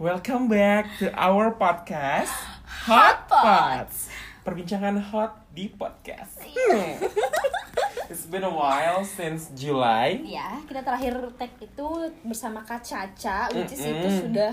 Welcome 0.00 0.48
back 0.48 0.96
to 1.04 1.12
our 1.12 1.52
podcast 1.52 2.32
Hot 2.88 3.28
Pots. 3.28 4.08
Perbincangan 4.40 4.96
hot 5.12 5.44
di 5.52 5.68
podcast. 5.68 6.40
Hmm. 6.40 7.04
It's 8.10 8.24
been 8.24 8.42
a 8.42 8.48
while 8.48 9.04
since 9.04 9.52
July. 9.52 10.24
Ya, 10.24 10.56
kita 10.64 10.80
terakhir 10.82 11.14
tag 11.36 11.52
itu 11.60 11.88
bersama 12.24 12.64
Kak 12.64 12.80
Caca, 12.80 13.52
which 13.52 13.76
is 13.76 13.84
itu 13.84 13.92
Mm-mm. 14.08 14.20
sudah 14.24 14.52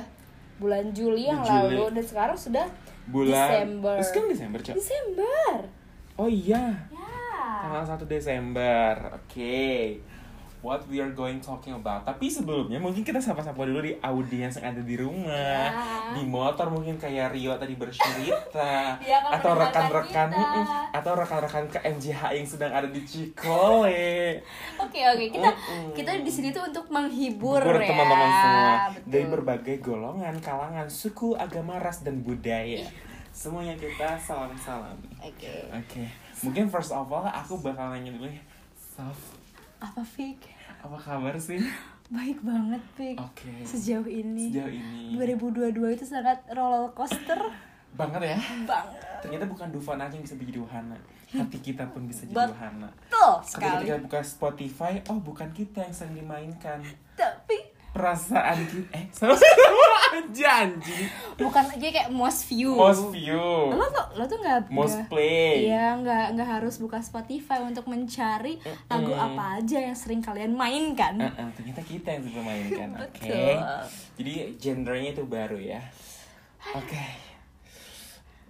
bulan 0.59 0.91
Juli 0.91 1.31
yang 1.31 1.41
Juli. 1.41 1.79
lalu 1.79 1.95
dan 1.95 2.03
sekarang 2.05 2.37
sudah 2.37 2.67
Bulan 3.07 3.47
Desember. 3.47 3.95
Sekarang 4.03 4.29
Desember, 4.29 4.59
Cok. 4.59 4.75
Desember. 4.75 5.53
Oh 6.19 6.27
iya. 6.27 6.75
Ya. 6.91 7.07
Tanggal 7.63 7.95
1 7.95 8.03
Desember. 8.03 8.93
Oke. 9.15 9.63
What 10.67 10.83
we 10.91 10.99
are 10.99 11.15
going 11.15 11.39
talking 11.39 11.71
about. 11.79 12.03
Tapi 12.03 12.27
sebelumnya 12.27 12.75
mungkin 12.75 12.99
kita 12.99 13.23
sapa-sapa 13.23 13.63
dulu 13.63 13.87
di 13.87 13.95
audiens 14.03 14.59
yang 14.59 14.75
ada 14.75 14.83
di 14.83 14.99
rumah. 14.99 15.31
Ya. 15.31 15.71
Di 16.11 16.27
motor 16.27 16.67
mungkin 16.67 16.99
kayak 16.99 17.31
Rio 17.31 17.55
tadi 17.55 17.79
bercerita. 17.79 18.99
Akan 18.99 19.31
atau 19.31 19.51
rekan-rekan 19.55 20.29
atau 20.91 21.11
rekan-rekan 21.15 21.71
ke 21.71 21.79
MJH 21.87 22.21
yang 22.35 22.43
sedang 22.43 22.75
ada 22.75 22.91
di 22.91 22.99
Cikole. 23.07 24.43
Oke, 24.75 24.99
oke. 25.07 25.25
Kita 25.31 25.47
Mm-mm. 25.55 25.95
kita 25.95 26.19
di 26.19 26.27
sini 26.27 26.51
tuh 26.51 26.67
untuk 26.67 26.91
menghibur 26.91 27.63
Hibur 27.63 27.79
ya. 27.79 27.87
teman-teman 27.87 28.29
semua 28.35 28.73
Betul. 28.91 29.07
dari 29.07 29.25
berbagai 29.31 29.75
golongan, 29.79 30.35
kalangan, 30.43 30.87
suku, 30.91 31.31
agama, 31.39 31.79
ras 31.79 32.03
dan 32.03 32.19
budaya. 32.19 32.83
Iya. 32.83 32.91
Semuanya 33.31 33.79
kita 33.79 34.19
salam-salam. 34.19 34.99
Oke. 35.23 35.47
Oke, 35.71 36.03
mungkin 36.43 36.67
first 36.67 36.91
of 36.91 37.07
all 37.07 37.23
aku 37.23 37.55
bakal 37.63 37.95
nanya 37.95 38.11
dulu 38.11 38.27
ya. 38.27 38.43
Saf, 38.75 39.37
Apa 39.77 40.01
Fik? 40.01 40.56
Apa 40.87 40.97
kabar 40.97 41.35
sih? 41.35 41.59
Baik 42.15 42.39
banget 42.39 42.79
Fik. 42.95 43.19
Oke. 43.19 43.51
Sejauh 43.67 44.07
ini. 44.07 44.47
Sejauh 44.47 44.71
ini 44.71 45.19
2022 45.19 45.75
itu 45.91 46.05
sangat 46.07 46.39
roller 46.49 46.87
coaster 46.95 47.35
banget 47.97 48.31
ya. 48.31 48.37
banget. 48.63 49.01
Ternyata 49.19 49.45
bukan 49.49 49.67
Dufan 49.73 49.99
aja 49.99 50.15
yang 50.15 50.23
bisa 50.23 50.37
jadi 50.37 50.61
Wahana. 50.63 50.95
Hati 51.27 51.59
kita 51.59 51.83
pun 51.91 52.07
bisa 52.07 52.23
jadi 52.23 52.39
Betul. 52.39 52.53
Wahana. 52.55 52.89
Betul 52.93 53.31
Ketika 53.43 53.59
sekali. 53.67 53.83
kita 53.83 53.97
buka 53.99 54.19
Spotify, 54.23 54.93
oh 55.11 55.19
bukan 55.19 55.49
kita 55.51 55.83
yang 55.83 55.91
sering 55.91 56.15
dimainkan. 56.15 56.79
Tapi 57.17 57.57
Perasaan 57.91 58.57
kita 58.69 58.87
eh 58.93 59.05
aja 60.19 60.47
anjing. 60.63 61.05
bukan 61.35 61.65
aja 61.67 61.87
kayak 61.87 62.09
most 62.09 62.45
view. 62.45 62.73
Most 62.73 63.09
view. 63.09 63.39
Lo 63.69 63.85
tuh 63.87 64.05
lo 64.13 64.23
tuh 64.23 64.37
nggak 64.37 64.67
Most 64.67 64.97
nggak- 64.97 65.09
play. 65.09 65.65
Iya 65.65 65.95
nggak 65.95 66.25
nggak 66.33 66.49
harus 66.51 66.77
buka 66.77 66.97
Spotify 66.99 67.61
untuk 67.61 67.85
mencari 67.85 68.57
lagu 68.85 69.09
Mm-mm. 69.09 69.25
apa 69.27 69.43
aja 69.57 69.77
yang 69.79 69.93
sering 69.93 70.19
kalian 70.19 70.51
mainkan. 70.51 71.15
Uh-uh, 71.15 71.49
ternyata 71.51 71.81
kita 71.81 72.09
yang 72.11 72.23
suka 72.23 72.41
mainkan, 72.41 72.89
oke? 72.99 73.21
Betul. 73.21 73.57
Jadi 74.15 74.31
genrenya 74.57 75.09
itu 75.11 75.23
baru 75.23 75.57
ya. 75.57 75.81
Oke. 76.73 76.99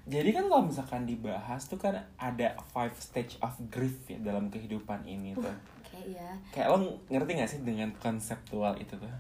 Jadi 0.04 0.32
kan 0.32 0.48
kalau 0.48 0.64
misalkan 0.64 1.04
dibahas 1.04 1.62
tuh 1.64 1.76
kan 1.76 1.92
ada 2.16 2.56
five 2.70 2.96
stage 2.96 3.36
of 3.38 3.52
grief 3.68 4.08
ya 4.08 4.16
dalam 4.18 4.48
kehidupan 4.48 5.04
ini 5.04 5.36
tuh. 5.36 5.52
Oke 5.78 6.00
ya. 6.10 6.32
Kayak 6.50 6.72
lo 6.72 6.78
ngerti 7.06 7.32
gak 7.36 7.50
sih 7.50 7.60
dengan 7.62 7.92
konseptual 7.94 8.76
itu 8.78 8.96
tuh? 8.96 9.12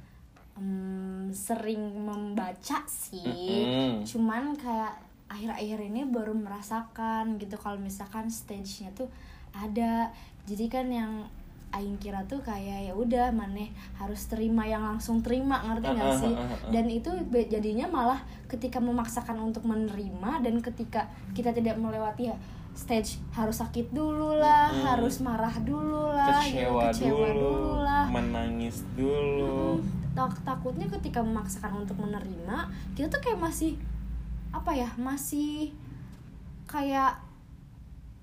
Hmm, 0.57 1.29
sering 1.29 2.01
membaca 2.01 2.81
sih. 2.89 3.21
Mm-mm. 3.21 4.01
Cuman 4.01 4.57
kayak 4.57 4.97
akhir-akhir 5.29 5.79
ini 5.93 6.01
baru 6.09 6.33
merasakan 6.33 7.37
gitu 7.37 7.55
kalau 7.61 7.77
misalkan 7.77 8.25
stage-nya 8.27 8.89
tuh 8.97 9.07
ada. 9.53 10.09
Jadi 10.49 10.65
kan 10.65 10.89
yang 10.89 11.29
aing 11.67 11.99
kira 11.99 12.23
tuh 12.25 12.39
kayak 12.39 12.89
ya 12.89 12.93
udah 12.95 13.27
maneh 13.35 13.67
harus 13.99 14.31
terima 14.31 14.63
yang 14.63 14.81
langsung 14.87 15.19
terima 15.19 15.59
ngerti 15.67 15.99
nggak 15.99 16.15
sih 16.15 16.33
dan 16.71 16.87
itu 16.87 17.11
jadinya 17.51 17.91
malah 17.91 18.23
ketika 18.47 18.79
memaksakan 18.79 19.35
untuk 19.51 19.67
menerima 19.67 20.47
dan 20.47 20.63
ketika 20.63 21.11
kita 21.35 21.51
tidak 21.51 21.75
melewati 21.75 22.31
ya 22.31 22.37
stage 22.71 23.19
harus 23.35 23.59
sakit 23.59 23.91
dulu 23.91 24.39
lah 24.39 24.71
Mm-mm. 24.71 24.85
harus 24.85 25.19
marah 25.19 25.55
dulu 25.59 26.15
lah 26.15 26.39
gitu, 26.47 26.71
Kecewa, 26.71 26.83
kecewa 26.93 27.27
dulu, 27.35 27.83
lah 27.83 28.05
menangis 28.15 28.87
dulu. 28.95 29.83
Tak 30.17 30.41
takutnya 30.41 30.89
ketika 30.89 31.21
memaksakan 31.21 31.77
untuk 31.77 31.95
menerima 31.95 32.65
kita 32.91 33.07
tuh 33.07 33.21
kayak 33.21 33.37
masih 33.39 33.77
apa 34.49 34.73
ya 34.73 34.89
masih 34.97 35.69
kayak 36.65 37.21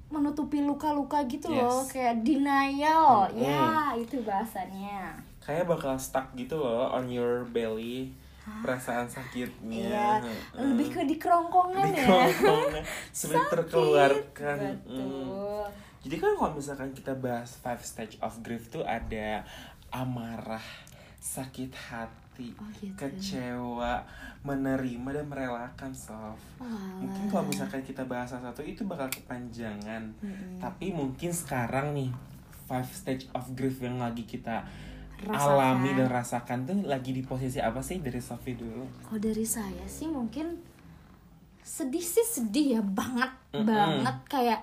menutupi 0.09 0.60
luka-luka 0.60 1.22
gitu 1.25 1.49
loh 1.49 1.82
Yes. 1.82 1.91
kayak 1.91 2.16
denial 2.21 3.27
Mm-mm. 3.28 3.41
ya 3.41 3.66
itu 3.94 4.19
bahasanya 4.21 5.15
Kayak 5.38 5.69
bakal 5.69 5.94
stuck 5.94 6.32
gitu 6.32 6.56
loh 6.56 6.88
on 6.88 7.05
your 7.06 7.44
belly. 7.47 8.09
Perasaan 8.44 9.05
sakitnya. 9.06 9.88
iya 9.88 10.09
Heeh. 10.19 10.61
lebih 10.62 10.88
ke 10.91 11.00
di 11.03 11.16
kerongkongan 11.16 11.84
di 11.87 11.97
ya 11.97 12.05
kerongkongan 12.28 12.84
sulit 13.11 13.41
terkeluarkan 13.53 14.56
Mm. 14.61 14.69
betul 14.84 15.65
jadi 16.00 16.16
kan 16.19 16.31
kalau 16.34 16.53
misalkan 16.53 16.91
kita 16.93 17.12
bahas 17.15 17.56
five 17.56 17.81
stage 17.81 18.21
of 18.21 18.37
grief 18.41 18.69
tuh 18.69 18.84
ada 18.84 19.49
amarah 19.91 20.61
sakit 21.24 21.72
hati 21.72 22.20
Oh, 22.34 22.66
gitu. 22.74 22.90
kecewa 22.98 24.02
menerima 24.42 25.06
dan 25.08 25.22
merelakan 25.24 25.94
soft 25.94 26.42
Walah. 26.58 26.98
mungkin 26.98 27.30
kalau 27.30 27.46
misalkan 27.46 27.78
kita 27.80 28.02
bahas 28.04 28.26
salah 28.26 28.50
satu 28.50 28.58
itu 28.60 28.82
bakal 28.82 29.06
kepanjangan 29.06 30.02
Mm-mm. 30.18 30.58
tapi 30.58 30.90
mungkin 30.90 31.30
sekarang 31.30 31.94
nih 31.94 32.10
five 32.66 32.84
stage 32.86 33.30
of 33.30 33.46
grief 33.54 33.78
yang 33.78 33.96
lagi 33.96 34.22
kita 34.24 34.66
Rasakan. 35.16 35.46
alami 35.46 35.90
dan 35.94 36.10
rasakan 36.10 36.58
tuh 36.64 36.76
lagi 36.82 37.14
di 37.14 37.22
posisi 37.22 37.56
apa 37.56 37.78
sih 37.78 38.02
dari 38.02 38.18
Sofi 38.18 38.52
dulu 38.52 38.82
kalau 39.00 39.22
dari 39.22 39.46
saya 39.46 39.86
sih 39.86 40.10
mungkin 40.10 40.58
sedih 41.60 42.02
sih 42.02 42.26
sedih 42.26 42.66
ya 42.74 42.82
banget 42.82 43.30
Mm-mm. 43.52 43.62
banget 43.64 44.16
kayak 44.26 44.60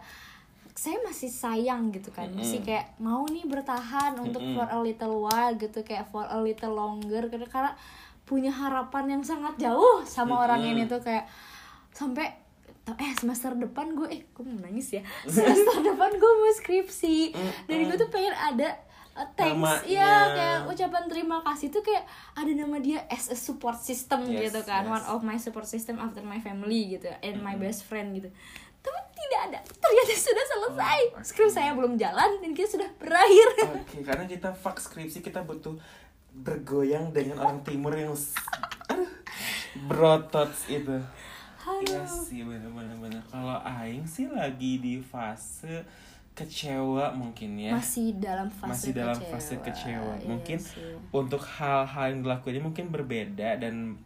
saya 0.82 0.98
masih 1.06 1.30
sayang 1.30 1.94
gitu 1.94 2.10
kan 2.10 2.26
Mm-mm. 2.26 2.42
masih 2.42 2.66
kayak 2.66 2.98
mau 2.98 3.22
nih 3.30 3.46
bertahan 3.46 4.18
untuk 4.18 4.42
Mm-mm. 4.42 4.58
for 4.58 4.66
a 4.66 4.80
little 4.82 5.30
while 5.30 5.54
gitu 5.54 5.86
kayak 5.86 6.10
for 6.10 6.26
a 6.26 6.42
little 6.42 6.74
longer 6.74 7.30
karena 7.30 7.46
karena 7.46 7.72
punya 8.26 8.50
harapan 8.50 9.14
yang 9.14 9.22
sangat 9.22 9.62
jauh 9.62 10.02
sama 10.10 10.42
orang 10.42 10.66
Mm-mm. 10.66 10.82
ini 10.82 10.90
tuh 10.90 10.98
kayak 11.06 11.30
sampai 11.94 12.34
eh 12.98 13.14
semester 13.14 13.54
depan 13.54 13.94
gue 13.94 14.10
eh 14.10 14.22
gue 14.26 14.42
mau 14.42 14.58
nangis 14.58 14.98
ya 14.98 15.06
semester 15.30 15.86
depan 15.86 16.18
gue 16.18 16.32
mau 16.42 16.50
skripsi 16.50 17.30
dan 17.70 17.78
gue 17.86 17.98
tuh 18.02 18.10
pengen 18.10 18.34
ada 18.34 18.74
uh, 19.14 19.28
thanks 19.38 19.54
Namanya. 19.62 19.86
ya 19.86 20.12
kayak 20.34 20.60
ucapan 20.66 21.04
terima 21.06 21.38
kasih 21.46 21.70
tuh 21.70 21.86
kayak 21.86 22.10
ada 22.34 22.52
nama 22.58 22.82
dia 22.82 23.06
as 23.06 23.30
a 23.30 23.38
support 23.38 23.78
system 23.78 24.26
Yes, 24.26 24.50
gitu 24.50 24.66
kan 24.66 24.90
yes. 24.90 24.98
one 24.98 25.06
of 25.14 25.22
my 25.22 25.38
support 25.38 25.70
system 25.70 26.02
after 26.02 26.26
my 26.26 26.42
family 26.42 26.98
gitu 26.98 27.06
and 27.22 27.38
my 27.46 27.54
best 27.54 27.86
friend 27.86 28.18
gitu 28.18 28.34
tidak 29.44 29.58
ada 29.58 29.74
ternyata 29.76 30.14
sudah 30.16 30.46
selesai 30.48 31.00
Oh, 31.04 31.16
oke. 31.16 31.24
skripsi 31.24 31.52
saya 31.52 31.72
belum 31.72 31.94
jalan 31.96 32.30
dan 32.38 32.52
kita 32.52 32.70
sudah 32.72 32.90
berakhir 32.96 33.48
Oke, 33.76 33.98
karena 34.02 34.26
kita 34.26 34.50
fuck 34.52 34.78
skripsi 34.78 35.20
kita 35.20 35.42
butuh 35.42 35.76
bergoyang 36.34 37.10
dengan 37.10 37.38
orang 37.40 37.60
timur 37.62 37.92
yang 37.92 38.14
aduh, 38.88 39.10
berotot 39.86 40.48
itu. 40.66 40.96
Iya 41.82 42.02
sih 42.04 42.42
bener-bener 42.42 42.98
bener. 42.98 43.22
Kalau 43.26 43.60
Aing 43.62 44.04
sih 44.04 44.26
lagi 44.26 44.78
di 44.78 44.98
fase 44.98 45.84
kecewa 46.32 47.12
mungkin 47.12 47.60
ya. 47.60 47.76
masih 47.76 48.16
dalam 48.16 48.48
fase 48.48 48.72
Masih 48.72 48.92
dalam 48.94 49.14
kecewa. 49.14 49.30
fase 49.30 49.56
kecewa. 49.60 50.14
Iya 50.16 50.28
Mungkin 50.28 50.58
sih. 50.58 50.96
untuk 51.12 51.42
hal-hal 51.44 52.06
yang 52.10 52.22
dilakuin 52.24 52.64
mungkin 52.64 52.90
berbeda 52.90 53.58
dan 53.58 54.00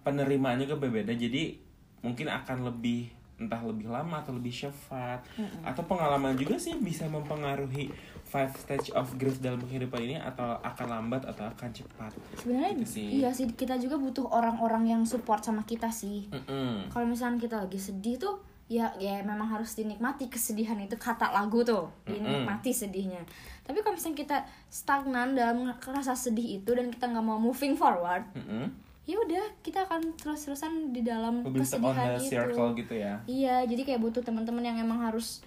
penerimaannya 0.00 0.64
juga 0.64 0.78
berbeda. 0.78 1.12
Jadi 1.12 1.58
mungkin 2.00 2.26
akan 2.26 2.64
lebih 2.64 3.10
entah 3.40 3.62
lebih 3.62 3.88
lama 3.88 4.20
atau 4.20 4.30
lebih 4.30 4.52
cepat 4.52 5.24
atau 5.62 5.82
pengalaman 5.82 6.36
juga 6.36 6.54
sih 6.54 6.76
bisa 6.76 7.08
mempengaruhi 7.08 7.88
five 8.22 8.52
stage 8.54 8.92
of 8.92 9.10
grief 9.16 9.40
dalam 9.40 9.58
kehidupan 9.58 9.98
ini 9.98 10.14
atau 10.14 10.60
akan 10.60 10.86
lambat 10.86 11.24
atau 11.24 11.48
akan 11.48 11.70
cepat. 11.72 12.12
sebenarnya 12.36 12.76
Gitu 12.76 12.86
sih. 12.86 13.06
iya 13.18 13.32
sih 13.32 13.48
kita 13.48 13.74
juga 13.74 13.96
butuh 13.96 14.28
orang-orang 14.28 14.86
yang 14.88 15.02
support 15.02 15.40
sama 15.40 15.64
kita 15.64 15.88
sih 15.88 16.28
Mm-mm. 16.28 16.86
kalau 16.88 17.08
misalnya 17.08 17.40
kita 17.40 17.56
lagi 17.58 17.80
sedih 17.80 18.20
tuh 18.20 18.36
ya 18.68 18.86
ya 18.94 19.18
memang 19.20 19.50
harus 19.50 19.74
dinikmati 19.74 20.30
kesedihan 20.30 20.78
itu 20.78 20.94
kata 20.94 21.34
lagu 21.34 21.66
tuh 21.66 21.90
dinikmati 22.06 22.70
sedihnya 22.70 23.18
tapi 23.64 23.80
kalau 23.80 23.98
misalnya 23.98 24.14
kita 24.16 24.36
stagnan 24.70 25.34
dalam 25.34 25.66
rasa 25.66 26.14
sedih 26.14 26.62
itu 26.62 26.70
dan 26.70 26.86
kita 26.86 27.10
nggak 27.10 27.24
mau 27.24 27.34
moving 27.34 27.74
forward 27.74 28.22
Mm-mm. 28.30 28.70
Ya 29.10 29.18
udah 29.18 29.44
kita 29.66 29.90
akan 29.90 30.14
terus-terusan 30.14 30.94
di 30.94 31.02
dalam 31.02 31.42
Lebih 31.42 31.66
stuck 31.66 31.82
on 31.82 31.98
kesedihan 31.98 32.14
itu. 32.14 32.30
circle 32.30 32.68
gitu 32.78 32.94
ya. 32.94 33.14
iya 33.26 33.56
jadi 33.66 33.82
kayak 33.82 34.00
butuh 34.06 34.22
teman-teman 34.22 34.62
yang 34.62 34.78
emang 34.78 35.02
harus 35.02 35.42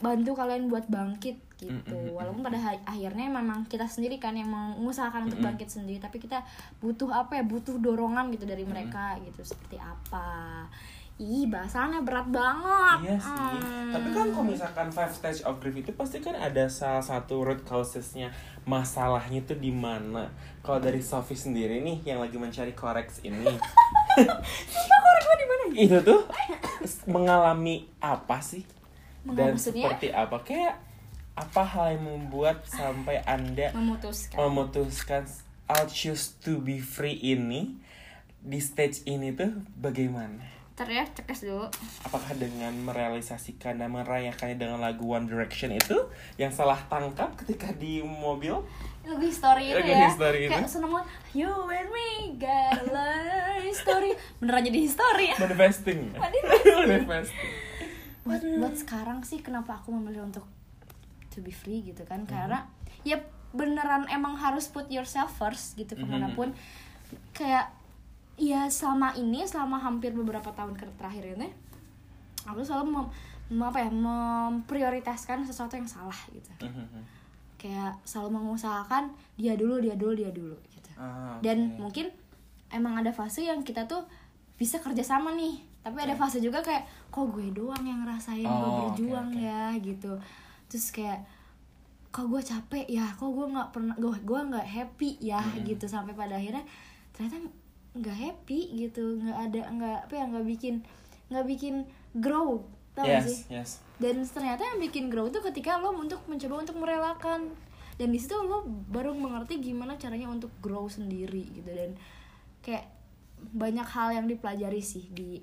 bantu 0.00 0.32
kalian 0.34 0.66
buat 0.72 0.88
bangkit 0.88 1.36
gitu. 1.62 1.94
Mm-mm. 1.94 2.16
walaupun 2.18 2.42
pada 2.42 2.58
akhirnya 2.82 3.30
memang 3.30 3.68
kita 3.70 3.86
sendiri 3.86 4.18
kan 4.18 4.34
yang 4.34 4.50
mengusahakan 4.50 5.30
untuk 5.30 5.38
bangkit 5.38 5.70
sendiri 5.70 6.02
tapi 6.02 6.18
kita 6.18 6.42
butuh 6.82 7.06
apa 7.14 7.38
ya? 7.38 7.44
Butuh 7.46 7.78
dorongan 7.78 8.34
gitu 8.34 8.42
dari 8.42 8.66
mereka 8.66 9.14
gitu. 9.22 9.46
Seperti 9.46 9.78
apa 9.78 10.66
ih 11.16 11.44
bahasannya 11.46 12.02
berat 12.02 12.26
banget 12.28 12.98
Iya 13.04 13.16
sih. 13.16 13.30
Hmm. 13.30 13.92
Tapi 13.92 14.08
kan 14.10 14.26
kalau 14.30 14.46
misalkan 14.46 14.88
five 14.88 15.12
stage 15.12 15.44
of 15.44 15.56
grief 15.58 15.76
itu 15.76 15.92
pasti 15.92 16.18
kan 16.18 16.34
ada 16.34 16.66
salah 16.66 17.00
satu 17.00 17.42
root 17.42 17.62
causesnya 17.62 18.32
masalahnya 18.62 19.42
tuh 19.42 19.56
di 19.56 19.70
mana. 19.70 20.32
Kalau 20.60 20.78
dari 20.78 20.98
Sophie 20.98 21.34
sendiri 21.34 21.78
nih 21.78 22.02
yang 22.04 22.18
lagi 22.18 22.36
mencari 22.36 22.72
koreks 22.72 23.22
ini, 23.22 23.44
Sumpah 24.72 24.98
korek 25.00 25.22
di 25.34 25.46
mana? 25.46 25.62
itu 25.72 25.96
tuh 26.02 26.20
mengalami 27.06 27.88
apa 27.98 28.38
sih 28.38 28.62
dan 29.24 29.54
maksudnya? 29.54 29.88
seperti 29.88 30.06
apa 30.10 30.36
kayak 30.42 30.76
apa 31.32 31.62
hal 31.64 31.96
yang 31.96 32.04
membuat 32.04 32.60
sampai 32.68 33.24
anda 33.24 33.72
Memutuskan. 33.72 34.36
memutuskan 34.36 35.22
I'll 35.64 35.88
choose 35.88 36.36
to 36.44 36.60
be 36.60 36.76
free 36.76 37.16
ini 37.16 37.80
di 38.38 38.60
stage 38.60 39.00
ini 39.06 39.32
tuh 39.32 39.64
bagaimana 39.72 40.44
Ntar 40.72 40.88
ya, 40.88 41.04
cekes 41.04 41.44
dulu. 41.44 41.68
apakah 42.00 42.32
dengan 42.34 42.72
merealisasikan 42.82 43.76
dan 43.76 43.92
merayakannya 43.92 44.56
dengan 44.56 44.80
lagu 44.80 45.04
One 45.06 45.24
Direction 45.24 45.68
itu 45.68 46.08
yang 46.34 46.48
salah 46.48 46.80
tangkap 46.86 47.36
ketika 47.36 47.70
di 47.72 48.00
mobil 48.00 48.56
Lagu 49.02 49.20
history 49.20 49.68
itu 49.68 49.82
ya. 49.82 50.08
history 50.08 50.46
itu. 50.46 50.54
Kayak 50.54 50.70
seneng 50.70 50.90
banget. 50.90 51.06
You 51.34 51.50
and 51.68 51.88
me 51.88 52.08
got 52.36 52.86
a 52.86 53.10
history. 53.60 54.14
Beneran 54.38 54.62
jadi 54.62 54.78
history 54.80 55.26
ya. 55.28 55.36
manifesting 55.38 56.00
Manifesting. 56.14 56.72
manifesting 56.88 57.50
buat, 58.22 58.38
buat 58.38 58.74
sekarang 58.78 59.18
sih 59.22 59.42
kenapa 59.42 59.76
aku 59.76 59.90
memilih 59.90 60.22
untuk 60.22 60.46
to 61.28 61.42
be 61.42 61.50
free 61.50 61.82
gitu 61.82 62.00
kan 62.02 62.22
karena 62.22 62.70
ya 63.02 63.18
beneran 63.50 64.06
emang 64.06 64.38
harus 64.38 64.64
put 64.66 64.86
yourself 64.88 65.34
first 65.34 65.74
gitu 65.74 65.92
Mhm. 65.92 66.00
ke 66.00 66.06
mana 66.06 66.28
pun 66.30 66.54
kayak 67.32 67.74
ya 68.42 68.66
selama 68.66 69.14
ini 69.14 69.46
selama 69.46 69.78
hampir 69.78 70.10
beberapa 70.10 70.50
tahun 70.50 70.74
terakhir 70.74 71.38
ini 71.38 71.46
aku 72.42 72.58
selalu 72.60 72.90
mem, 72.90 73.06
mem- 73.48 73.62
apa 73.64 73.78
ya 73.78 73.90
memprioritaskan 73.92 75.44
sesuatu 75.44 75.74
yang 75.74 75.86
salah 75.86 76.16
gitu 76.28 76.50
Mhm. 76.60 77.02
kayak 77.54 77.94
selalu 78.02 78.36
mengusahakan 78.36 79.14
dia 79.36 79.54
dulu 79.54 79.78
dia 79.78 79.94
dulu 79.94 80.12
dia 80.12 80.30
dulu 80.30 80.56
gitu 80.68 80.90
Ah, 80.94 81.38
dan 81.38 81.70
oke. 81.70 81.78
mungkin 81.80 82.06
emang 82.68 82.98
ada 82.98 83.10
fase 83.10 83.42
yang 83.42 83.62
kita 83.62 83.86
tuh 83.86 84.02
bisa 84.56 84.76
kerjasama 84.76 85.32
nih 85.32 85.62
tapi 85.80 85.98
ada 85.98 86.14
Oke. 86.14 86.20
fase 86.20 86.38
juga 86.38 86.58
kayak 86.58 86.82
kok 87.08 87.26
gue 87.28 87.50
doang 87.50 87.80
yang 87.80 88.02
ngerasain 88.02 88.42
gue 88.42 88.50
Oh, 88.64 88.66
oke, 88.66 88.78
berjuang 88.90 89.30
oke. 89.30 89.38
ya 89.40 89.62
gitu 89.78 90.12
terus 90.66 90.90
kayak 90.90 91.22
kok 92.08 92.26
gue 92.26 92.38
capek 92.40 92.86
ya 92.88 93.06
kok 93.08 93.28
gue 93.28 93.46
nggak 93.46 93.70
pernah 93.70 93.94
gue 93.94 94.10
gue 94.20 94.40
nggak 94.44 94.66
happy 94.68 95.10
ya 95.20 95.38
Mm-mm. 95.40 95.62
gitu 95.64 95.86
sampai 95.86 96.12
pada 96.12 96.34
akhirnya 96.34 96.62
ternyata 97.10 97.38
nggak 97.92 98.16
happy 98.16 98.88
gitu 98.88 99.20
nggak 99.20 99.38
ada 99.50 99.60
nggak 99.68 99.98
apa 100.08 100.14
ya 100.16 100.24
nggak 100.32 100.46
bikin 100.48 100.74
nggak 101.28 101.46
bikin 101.48 101.74
grow 102.16 102.64
tau 102.92 103.04
gak 103.04 103.24
sih? 103.24 103.44
yes. 103.48 103.80
Yes 103.80 103.92
dan 104.02 104.26
ternyata 104.26 104.66
yang 104.66 104.82
bikin 104.82 105.06
grow 105.06 105.30
itu 105.30 105.38
ketika 105.38 105.78
lo 105.78 105.94
untuk 105.94 106.18
mencoba 106.26 106.66
untuk 106.66 106.76
merelakan. 106.82 107.54
Dan 107.94 108.10
di 108.10 108.18
situ 108.18 108.34
lo 108.34 108.66
baru 108.66 109.14
mengerti 109.14 109.62
gimana 109.62 109.94
caranya 109.94 110.26
untuk 110.26 110.50
grow 110.58 110.90
sendiri 110.90 111.46
gitu. 111.54 111.70
Dan 111.70 111.94
kayak 112.66 112.90
banyak 113.54 113.86
hal 113.86 114.08
yang 114.10 114.26
dipelajari 114.26 114.82
sih 114.82 115.06
di 115.14 115.38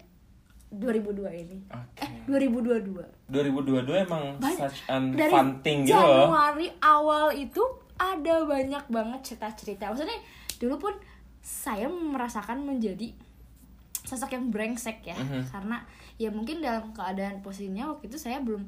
2002 0.76 1.24
ini. 1.40 1.58
Oke. 1.72 2.04
Eh 2.04 2.12
2022 2.28 3.32
2022 3.32 4.06
emang 4.06 4.24
Banyak. 4.38 4.60
such 4.60 4.80
an 4.92 5.16
dari 5.16 5.32
fun 5.32 5.64
thing 5.66 5.82
gitu 5.88 5.98
Januari 5.98 6.70
awal 6.84 7.34
itu 7.34 7.64
ada 7.96 8.44
banyak 8.44 8.86
banget 8.92 9.20
cerita-cerita. 9.24 9.88
Maksudnya 9.88 10.20
dulu 10.60 10.76
pun 10.90 10.94
saya 11.40 11.88
merasakan 11.88 12.62
menjadi 12.64 13.12
sosok 14.04 14.36
yang 14.36 14.50
brengsek 14.50 15.06
ya 15.06 15.16
Mhm. 15.16 15.52
karena 15.52 15.78
ya 16.18 16.30
mungkin 16.32 16.60
dalam 16.60 16.92
keadaan 16.92 17.40
posisinya 17.40 17.92
waktu 17.94 18.10
itu 18.10 18.18
saya 18.18 18.42
belum 18.42 18.64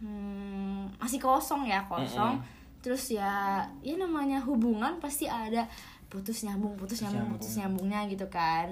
hmm, 0.00 0.98
masih 0.98 1.20
kosong 1.22 1.66
ya 1.66 1.84
kosong 1.86 2.38
Mhm. 2.40 2.44
terus 2.82 3.14
ya 3.14 3.62
ya 3.80 3.94
namanya 3.94 4.42
hubungan 4.42 4.98
pasti 4.98 5.30
ada 5.30 5.68
putus 6.10 6.42
nyambung 6.42 6.74
putus 6.76 7.00
nyambung 7.00 7.38
putus 7.38 7.56
nyambungnya 7.56 8.04
gitu 8.10 8.26
kan 8.28 8.68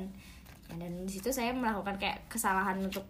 Ya, 0.71 0.87
dan 0.87 1.03
di 1.03 1.11
situ 1.11 1.35
saya 1.35 1.51
melakukan 1.51 1.99
kayak 1.99 2.31
kesalahan 2.31 2.79
untuk 2.79 3.03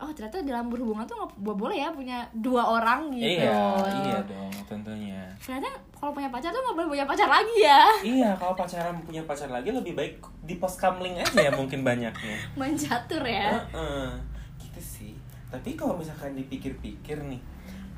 oh 0.00 0.10
ternyata 0.16 0.40
dalam 0.40 0.72
berhubungan 0.72 1.04
tuh 1.04 1.12
nggak 1.20 1.30
bo- 1.44 1.58
boleh 1.60 1.76
ya 1.76 1.92
punya 1.92 2.24
dua 2.32 2.80
orang 2.80 3.12
gitu. 3.12 3.36
Iya 3.36 3.76
iya 4.00 4.18
dong 4.24 4.52
tentunya 4.64 5.22
ternyata 5.36 5.68
kalau 5.92 6.16
punya 6.16 6.32
pacar 6.32 6.48
tuh 6.48 6.60
nggak 6.64 6.76
boleh 6.80 6.88
punya 6.96 7.04
pacar 7.04 7.28
lagi 7.28 7.56
ya. 7.60 7.84
Iya 8.00 8.30
kalau 8.40 8.56
pacaran 8.56 8.96
punya 9.04 9.22
pacar 9.28 9.52
lagi 9.52 9.68
lebih 9.68 9.92
baik 9.92 10.16
di 10.48 10.56
pos 10.56 10.80
kamling 10.80 11.20
aja 11.20 11.36
ya 11.36 11.52
mungkin 11.52 11.84
banyaknya. 11.84 12.36
Main 12.58 12.74
catur 12.80 13.20
ya. 13.22 13.60
Heeh, 13.76 14.08
gitu 14.64 14.80
sih. 14.80 15.12
Tapi 15.52 15.76
kalau 15.76 16.00
misalkan 16.00 16.32
dipikir-pikir 16.32 17.20
nih 17.20 17.40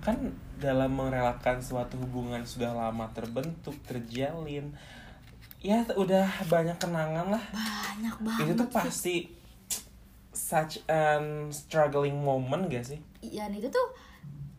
kan 0.02 0.18
dalam 0.58 0.90
merelakan 0.98 1.62
suatu 1.62 1.94
hubungan 2.02 2.42
sudah 2.42 2.74
lama 2.74 3.06
terbentuk 3.14 3.78
terjalin 3.86 4.74
ya 5.62 5.86
udah 5.94 6.26
banyak 6.50 6.74
kenangan 6.82 7.30
lah. 7.30 7.44
Banyak 7.54 8.16
banget 8.26 8.42
itu 8.42 8.52
tuh 8.58 8.68
pasti 8.74 9.14
such 10.52 10.84
an 10.86 11.48
struggling 11.48 12.20
moment 12.20 12.68
gak 12.68 12.84
sih 12.84 13.00
Iya, 13.24 13.48
itu 13.48 13.72
tuh 13.72 13.88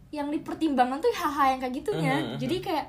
yang 0.09 0.29
dipertimbangkan 0.29 0.97
tuh 0.97 1.09
hal-hal 1.13 1.57
yang 1.57 1.59
kayak 1.59 1.73
gitunya. 1.73 2.13
Mhm, 2.13 2.25
mhm. 2.33 2.39
Jadi 2.39 2.55
kayak 2.61 2.85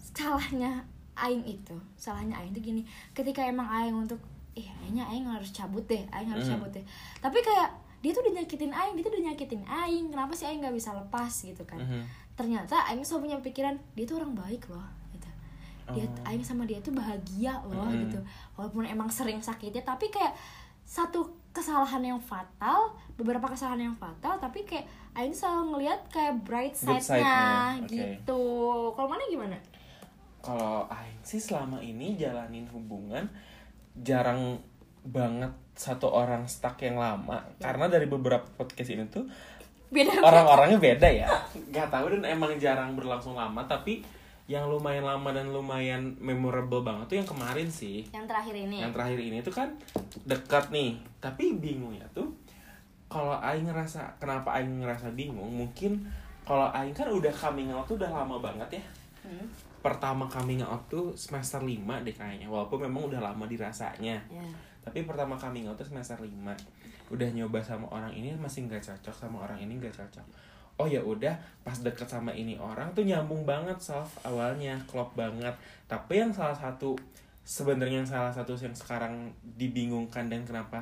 salahnya 0.00 0.84
Aing 1.14 1.44
itu, 1.46 1.76
salahnya 1.94 2.34
Aing 2.40 2.50
tuh 2.50 2.58
gini, 2.60 2.82
ketika 3.14 3.44
emang 3.44 3.68
Aing 3.70 3.94
untuk, 3.94 4.18
eh 4.56 4.66
kayaknya 4.66 5.06
Aing 5.06 5.28
harus 5.30 5.54
cabut 5.54 5.84
deh, 5.86 6.02
Aing 6.10 6.26
harus 6.26 6.50
Mhm. 6.50 6.58
cabut 6.58 6.70
deh. 6.74 6.84
Tapi 7.20 7.38
kayak 7.38 7.70
dia 8.02 8.10
tuh 8.10 8.26
udah 8.26 8.34
nyakitin 8.40 8.72
Aing, 8.72 8.94
dia 8.98 9.04
tuh 9.04 9.12
udah 9.14 9.24
nyakitin 9.30 9.62
Aing, 9.64 10.04
kenapa 10.10 10.32
sih 10.34 10.44
Aing 10.44 10.58
nggak 10.58 10.74
bisa 10.74 10.90
lepas 10.92 11.30
gitu 11.30 11.62
kan? 11.62 11.78
Mhm. 11.78 12.02
Ternyata 12.34 12.82
Aing 12.90 13.06
selalu 13.06 13.30
punya 13.30 13.38
pikiran 13.40 13.74
dia 13.94 14.04
tuh 14.04 14.16
orang 14.18 14.34
baik 14.34 14.66
loh, 14.66 14.82
gitu. 15.12 15.28
Dia, 15.94 16.08
Oh. 16.08 16.26
Aing 16.26 16.42
sama 16.42 16.66
dia 16.66 16.80
tuh 16.80 16.90
bahagia 16.90 17.62
loh 17.68 17.86
Mhm. 17.86 18.10
gitu, 18.10 18.18
walaupun 18.58 18.88
emang 18.88 19.06
sering 19.06 19.38
sakitnya, 19.38 19.86
tapi 19.86 20.10
kayak 20.10 20.34
satu 20.82 21.30
kesalahan 21.54 22.02
yang 22.02 22.18
fatal, 22.18 22.98
beberapa 23.14 23.46
kesalahan 23.46 23.88
yang 23.88 23.96
fatal, 23.96 24.42
tapi 24.42 24.66
kayak 24.66 24.90
Aing 25.14 25.30
selalu 25.30 25.78
ngelihat 25.78 26.00
kayak 26.10 26.42
bright 26.42 26.74
side-nya 26.74 26.98
side-nya, 27.22 27.46
oke. 27.78 27.94
gitu. 27.94 28.42
Kalau 28.98 29.08
mana 29.08 29.22
gimana? 29.30 29.56
kalau 30.44 30.84
Aing 30.92 31.24
sih 31.24 31.40
selama 31.40 31.80
ini 31.80 32.20
jalanin 32.20 32.68
hubungan 32.68 33.24
jarang 33.96 34.60
banget 35.00 35.56
satu 35.72 36.12
orang 36.12 36.44
stuck 36.44 36.76
yang 36.84 37.00
lama 37.00 37.40
karena 37.56 37.88
dari 37.88 38.04
beberapa 38.04 38.44
podcast 38.60 38.92
ini 38.92 39.08
tuh 39.08 39.24
Beda 39.88 40.20
orang-orangnya 40.20 40.78
beda 40.78 41.08
ya 41.08 41.28
nggak 41.72 41.88
tahu 41.88 42.12
dan 42.18 42.36
emang 42.36 42.60
jarang 42.60 42.92
berlangsung 42.92 43.32
lama 43.32 43.64
tapi 43.64 44.04
yang 44.44 44.68
lumayan 44.68 45.08
lama 45.08 45.32
dan 45.32 45.48
lumayan 45.48 46.12
memorable 46.20 46.84
banget 46.84 47.04
tuh 47.08 47.16
yang 47.16 47.28
kemarin 47.28 47.68
sih. 47.68 48.04
Yang 48.12 48.26
terakhir 48.28 48.54
ini. 48.60 48.76
yang 48.84 48.92
terakhir 48.92 49.18
ini 49.20 49.38
tuh 49.40 49.54
kan 49.56 49.68
dekat 50.28 50.68
nih. 50.68 51.00
Tapi 51.16 51.56
bingungnya 51.56 52.04
tuh 52.12 52.28
kalau 53.08 53.40
Aing 53.40 53.64
ngerasa 53.64 54.20
kenapa 54.20 54.60
Aing 54.60 54.84
ngerasa 54.84 55.16
bingung? 55.16 55.48
Mungkin 55.48 56.04
kalau 56.44 56.68
Aing 56.76 56.92
kan 56.92 57.08
udah 57.08 57.32
coming 57.32 57.72
out 57.72 57.88
tuh 57.88 57.96
udah 57.96 58.12
lama 58.12 58.36
banget 58.36 58.76
ya. 58.76 58.84
Hmm, 59.24 59.48
pertama 59.80 60.28
coming 60.28 60.60
out 60.60 60.84
tuh 60.92 61.16
semester 61.16 61.64
5 61.64 62.04
deh 62.04 62.12
kayaknya. 62.12 62.44
Walaupun 62.44 62.84
memang 62.84 63.08
udah 63.08 63.24
lama 63.24 63.48
dirasanya. 63.48 64.20
Ya. 64.28 64.44
tapi 64.84 65.00
pertama 65.08 65.32
coming 65.32 65.64
out 65.64 65.80
tuh 65.80 65.88
semester 65.88 66.20
5 66.20 66.28
udah 67.08 67.28
nyoba 67.32 67.56
sama 67.64 67.88
orang 67.88 68.12
ini 68.12 68.36
masih 68.36 68.68
nggak 68.68 68.84
cocok 68.84 69.16
sama 69.16 69.48
orang 69.48 69.56
ini 69.64 69.80
nggak 69.80 69.96
cocok 69.96 70.24
oh 70.74 70.86
ya 70.90 70.98
udah 70.98 71.32
pas 71.62 71.78
deket 71.80 72.06
sama 72.10 72.34
ini 72.34 72.58
orang 72.58 72.90
tuh 72.92 73.06
nyambung 73.06 73.46
banget 73.46 73.78
soft 73.78 74.18
awalnya 74.26 74.74
klop 74.90 75.14
banget. 75.14 75.54
Tapi 75.86 76.20
yang 76.20 76.34
salah 76.34 76.56
satu 76.56 76.98
sebenarnya 77.44 78.02
yang 78.02 78.08
salah 78.08 78.32
satu 78.32 78.56
yang 78.56 78.74
sekarang 78.74 79.30
dibingungkan 79.54 80.26
dan 80.32 80.42
kenapa 80.42 80.80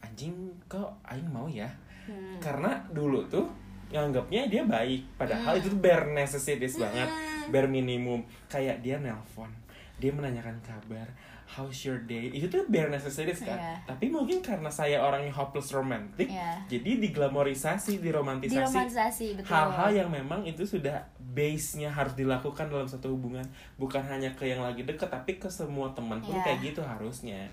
anjing 0.00 0.32
kok 0.70 0.94
aing 1.04 1.28
mau 1.28 1.50
ya? 1.50 1.68
Hmm. 2.06 2.38
karena 2.38 2.70
dulu 2.94 3.26
tuh 3.26 3.50
nganggapnya 3.90 4.46
dia 4.46 4.62
baik 4.62 5.18
padahal 5.18 5.58
itu 5.58 5.74
tuh 5.74 5.82
bare 5.82 6.06
necessities 6.14 6.78
banget 6.78 7.10
bare 7.50 7.66
minimum. 7.66 8.22
Kayak 8.46 8.78
dia 8.78 9.02
nelpon 9.02 9.50
dia 9.96 10.12
menanyakan 10.12 10.60
kabar 10.60 11.08
how's 11.46 11.78
your 11.82 11.96
day 12.02 12.26
itu 12.28 12.46
tuh 12.46 12.66
bare 12.66 12.86
necessities 12.88 13.38
kan 13.40 13.54
Iya. 13.54 13.74
tapi 13.86 14.06
mungkin 14.06 14.38
karena 14.40 14.66
saya 14.66 14.98
orangnya 14.98 15.30
hopeless 15.30 15.70
romantic 15.70 16.26
Iya. 16.26 16.58
jadi 16.66 16.98
diglamorisasi 17.00 17.98
diromantisasi 17.98 18.58
Diromantisasi 18.58 19.26
betul. 19.36 19.48
hal-hal 19.48 19.90
yang 19.94 20.10
memang 20.10 20.42
itu 20.42 20.62
sudah 20.62 20.98
base-nya 21.32 21.86
harus 21.86 22.12
dilakukan 22.12 22.66
dalam 22.66 22.84
satu 22.84 23.10
hubungan 23.10 23.46
bukan 23.76 24.02
hanya 24.02 24.28
ke 24.32 24.44
yang 24.44 24.58
lagi 24.58 24.82
deket 24.82 25.06
tapi 25.06 25.36
ke 25.36 25.46
semua 25.46 25.86
teman 25.92 26.18
pun 26.18 26.34
Iya. 26.34 26.42
kayak 26.44 26.58
gitu 26.64 26.80
harusnya 26.80 27.46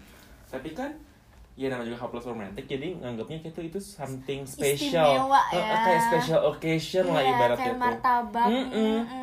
tapi 0.47 0.73
kan 0.73 0.89
ya 1.53 1.69
namanya 1.69 1.85
juga 1.87 2.01
hopeless 2.01 2.25
romantic 2.25 2.65
jadi 2.65 2.97
nganggapnya 2.97 3.37
itu 3.39 3.61
itu 3.61 3.77
something 3.77 4.41
special 4.41 5.05
Istimewa 5.05 5.37
ya. 5.53 5.85
kayak 5.85 6.01
special 6.03 6.41
occasion 6.49 7.05
lah 7.05 7.21
Iya, 7.21 7.29
ibaratnya 7.29 7.61
kayak 7.63 7.77
martabak. 7.77 8.47
Mm-mm. 8.49 8.73
Mm-mm. 8.73 9.22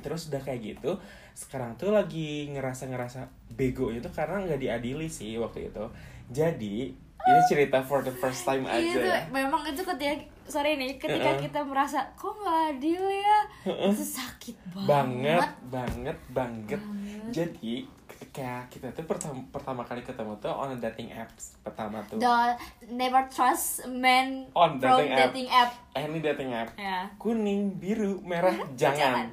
Terus 0.00 0.28
udah 0.28 0.40
kayak 0.40 0.60
gitu 0.72 0.96
sekarang 1.32 1.74
tuh 1.74 1.90
lagi 1.90 2.48
ngerasa 2.48 2.86
ngerasa 2.86 3.20
bego 3.50 3.88
itu 3.88 4.06
karena 4.08 4.40
nggak 4.40 4.58
diadili 4.58 5.06
sih 5.06 5.36
waktu 5.36 5.68
itu 5.68 5.84
jadi 6.28 6.76
ini 7.20 7.40
cerita 7.44 7.78
for 7.80 8.00
the 8.00 8.14
first 8.14 8.42
time 8.42 8.64
aja 8.64 8.80
Itu 8.80 8.98
ya 9.00 9.20
memang 9.28 9.60
itu 9.64 9.82
ketika 9.82 10.16
sorry 10.44 10.74
nih 10.74 10.96
ketika 10.96 11.28
Uh-uh. 11.30 11.40
kita 11.40 11.60
merasa 11.62 12.00
kok 12.12 12.32
nggak 12.32 12.58
adil 12.72 13.02
ya 13.04 13.38
itu 13.84 14.04
sakit 14.06 14.56
banget. 14.72 14.88
banget 14.88 15.50
banget 15.68 16.18
banget 16.28 16.80
Banget. 16.80 17.20
jadi 17.28 17.74
ketika 18.08 18.34
kayak 18.34 18.62
kita 18.68 18.86
tuh 18.90 19.04
pertama 19.04 19.38
pertama 19.48 19.82
kali 19.82 20.00
ketemu 20.00 20.32
tuh 20.38 20.50
on 20.50 20.72
a 20.72 20.78
dating 20.80 21.10
apps 21.10 21.54
pertama 21.60 22.00
tuh 22.02 22.16
The 22.16 22.56
never 22.88 23.22
trust 23.26 23.84
men 23.86 24.48
On 24.52 24.74
from 24.74 24.88
dating 24.98 25.10
app. 25.10 25.20
dating 25.26 25.48
app. 25.48 25.70
eh 25.92 26.02
ini 26.02 26.18
dating 26.18 26.50
app 26.50 26.68
Ya. 26.74 27.06
kuning 27.16 27.76
biru 27.76 28.18
merah 28.22 28.56
jangan 28.80 28.96
jangan. 28.96 29.26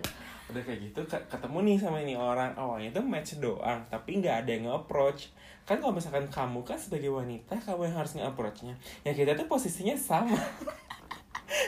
Udah 0.48 0.62
kayak 0.62 0.80
gitu 0.84 1.02
ke- 1.04 1.26
ketemu 1.28 1.58
nih 1.64 1.78
sama 1.78 1.98
ini 2.00 2.14
orang. 2.14 2.54
Awalnya 2.54 2.92
tuh 2.92 3.02
match 3.02 3.38
doang 3.38 3.82
tapi 3.88 4.18
nggak 4.18 4.46
ada 4.46 4.50
yang 4.50 4.64
nge-approach. 4.66 5.34
Kan 5.64 5.78
kalau 5.78 5.92
misalkan 5.92 6.26
kamu 6.28 6.62
kan 6.62 6.76
sebagai 6.76 7.10
wanita 7.10 7.58
kamu 7.58 7.88
yang 7.88 7.98
harus 7.98 8.14
nge-approachnya. 8.14 8.74
Ya 9.02 9.12
kita 9.12 9.34
tuh 9.34 9.46
posisinya 9.46 9.94
sama. 9.94 10.38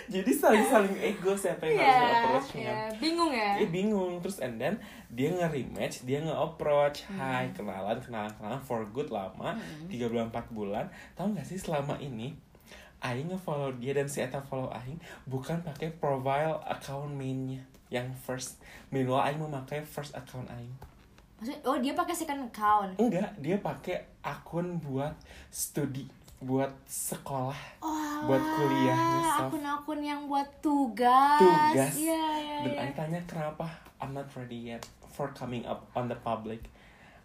Jadi 0.07 0.31
saling 0.31 0.63
saling 0.63 0.95
ego 0.97 1.31
siapa 1.33 1.63
yang 1.63 1.77
harus 1.77 1.87
Iya, 1.87 2.01
nge-approachnya. 2.01 2.63
iya. 2.63 2.77
bingung 2.97 3.31
ya. 3.31 3.51
dia 3.55 3.67
bingung. 3.67 4.13
Terus 4.19 4.37
and 4.39 4.57
then 4.57 4.75
dia 5.09 5.29
nge-rematch 5.29 6.03
dia 6.03 6.19
nge-approach. 6.19 7.05
Hai 7.09 7.49
kenalan 7.51 7.97
kenalan 7.97 8.29
kenalan 8.31 8.59
for 8.59 8.85
good 8.87 9.09
lama 9.09 9.53
tiga 9.85 10.05
bulan 10.05 10.27
empat 10.27 10.49
bulan. 10.49 10.85
Tahu 11.13 11.33
nggak 11.33 11.45
sih 11.45 11.57
selama 11.57 11.97
ini 11.97 12.33
Aing 12.97 13.29
nge-follow 13.29 13.77
dia 13.77 13.93
dan 13.93 14.05
si 14.05 14.19
Eta 14.19 14.37
follow 14.39 14.69
Aing 14.69 14.97
bukan 15.23 15.61
pakai 15.61 15.93
profile 15.93 16.57
account 16.63 17.13
mainnya 17.13 17.61
yang 17.89 18.07
first 18.15 18.59
meanwhile 18.87 19.23
Aing 19.23 19.39
memakai 19.39 19.79
first 19.79 20.11
account 20.13 20.47
Aing 20.49 20.71
Maksudnya, 21.37 21.61
oh 21.63 21.77
dia 21.77 21.93
pakai 21.93 22.11
second 22.11 22.41
account. 22.43 22.97
enggak 22.97 23.29
dia 23.37 23.57
pakai 23.57 23.95
akun 24.19 24.79
buat 24.79 25.13
studi 25.47 26.09
buat 26.37 26.69
sekolah 26.83 27.57
Oh, 27.79 28.25
Buat 28.25 28.41
kuliahnya, 28.41 29.21
Sof. 29.23 29.41
akun-akun 29.47 30.01
yang 30.01 30.25
buat 30.25 30.45
tugas. 30.59 31.37
tugas 31.37 31.93
Iya, 31.93 32.17
iya, 32.35 32.55
dan 32.59 32.71
iya. 32.71 32.81
Aing 32.83 32.95
tanya 32.95 33.19
kenapa 33.23 33.65
I'm 33.97 34.11
not 34.11 34.25
ready 34.33 34.69
yet 34.69 34.81
for 35.07 35.29
coming 35.31 35.61
up 35.63 35.85
on 35.91 36.05
the 36.05 36.17
public 36.17 36.61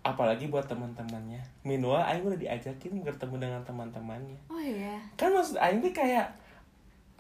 apalagi 0.02 0.49
buat 0.49 0.64
teman-temannya 0.66 1.40
meanwhile 1.62 2.02
Aing 2.02 2.21
udah 2.23 2.37
diajakin 2.37 3.00
bertemu 3.00 3.37
dengan 3.38 3.61
teman-temannya 3.62 4.37
Oh 4.47 4.59
iya. 4.59 5.00
kan 5.14 5.31
maksud 5.31 5.57
Aing 5.57 5.81
tuh 5.81 5.92
kayak 5.92 6.28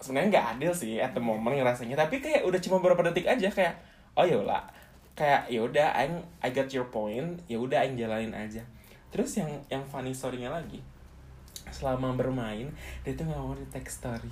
sebenarnya 0.02 0.28
nggak 0.34 0.46
adil 0.58 0.72
sih 0.74 0.98
at 0.98 1.14
the 1.14 1.22
moment 1.22 1.54
ngerasanya. 1.54 1.94
Tapi 1.94 2.18
kayak 2.18 2.42
udah 2.42 2.58
cuma 2.58 2.82
beberapa 2.82 3.08
detik 3.08 3.30
aja 3.30 3.48
kayak 3.48 3.74
oh 4.18 4.26
ya 4.26 4.42
lah 4.42 4.66
kayak 5.16 5.48
ya 5.48 5.62
udah 5.62 5.94
Aing 5.96 6.20
I 6.42 6.50
got 6.50 6.68
your 6.74 6.90
point. 6.90 7.40
Ya 7.46 7.56
udah 7.56 7.86
Aing 7.86 7.94
jalanin 7.94 8.34
aja. 8.34 8.60
Terus 9.14 9.38
yang 9.38 9.48
yang 9.70 9.86
funny 9.86 10.10
story-nya 10.10 10.50
lagi 10.50 10.82
selama 11.72 12.12
bermain 12.12 12.68
dia 13.00 13.16
tuh 13.16 13.24
nggak 13.24 13.40
mau 13.40 13.56
di 13.56 13.64
text 13.72 14.04
story. 14.04 14.28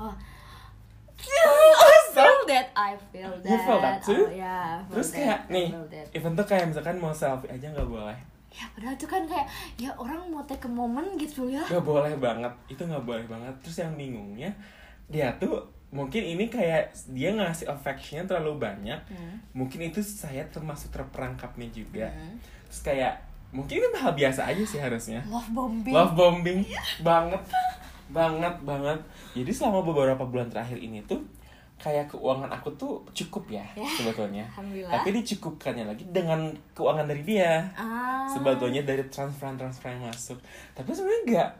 Oh. 0.00 0.14
I 1.18 1.98
feel 2.14 2.38
that, 2.46 2.70
I 2.78 2.94
feel 3.10 3.34
that. 3.42 3.50
You 3.50 3.58
feel 3.58 3.80
that 3.82 3.98
too? 4.00 4.14
Oh, 4.14 4.30
feel 4.30 4.94
terus 4.94 5.10
that, 5.10 5.18
kayak 5.18 5.40
I 5.50 5.52
nih 5.52 5.68
even 6.14 6.38
tuh 6.38 6.46
kayak 6.46 6.70
misalkan 6.70 6.96
mau 7.02 7.10
selfie 7.10 7.50
aja 7.50 7.66
nggak 7.74 7.90
boleh. 7.90 8.14
Ya 8.54 8.64
padahal 8.74 8.94
tuh 8.94 9.10
kan 9.10 9.22
kayak 9.26 9.46
ya 9.76 9.90
orang 9.98 10.30
mau 10.30 10.42
take 10.46 10.64
a 10.64 10.70
moment 10.70 11.06
gitu 11.18 11.50
ya. 11.50 11.62
nggak 11.66 11.84
boleh 11.84 12.14
banget. 12.22 12.52
Itu 12.70 12.86
nggak 12.86 13.02
boleh 13.02 13.24
banget. 13.26 13.54
Terus 13.66 13.76
yang 13.82 13.98
bingungnya 13.98 14.50
dia 15.08 15.32
tuh 15.36 15.64
mungkin 15.88 16.20
ini 16.20 16.46
kayak 16.46 16.92
dia 17.08 17.32
ngasih 17.32 17.64
affectionnya 17.66 18.28
terlalu 18.28 18.60
banyak. 18.60 19.00
Hmm. 19.08 19.40
mungkin 19.56 19.88
itu 19.88 20.00
saya 20.00 20.44
termasuk 20.48 20.92
terperangkapnya 20.92 21.68
juga. 21.72 22.12
Hmm. 22.12 22.36
terus 22.68 22.80
kayak 22.84 23.14
mungkin 23.48 23.80
itu 23.80 23.88
hal 23.96 24.12
biasa 24.12 24.44
aja 24.44 24.60
sih 24.60 24.76
harusnya. 24.76 25.24
Love 25.24 25.48
bombing. 25.50 25.94
love 25.96 26.12
bombing. 26.12 26.60
Banget. 27.00 27.40
Banget 28.08 28.54
banget. 28.60 29.00
Jadi 29.32 29.50
selama 29.50 29.80
beberapa 29.80 30.24
bulan 30.24 30.52
terakhir 30.52 30.76
ini 30.76 31.00
tuh 31.04 31.24
kayak 31.78 32.10
keuangan 32.10 32.50
aku 32.50 32.74
tuh 32.74 33.06
cukup 33.14 33.54
ya, 33.54 33.62
Ya. 33.72 33.86
sebetulnya. 33.86 34.42
tapi 34.90 35.14
dicukupkannya 35.14 35.86
lagi 35.86 36.02
dengan 36.10 36.50
keuangan 36.74 37.06
dari 37.06 37.22
dia. 37.22 37.64
Ah. 37.72 38.26
sebetulnya 38.28 38.82
dari 38.82 39.06
transferan 39.08 39.56
transfer 39.56 39.88
yang 39.88 40.04
masuk. 40.04 40.36
Tapi 40.74 40.90
sebenarnya 40.90 41.22
nggak 41.24 41.50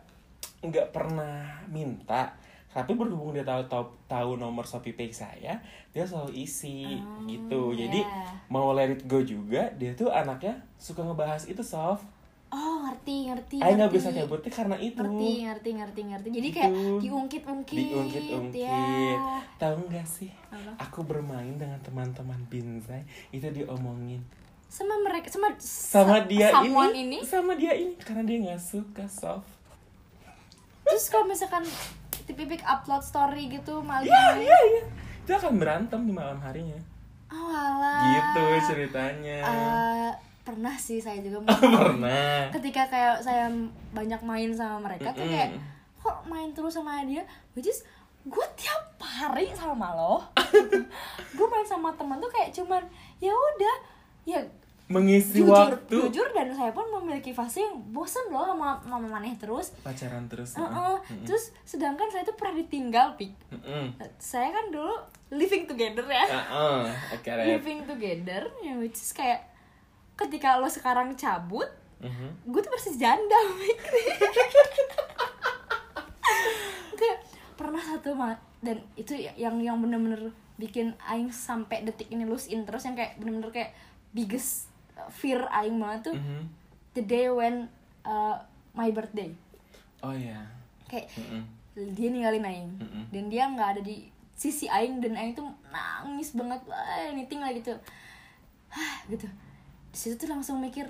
nggak 0.69 0.87
pernah 0.91 1.47
minta 1.71 2.35
tapi 2.79 2.95
berhubung 2.95 3.33
dia 3.33 3.43
tahu 3.43 3.67
tahu 3.67 3.83
tahu 4.07 4.31
nomor 4.35 4.63
shopee 4.63 4.93
pay 4.93 5.11
saya 5.11 5.59
dia 5.89 6.05
selalu 6.05 6.31
isi 6.39 6.87
Oh, 6.95 7.27
gitu 7.27 7.75
jadi 7.75 7.99
ya. 7.99 8.31
mau 8.47 8.71
let 8.71 8.87
it 8.89 9.03
go 9.05 9.19
juga 9.19 9.67
dia 9.75 9.91
tuh 9.93 10.07
anaknya 10.09 10.55
suka 10.77 11.03
ngebahas 11.03 11.45
itu 11.45 11.59
soft 11.61 12.07
Oh 12.49 12.81
ngerti 12.81 13.29
ngerti. 13.29 13.57
Aing 13.61 13.77
nggak 13.77 13.93
bisa 13.93 14.09
cabutnya 14.09 14.49
karena 14.49 14.77
itu 14.79 14.97
Ngerti 14.97 15.45
ngerti 15.45 15.71
ngerti 15.77 16.01
ngerti. 16.09 16.29
Jadi 16.33 16.49
kayak 16.49 16.71
Gitu. 16.73 16.97
diungkit-ungkit. 17.05 17.77
diungkit-ungkit 17.77 18.65
Ya. 18.65 19.45
tahu 19.59 19.77
nggak 19.85 20.09
sih 20.09 20.33
Apa? 20.49 20.73
aku 20.81 21.05
bermain 21.05 21.53
dengan 21.55 21.77
teman-teman 21.79 22.41
Binzai 22.49 23.05
itu 23.29 23.45
diomongin 23.53 24.25
Sama 24.65 24.97
mereka 24.99 25.29
sama 25.29 25.53
sama 25.59 26.25
dia 26.25 26.49
ini, 26.65 26.73
ini. 26.97 27.19
sama 27.21 27.53
dia 27.53 27.77
ini 27.77 27.93
karena 27.99 28.25
dia 28.25 28.41
nggak 28.41 28.63
suka 28.63 29.05
soft 29.05 29.45
Terus 30.83 31.05
kalau 31.07 31.29
misalkan 31.29 31.69
tipik 32.31 32.61
upload 32.61 33.01
story 33.01 33.49
gitu 33.49 33.81
malah 33.81 34.05
Iya, 34.05 34.25
iya, 34.39 34.59
iya. 34.69 34.83
Itu 35.23 35.33
akan 35.33 35.57
berantem 35.57 36.01
di 36.03 36.13
malam 36.13 36.39
harinya. 36.39 36.77
Oh 37.29 37.49
alah. 37.49 38.09
Gitu 38.11 38.45
ceritanya. 38.67 39.39
Eh, 39.43 40.11
pernah 40.43 40.73
sih 40.75 40.97
saya 40.97 41.21
juga 41.21 41.45
Pernah. 41.61 42.49
ketika 42.51 42.89
kayak 42.89 43.21
saya 43.21 43.53
banyak 43.91 44.21
main 44.23 44.49
sama 44.51 44.81
mereka 44.83 45.13
tuh 45.13 45.21
Mm-mm. 45.21 45.35
kayak 45.35 45.51
kok 45.99 46.25
main 46.25 46.49
terus 46.51 46.73
sama 46.73 47.05
dia 47.05 47.21
which 47.53 47.69
is 47.69 47.85
gue 48.25 48.47
tiap 48.57 48.81
hari 48.99 49.53
sama 49.53 49.93
lo 49.93 50.25
gue 51.37 51.47
main 51.47 51.65
sama 51.65 51.93
teman 51.93 52.17
tuh 52.17 52.31
kayak 52.31 52.49
cuman 52.51 52.81
ya 53.19 53.29
udah 53.29 53.77
ya 54.25 54.41
Mengisi 54.89 55.39
jujur 55.39 55.53
waktu. 55.53 55.97
jujur 56.03 56.29
dan 56.31 56.49
saya 56.51 56.73
pun 56.73 56.89
memiliki 56.91 57.31
fase 57.31 57.61
yang 57.61 57.77
bosen 57.89 58.25
loh 58.27 58.49
sama 58.49 58.81
sama 58.81 59.05
maneh 59.11 59.37
terus 59.37 59.77
Pacaran 59.79 60.25
terus. 60.27 60.55
Heeh. 60.55 60.97
terus 61.23 61.53
sedangkan 61.63 62.09
saya 62.09 62.23
tuh 62.23 62.33
pernah 62.33 62.57
ditinggal 62.57 63.13
pik 63.15 63.37
Heeh. 63.51 63.93
saya 64.17 64.49
kan 64.49 64.69
dulu 64.69 64.97
living 65.31 65.65
together 65.65 66.03
ya 66.03 66.25
Heeh. 66.25 66.81
Oke, 67.13 67.29
Rep. 67.29 67.47
living 67.55 67.85
together 67.85 68.49
ya 68.59 68.75
which 68.75 68.97
is 68.97 69.13
kayak 69.13 69.45
ketika 70.15 70.57
lo 70.57 70.67
sekarang 70.67 71.13
cabut 71.15 71.69
Mhm. 71.99 72.47
gue 72.47 72.61
tuh 72.61 72.71
masih 72.71 72.95
janda 72.97 73.35
Mik. 73.59 73.79
kayak 76.95 77.19
pernah 77.55 77.83
satu 77.83 78.15
ma- 78.15 78.39
dan 78.59 78.83
itu 78.95 79.15
yang 79.15 79.59
yang 79.59 79.79
bener-bener 79.79 80.31
bikin 80.55 80.95
aing 81.05 81.29
sampai 81.29 81.83
detik 81.83 82.07
ini 82.09 82.23
lose 82.23 82.47
interest 82.49 82.85
yang 82.85 82.95
kayak 82.95 83.15
bener-bener 83.17 83.51
kayak 83.51 83.71
biggest 84.11 84.67
uh, 84.67 84.68
fear 85.09 85.41
aing 85.49 85.79
banget 85.79 86.11
tuh 86.11 86.17
Mhm. 86.17 86.43
the 86.93 87.03
day 87.03 87.27
when 87.29 87.67
uh, 88.03 88.35
my 88.73 88.91
birthday 88.91 89.31
Oh 89.99 90.11
iya. 90.11 90.43
kayak 90.87 91.07
Mhm. 91.15 91.43
dia 91.95 92.09
ninggalin 92.09 92.45
aing 92.45 92.71
Mm-mm. 92.77 93.05
dan 93.09 93.25
dia 93.27 93.45
nggak 93.47 93.69
ada 93.73 93.83
di 93.83 94.07
sisi 94.33 94.67
aing 94.67 94.99
dan 94.99 95.15
aing 95.15 95.35
tuh 95.35 95.47
nangis 95.69 96.31
banget 96.33 96.59
wah 96.65 96.79
anything 97.07 97.39
lah 97.39 97.51
gitu 97.51 97.75
Hah, 98.69 99.03
gitu 99.07 99.27
di 99.89 99.97
situ 99.97 100.15
tuh 100.17 100.29
langsung 100.29 100.59
mikir 100.59 100.87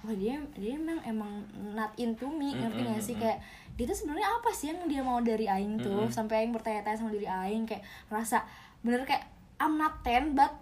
wah 0.00 0.12
dia 0.12 0.38
dia 0.54 0.76
emang 0.76 1.00
emang 1.02 1.32
not 1.72 1.92
into 1.96 2.24
me 2.26 2.52
ngerti 2.52 2.80
gak 2.82 3.02
sih 3.02 3.16
kayak 3.16 3.40
dia 3.74 3.84
tuh 3.84 3.96
sebenarnya 3.96 4.28
apa 4.30 4.48
sih 4.50 4.70
yang 4.70 4.86
dia 4.86 5.00
mau 5.00 5.20
dari 5.20 5.44
aing 5.44 5.76
tuh 5.76 6.08
sampai 6.08 6.40
aing 6.40 6.52
bertanya-tanya 6.52 6.96
sama 6.96 7.10
diri 7.10 7.26
aing 7.26 7.64
kayak 7.64 7.80
merasa 8.06 8.46
bener 8.80 9.02
kayak 9.02 9.26
I'm 9.56 9.76
not 9.76 10.00
ten 10.00 10.32
but 10.32 10.52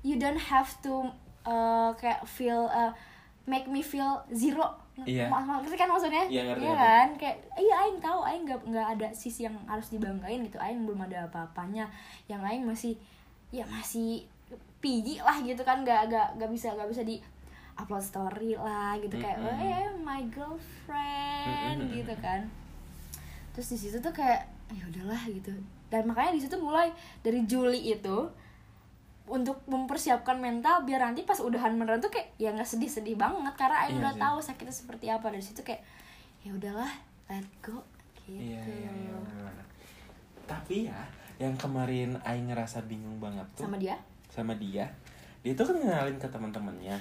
you 0.00 0.14
don't 0.14 0.38
have 0.40 0.70
to 0.80 1.10
uh, 1.48 1.90
kayak 1.96 2.20
feel 2.28 2.68
uh, 2.68 2.92
make 3.48 3.64
me 3.64 3.80
feel 3.80 4.20
zero. 4.36 4.76
Iya. 5.08 5.30
Ngerti 5.30 5.78
kan 5.78 5.88
maksudnya? 5.88 6.26
Iya, 6.26 6.42
ngerti, 6.52 6.66
Iya 6.66 6.74
kan? 6.74 7.08
Kayak 7.16 7.36
iya 7.56 7.74
aing 7.86 7.98
tahu 8.02 8.20
aing 8.26 8.44
nggak 8.44 8.60
nggak 8.66 8.86
ada 8.98 9.08
sisi 9.14 9.48
yang 9.48 9.56
harus 9.64 9.88
dibanggain 9.88 10.44
gitu. 10.44 10.58
Aing 10.60 10.84
belum 10.84 11.06
ada 11.08 11.30
apa-apanya. 11.30 11.88
Yang 12.26 12.42
aing 12.44 12.64
masih 12.66 12.94
ya 13.48 13.64
masih 13.70 14.28
pigi 14.84 15.22
lah 15.24 15.38
gitu 15.40 15.62
kan. 15.64 15.86
Nggak 15.86 16.12
nggak 16.12 16.28
nggak 16.36 16.50
bisa 16.50 16.74
nggak 16.76 16.90
bisa 16.90 17.02
di 17.06 17.22
upload 17.78 18.04
story 18.04 18.58
lah 18.58 18.98
gitu. 18.98 19.16
Kayak 19.22 19.38
Mm-mm. 19.38 19.62
eh 19.64 19.88
my 20.02 20.22
girlfriend 20.34 21.78
Mm-mm. 21.88 21.94
gitu 21.94 22.14
kan. 22.18 22.50
Terus 23.54 23.70
di 23.70 23.78
situ 23.78 23.96
tuh 24.02 24.10
kayak 24.10 24.50
ya 24.74 24.82
udahlah 24.82 25.22
gitu. 25.30 25.54
Dan 25.88 26.10
makanya 26.10 26.34
di 26.36 26.42
situ 26.42 26.58
mulai 26.58 26.90
dari 27.22 27.46
Juli 27.46 27.94
itu 27.94 28.18
untuk 29.28 29.60
mempersiapkan 29.64 30.36
mental 30.36 30.82
biar 30.82 31.00
nanti 31.00 31.22
pas 31.22 31.38
udahan 31.38 31.72
beneran 31.72 32.00
tuh 32.00 32.08
kayak 32.08 32.32
ya 32.36 32.50
nggak 32.50 32.66
sedih-sedih 32.66 33.14
banget 33.14 33.54
karena 33.54 33.84
Aing 33.84 33.96
Iya 33.96 34.02
udah 34.02 34.14
sih. 34.14 34.22
tahu 34.22 34.38
sakitnya 34.42 34.74
seperti 34.74 35.06
apa 35.06 35.26
dari 35.28 35.44
situ 35.44 35.60
kayak 35.60 35.82
ya 36.40 36.50
udahlah 36.52 36.92
let 37.28 37.48
go 37.60 37.80
gitu 38.16 38.34
Iya, 38.34 38.60
iya, 38.60 38.90
iya. 38.90 39.12
benar. 39.14 39.54
Tapi 40.44 40.88
ya, 40.88 41.00
yang 41.38 41.54
kemarin 41.54 42.16
Aing 42.22 42.48
ngerasa 42.48 42.84
bingung 42.84 43.16
banget 43.18 43.44
tuh 43.54 43.64
sama 43.64 43.76
dia 43.76 43.96
sama 44.28 44.52
dia. 44.54 44.88
Dia 45.40 45.52
tuh 45.52 45.64
kan 45.64 45.76
kenalin 45.78 46.16
ke 46.16 46.26
teman-temannya. 46.26 46.96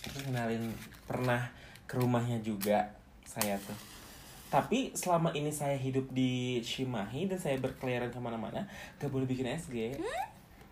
Terus 0.00 0.22
kenalin 0.24 0.72
pernah 1.04 1.48
ke 1.84 1.96
rumahnya 1.96 2.40
juga 2.40 2.84
saya 3.22 3.56
tuh. 3.58 3.76
Tapi 4.50 4.90
selama 4.92 5.30
ini 5.30 5.48
saya 5.48 5.78
hidup 5.78 6.10
di 6.10 6.58
Cimahi 6.58 7.30
dan 7.30 7.38
saya 7.38 7.54
berkeliaran 7.56 8.10
ke 8.10 8.18
mana-mana, 8.18 8.66
gak 8.98 9.06
boleh 9.06 9.22
bikin 9.24 9.46
SG. 9.46 9.94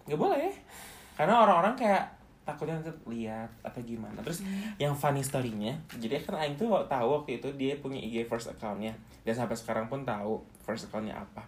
Gak 0.08 0.18
boleh. 0.18 0.50
Karena 1.14 1.44
orang-orang 1.44 1.76
kayak 1.76 2.04
takutnya 2.48 2.80
nanti 2.80 2.88
lihat 3.04 3.50
atau 3.60 3.80
gimana. 3.84 4.18
Terus 4.24 4.40
yang 4.80 4.96
funny 4.96 5.20
storynya 5.20 5.76
jadi 6.00 6.24
kan 6.24 6.40
Aing 6.40 6.56
tuh 6.56 6.72
tahu 6.88 7.20
waktu 7.20 7.44
itu 7.44 7.48
dia 7.60 7.76
punya 7.76 8.00
IG 8.00 8.24
first 8.24 8.48
accountnya. 8.48 8.96
Dan 9.22 9.36
sampai 9.36 9.52
sekarang 9.54 9.86
pun 9.92 10.08
tahu 10.08 10.40
first 10.64 10.88
accountnya 10.88 11.20
apa. 11.20 11.44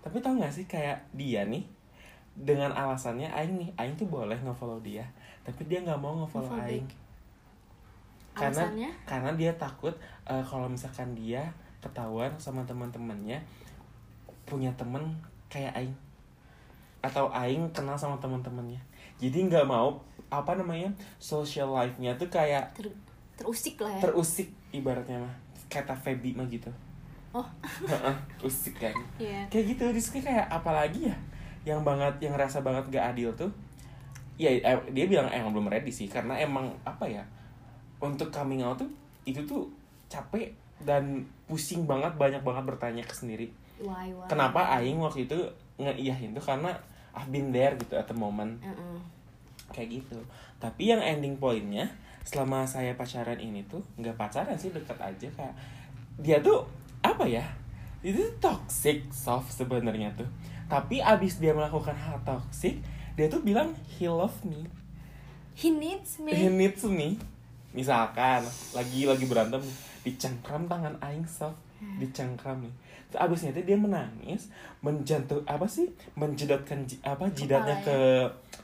Tapi 0.00 0.24
tau 0.24 0.32
gak 0.40 0.54
sih 0.54 0.64
kayak 0.64 1.04
dia 1.12 1.44
nih 1.44 1.68
dengan 2.38 2.70
alasannya 2.70 3.28
Aing 3.34 3.58
nih 3.58 3.70
Aing 3.74 3.98
tuh 3.98 4.06
boleh 4.06 4.38
nge-follow 4.38 4.78
dia 4.78 5.02
tapi 5.42 5.66
dia 5.66 5.82
nggak 5.82 5.98
mau 5.98 6.22
nge-follow 6.22 6.54
Nge-follow. 6.54 6.70
Aing. 6.70 6.86
Karena 8.38 8.62
Alasannya? 8.70 8.90
karena 9.02 9.30
dia 9.34 9.52
takut 9.58 9.94
eh, 10.28 10.44
kalau 10.46 10.70
misalkan 10.70 11.18
dia 11.18 11.42
ketahuan 11.82 12.30
sama 12.38 12.62
teman-temannya 12.62 13.42
punya 14.46 14.70
temen 14.78 15.18
kayak 15.50 15.74
Aing 15.74 15.96
atau 17.08 17.32
Aing 17.32 17.72
kenal 17.72 17.96
sama 17.96 18.20
teman-temannya. 18.20 18.78
Jadi 19.16 19.48
nggak 19.48 19.64
mau 19.64 19.96
apa 20.28 20.52
namanya 20.54 20.92
social 21.16 21.72
life-nya 21.72 22.12
tuh 22.20 22.28
kayak 22.28 22.76
Ter, 22.76 22.92
terusik 23.40 23.80
lah 23.80 23.96
ya. 23.96 24.02
terusik 24.04 24.48
ibaratnya 24.76 25.24
mah. 25.24 25.34
Kata 25.72 25.96
Feby 25.96 26.36
mah 26.36 26.44
gitu. 26.52 26.68
Oh. 27.32 27.44
Usik 28.44 28.76
kan. 28.80 28.94
Iya. 29.20 29.48
Kayak 29.48 29.64
gitu 29.76 29.82
terus 29.92 30.08
kayak 30.12 30.48
apalagi 30.48 31.08
ya 31.08 31.16
yang 31.64 31.84
banget 31.84 32.16
yang 32.24 32.32
rasa 32.36 32.64
banget 32.64 32.84
gak 32.92 33.16
adil 33.16 33.32
tuh. 33.36 33.50
Ya 34.38 34.54
eh, 34.54 34.78
dia 34.94 35.04
bilang 35.10 35.26
emang 35.28 35.50
belum 35.52 35.68
ready 35.68 35.90
sih 35.90 36.06
karena 36.06 36.38
emang 36.38 36.70
apa 36.86 37.04
ya 37.04 37.24
untuk 37.98 38.30
coming 38.30 38.62
out 38.62 38.78
tuh 38.78 38.88
itu 39.26 39.42
tuh 39.42 39.66
capek 40.06 40.54
dan 40.86 41.26
pusing 41.50 41.84
banget 41.84 42.14
banyak 42.14 42.40
banget 42.46 42.64
bertanya 42.64 43.02
ke 43.02 43.12
sendiri. 43.12 43.50
Why 43.82 44.14
why? 44.14 44.30
Kenapa 44.30 44.78
Aing 44.78 45.02
waktu 45.02 45.26
itu 45.26 45.36
ngeiyahin 45.76 46.32
tuh? 46.32 46.42
Karena 46.42 46.70
I've 47.18 47.34
been 47.34 47.50
there 47.50 47.74
gitu 47.74 47.98
at 47.98 48.06
the 48.06 48.14
moment. 48.14 48.62
Heeh. 48.62 49.18
kayak 49.68 50.00
gitu. 50.00 50.16
Tapi 50.56 50.88
yang 50.88 51.02
ending 51.04 51.36
pointnya 51.36 51.92
selama 52.24 52.64
saya 52.64 52.96
pacaran 52.96 53.36
ini 53.36 53.64
tuh 53.68 53.84
nggak 54.00 54.16
pacaran 54.16 54.56
sih 54.56 54.72
deket 54.72 54.96
aja 55.00 55.28
kayak 55.32 55.54
dia 56.20 56.36
tuh 56.44 56.64
apa 57.00 57.24
ya 57.24 57.44
itu 58.04 58.20
toxic 58.40 59.04
soft 59.12 59.52
sebenarnya 59.52 60.08
tuh. 60.16 60.28
Tapi 60.68 61.00
abis 61.00 61.40
dia 61.40 61.52
melakukan 61.52 61.96
hal 61.96 62.16
toxic 62.24 62.80
dia 63.12 63.28
tuh 63.28 63.44
bilang 63.44 63.76
he 63.96 64.08
love 64.08 64.40
me. 64.46 64.64
He 65.52 65.68
needs 65.68 66.16
me. 66.22 66.32
He 66.32 66.48
needs 66.48 66.86
me. 66.86 67.18
Misalkan 67.74 68.46
lagi 68.72 69.04
lagi 69.04 69.24
berantem 69.28 69.60
dicengkram 70.00 70.64
tangan 70.64 70.96
aing 71.04 71.28
soft. 71.28 71.58
Dicengkram 72.00 72.64
nih 72.64 72.74
abisnya 73.16 73.56
itu 73.56 73.72
dia 73.72 73.78
menangis 73.80 74.52
menjantung 74.84 75.40
apa 75.48 75.64
sih? 75.64 75.88
Menjedotkan 76.12 76.84
apa 77.06 77.30
jidatnya 77.32 77.80
ke 77.80 77.96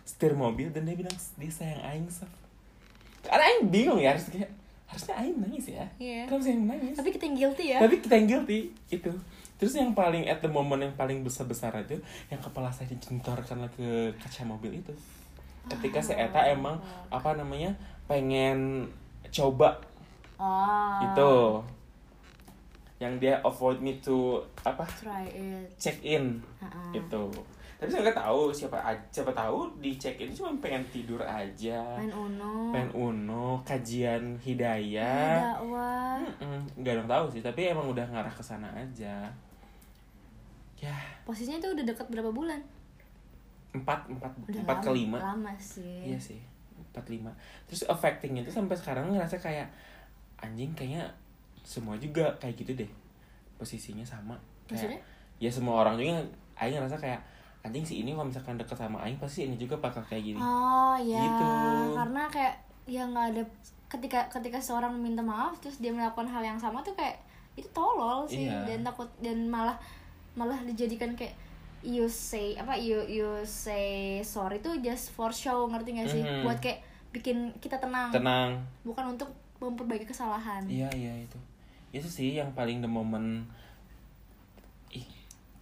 setir 0.05 0.37
mobil 0.37 0.69
dan 0.69 0.85
dia 0.85 0.97
bilang 0.99 1.17
dia 1.41 1.49
sayang 1.49 1.81
aing 1.81 2.09
soft 2.13 2.45
karena 3.25 3.45
aing 3.49 3.63
bingung 3.73 4.01
ya 4.01 4.13
harus 4.13 4.29
kayak 4.29 4.51
harusnya 4.85 5.15
aing 5.17 5.37
nangis 5.41 5.67
ya. 5.73 5.87
Iya. 5.97 6.29
kenapa 6.29 6.45
saya 6.45 6.57
nangis? 6.61 6.97
Tapi 7.01 7.11
kita 7.17 7.25
yang 7.25 7.37
guilty 7.41 7.65
ya. 7.73 7.79
Tapi 7.81 7.95
kita 8.05 8.15
yang 8.21 8.29
guilty 8.29 8.59
itu. 8.93 9.13
Terus 9.57 9.73
yang 9.81 9.91
paling 9.97 10.29
at 10.29 10.45
the 10.45 10.51
moment 10.51 10.83
yang 10.85 10.95
paling 10.95 11.25
besar 11.25 11.49
besar 11.49 11.73
itu 11.81 11.97
yang 12.29 12.41
kepala 12.43 12.69
saya 12.69 12.93
dijentorkan 12.93 13.65
ke 13.73 14.13
kaca 14.21 14.45
mobil 14.45 14.85
itu. 14.85 14.93
Ketika 15.73 16.05
si 16.05 16.13
Eta 16.13 16.45
emang 16.53 16.77
apa 17.09 17.33
namanya 17.33 17.73
pengen 18.05 18.93
coba. 19.33 19.81
Oh 20.37 21.01
itu 21.01 21.33
yang 23.05 23.21
dia 23.21 23.37
avoid 23.45 23.85
me 23.85 24.01
to 24.01 24.41
apa? 24.65 24.89
Try 24.97 25.29
it. 25.29 25.69
Check 25.77 26.01
in. 26.01 26.41
Heeh. 26.65 27.05
itu 27.05 27.25
tapi 27.75 27.91
saya 27.91 28.07
nggak 28.09 28.17
tahu 28.25 28.49
siapa 28.49 28.81
a- 28.81 29.07
siapa 29.13 29.29
tahu 29.37 29.69
di 29.77 29.93
check 30.01 30.17
in 30.17 30.33
cuma 30.33 30.57
pengen 30.57 30.81
tidur 30.89 31.21
aja. 31.21 32.01
Main 32.01 32.09
uno. 32.09 32.73
Pengen 32.73 32.91
uno 32.97 33.61
kajian 33.61 34.41
hidayah. 34.41 35.53
Dakwah 35.61 36.17
nggak 36.81 36.93
ada 36.97 37.01
yang 37.05 37.11
tahu 37.11 37.25
sih 37.29 37.45
tapi 37.45 37.69
emang 37.69 37.85
udah 37.93 38.09
ngarah 38.09 38.33
ke 38.33 38.41
sana 38.41 38.73
aja. 38.73 39.29
Ya. 40.81 40.97
Posisinya 41.29 41.61
itu 41.61 41.77
udah 41.77 41.85
dekat 41.85 42.09
berapa 42.09 42.33
bulan? 42.33 42.65
Empat 43.77 44.09
empat 44.09 44.33
udah 44.49 44.61
empat 44.65 44.79
lama, 44.81 44.87
ke 44.89 44.91
lima. 44.97 45.19
lama 45.21 45.53
sih. 45.61 46.09
Iya 46.09 46.17
sih 46.17 46.41
empat 46.95 47.05
lima. 47.13 47.37
Terus 47.69 47.85
affectingnya 47.85 48.49
itu 48.49 48.53
sampai 48.55 48.81
sekarang 48.81 49.13
ngerasa 49.13 49.37
kayak 49.37 49.69
anjing 50.41 50.73
kayaknya 50.73 51.05
semua 51.61 52.01
juga 52.01 52.33
kayak 52.41 52.65
gitu 52.65 52.73
deh 52.81 52.91
posisinya 53.65 54.05
sama 54.05 54.37
Maksudnya? 54.67 54.95
kayak 54.95 55.41
ya 55.41 55.51
semua 55.51 55.81
orang 55.81 55.97
juga 55.97 56.21
Aing 56.55 56.77
ngerasa 56.77 56.97
kayak 56.97 57.21
anjing 57.61 57.83
si 57.83 57.95
ini 57.99 58.13
kalau 58.13 58.25
misalkan 58.25 58.55
deket 58.55 58.77
sama 58.77 59.01
Aing 59.01 59.17
pasti 59.17 59.45
ini 59.45 59.57
juga 59.57 59.75
bakal 59.79 60.05
kayak 60.05 60.23
gini 60.23 60.37
oh 60.37 60.95
ya 60.97 61.19
Gitu. 61.19 61.49
karena 61.95 62.23
kayak 62.29 62.55
ya 62.85 63.03
nggak 63.03 63.27
ada 63.31 63.43
ketika 63.89 64.21
ketika 64.29 64.59
seorang 64.59 64.93
minta 64.95 65.21
maaf 65.21 65.57
terus 65.59 65.79
dia 65.79 65.89
melakukan 65.89 66.27
hal 66.27 66.45
yang 66.45 66.57
sama 66.57 66.79
tuh 66.81 66.93
kayak 66.93 67.17
itu 67.55 67.65
tolol 67.71 68.23
sih 68.25 68.45
Iya. 68.45 68.69
dan 68.69 68.85
takut 68.85 69.09
dan 69.19 69.47
malah 69.47 69.75
malah 70.35 70.61
dijadikan 70.61 71.15
kayak 71.15 71.33
you 71.81 72.05
say 72.05 72.53
apa 72.55 72.75
you 72.75 73.01
you 73.05 73.29
say 73.43 74.19
sorry 74.21 74.59
tuh 74.59 74.77
just 74.79 75.11
for 75.11 75.31
show 75.31 75.65
ngerti 75.65 75.95
gak 75.95 76.11
sih 76.11 76.21
Mhm. 76.21 76.43
buat 76.43 76.59
kayak 76.59 76.81
bikin 77.11 77.37
kita 77.59 77.79
tenang 77.79 78.11
tenang 78.11 78.59
bukan 78.83 79.15
untuk 79.15 79.31
memperbaiki 79.57 80.05
kesalahan 80.05 80.67
iya 80.67 80.91
iya 80.91 81.15
itu 81.19 81.39
itu 81.95 82.11
sih 82.11 82.43
yang 82.43 82.51
paling 82.59 82.83
the 82.83 82.91
moment. 82.91 83.47
Ih 84.91 85.07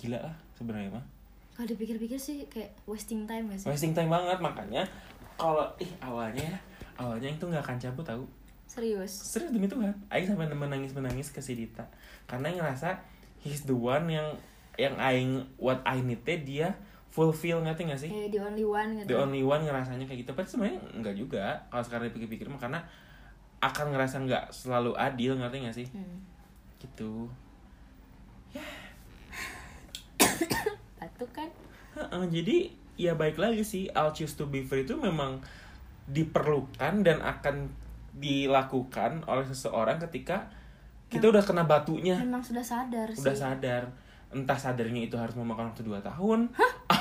gila 0.01 0.16
lah 0.16 0.35
sebenarnya 0.57 0.97
mah. 0.97 1.05
Kalau 1.53 1.68
dipikir-pikir 1.68 2.16
sih 2.16 2.49
kayak 2.49 2.73
wasting 2.88 3.29
time 3.29 3.53
gak 3.53 3.61
sih? 3.61 3.68
Wasting 3.68 3.92
time 3.92 4.09
banget 4.09 4.40
makanya 4.40 4.88
kalau 5.37 5.68
ih 5.77 5.92
awalnya 6.01 6.40
ya 6.40 6.59
awalnya 6.97 7.29
itu 7.29 7.45
nggak 7.45 7.61
akan 7.61 7.77
cabut 7.77 8.05
tahu 8.09 8.25
serius? 8.64 9.12
Serius 9.12 9.53
demi 9.53 9.68
Tuhan. 9.68 9.92
Aing 10.09 10.25
sampai 10.25 10.49
menangis 10.49 10.97
menangis 10.97 11.29
ke 11.29 11.45
si 11.45 11.53
Dita. 11.53 11.85
Karena 12.25 12.49
Aing 12.49 12.59
ngerasa 12.64 12.97
he's 13.45 13.68
the 13.68 13.77
one 13.77 14.09
yang 14.09 14.33
yang 14.81 14.97
Aing 14.97 15.45
what 15.61 15.85
I 15.85 16.01
need 16.01 16.25
dia 16.25 16.73
fulfill 17.12 17.61
ngerti 17.61 17.92
gak 17.92 18.01
sih? 18.01 18.09
Kayak 18.09 18.33
the 18.33 18.40
only 18.40 18.64
one 18.64 18.88
gitu 18.97 19.07
the 19.12 19.16
only 19.21 19.45
one 19.45 19.61
ngerasanya 19.68 20.09
kayak 20.09 20.25
gitu. 20.25 20.33
Tapi 20.33 20.49
sebenarnya 20.49 20.81
enggak 20.97 21.14
juga. 21.21 21.61
Kalau 21.68 21.85
sekarang 21.85 22.09
dipikir-pikir 22.09 22.49
mah 22.49 22.57
karena 22.57 22.81
akan 23.62 23.94
ngerasa 23.94 24.16
nggak 24.27 24.44
selalu 24.51 24.98
adil 24.98 25.38
ngerti 25.38 25.57
gak 25.62 25.77
sih? 25.79 25.88
Hmm. 25.94 26.18
gitu. 26.83 27.31
Batuk 30.98 31.31
kan? 31.31 31.46
Heeh, 31.94 32.22
jadi 32.27 32.57
ya 32.98 33.14
baik 33.14 33.38
lagi 33.38 33.62
sih 33.62 33.87
I'll 33.94 34.11
choose 34.11 34.35
to 34.35 34.51
be 34.51 34.66
free 34.66 34.83
itu 34.83 34.98
memang 34.98 35.38
diperlukan 36.11 37.07
dan 37.07 37.22
akan 37.22 37.70
dilakukan 38.12 39.25
oleh 39.25 39.46
seseorang 39.46 40.03
ketika 40.11 40.51
kita 41.09 41.29
udah 41.29 41.44
kena 41.44 41.68
batunya. 41.68 42.16
memang 42.18 42.42
sudah 42.42 42.64
sadar 42.64 43.07
sih. 43.12 43.22
udah 43.22 43.37
sadar. 43.37 43.85
Entah 44.33 44.57
sadarnya 44.57 45.07
itu 45.07 45.14
harus 45.14 45.37
memakan 45.37 45.70
waktu 45.70 45.85
2 45.85 46.01
tahun 46.01 46.48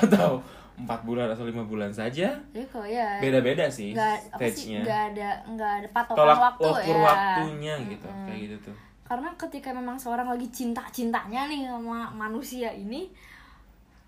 atau 0.04 0.44
empat 0.78 1.00
bulan 1.04 1.28
atau 1.28 1.44
lima 1.44 1.62
bulan 1.64 1.92
saja. 1.92 2.32
Kok 2.52 2.86
ya 2.88 3.20
beda-beda 3.20 3.68
sih 3.68 3.92
nggak 3.92 4.36
stage-nya. 4.36 4.80
nggak 4.82 5.02
ada 5.12 5.28
nggak 5.44 5.72
ada 5.82 5.88
patokan 5.92 6.18
tolak 6.18 6.38
waktu 6.40 6.68
ukur 6.68 6.96
ya 6.96 7.04
waktunya 7.04 7.74
gitu 7.88 8.06
kayak 8.08 8.40
gitu 8.48 8.56
tuh. 8.70 8.76
Karena 9.04 9.28
ketika 9.36 9.70
memang 9.76 10.00
seorang 10.00 10.28
lagi 10.32 10.48
cinta 10.48 10.88
cintanya 10.88 11.44
nih 11.50 11.68
sama 11.68 12.08
manusia 12.16 12.72
ini 12.72 13.12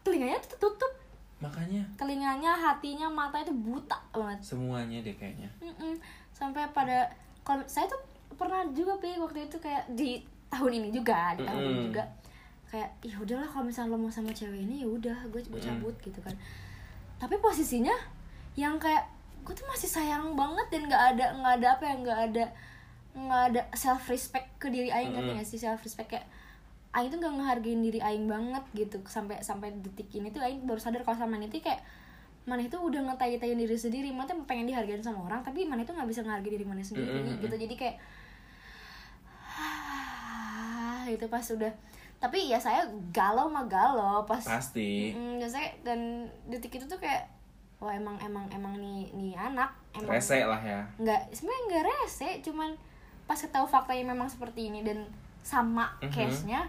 telinganya 0.01 0.41
tuh 0.45 0.69
tutup. 0.69 0.93
Makanya. 1.45 1.85
Telinganya 2.01 2.57
hatinya 2.57 3.13
mata 3.13 3.37
itu 3.45 3.53
buta 3.53 4.01
banget. 4.17 4.41
Semuanya 4.41 5.05
deh 5.05 5.13
kayaknya. 5.13 5.53
Mm-mm. 5.61 6.01
sampai 6.35 6.67
pada 6.75 7.07
kalau 7.47 7.63
saya 7.71 7.87
tuh 7.87 8.01
pernah 8.35 8.67
juga 8.75 8.99
pi 8.99 9.15
waktu 9.15 9.47
itu 9.47 9.57
kayak 9.63 9.87
di 9.95 10.19
tahun 10.51 10.83
ini 10.83 10.89
juga 10.91 11.39
di 11.39 11.47
tahun 11.47 11.63
ini 11.63 11.71
Mm-mm. 11.71 11.87
juga 11.93 12.03
kayak 12.75 12.91
ya 13.07 13.15
udahlah 13.23 13.47
kalau 13.47 13.71
misalnya 13.71 13.95
lo 13.95 14.03
mau 14.03 14.11
sama 14.11 14.35
cewek 14.35 14.67
ini 14.67 14.83
ya 14.83 14.89
udah 14.91 15.15
gue 15.31 15.39
gue 15.47 15.55
Mm-mm. 15.55 15.63
cabut 15.63 15.95
gitu 16.03 16.19
kan 16.19 16.35
tapi 17.23 17.39
posisinya 17.39 17.95
yang 18.59 18.83
kayak 18.83 19.07
gue 19.47 19.55
tuh 19.55 19.63
masih 19.71 19.87
sayang 19.87 20.35
banget 20.35 20.67
dan 20.75 20.91
nggak 20.91 21.03
ada 21.15 21.27
nggak 21.39 21.55
ada 21.63 21.67
apa 21.79 21.85
ya 21.87 21.95
nggak 22.03 22.19
ada 22.33 22.45
nggak 23.15 23.43
ada 23.55 23.61
self 23.79 24.11
respect 24.11 24.59
ke 24.59 24.67
diri 24.75 24.91
aing 24.91 25.15
ngerti 25.15 25.23
Mm-mm. 25.23 25.39
nggak 25.39 25.47
sih 25.47 25.63
self 25.63 25.79
respect 25.87 26.19
kayak 26.19 26.27
aing 26.99 27.15
tuh 27.15 27.23
nggak 27.23 27.35
ngehargain 27.39 27.79
diri 27.79 28.03
aing 28.03 28.27
banget 28.27 28.65
gitu 28.75 28.99
sampai 29.07 29.39
sampai 29.39 29.71
detik 29.79 30.11
ini 30.11 30.35
tuh 30.35 30.43
aing 30.43 30.67
baru 30.67 30.83
sadar 30.83 31.07
kalau 31.07 31.15
sama 31.15 31.39
Niti 31.39 31.63
kayak 31.63 31.79
mana 32.45 32.67
itu 32.67 32.75
udah 32.75 33.07
ngetai-taiin 33.07 33.57
diri 33.57 33.79
sendiri 33.79 34.11
mana 34.11 34.27
tuh 34.27 34.37
pengen 34.51 34.67
dihargain 34.67 34.99
sama 34.99 35.23
orang 35.31 35.47
tapi 35.47 35.63
mana 35.63 35.87
itu 35.87 35.95
nggak 35.95 36.11
bisa 36.11 36.27
ngehargai 36.27 36.59
diri 36.59 36.67
mana 36.67 36.83
sendiri 36.83 37.23
Mm-mm. 37.23 37.39
gitu 37.39 37.55
jadi 37.55 37.75
kayak 37.79 37.97
itu 41.15 41.27
pas 41.31 41.47
udah 41.47 41.73
tapi 42.25 42.49
ya 42.49 42.57
saya 42.57 42.81
galau 43.13 43.53
mah 43.53 43.69
galau 43.69 44.25
pas 44.25 44.41
pasti. 44.41 45.13
Mm, 45.13 45.37
dan 45.37 45.51
saya 45.53 45.69
dan 45.85 46.01
detik 46.49 46.81
itu 46.81 46.89
tuh 46.89 46.97
kayak 46.97 47.29
wah 47.77 47.93
emang 47.93 48.17
emang 48.17 48.49
emang 48.49 48.81
nih 48.81 49.13
nih 49.13 49.37
anak 49.37 49.69
emang 49.93 50.17
rese 50.17 50.41
lah 50.41 50.57
ya. 50.57 50.81
Nggak 50.97 51.21
sebenarnya 51.37 51.63
nggak 51.69 51.85
rese 51.85 52.29
cuman 52.41 52.73
pas 53.29 53.37
ketahui 53.37 53.69
faktanya 53.69 54.17
memang 54.17 54.25
seperti 54.25 54.73
ini 54.73 54.81
dan 54.81 55.05
sama 55.45 55.93
Mhm. 56.01 56.09
case-nya 56.09 56.65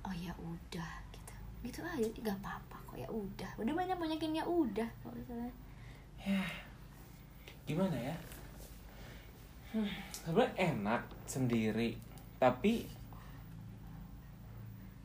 oh 0.00 0.14
ya 0.16 0.32
udah 0.40 0.92
gitu. 1.12 1.34
Gitu 1.60 1.84
aja 1.84 2.08
nggak 2.08 2.40
apa-apa 2.40 2.76
kok 2.88 2.96
ya 2.96 3.08
udah. 3.12 3.50
Udah 3.60 3.74
banyak 3.76 3.96
banyakin 4.00 4.40
ya 4.40 4.44
udah 4.48 4.88
kalau 5.04 5.12
misalnya 5.12 5.52
gimana 7.64 7.96
ya? 7.96 8.16
Hmm, 9.72 9.90
sebenarnya 10.12 10.72
enak 10.72 11.02
sendiri. 11.26 11.92
Tapi 12.40 12.88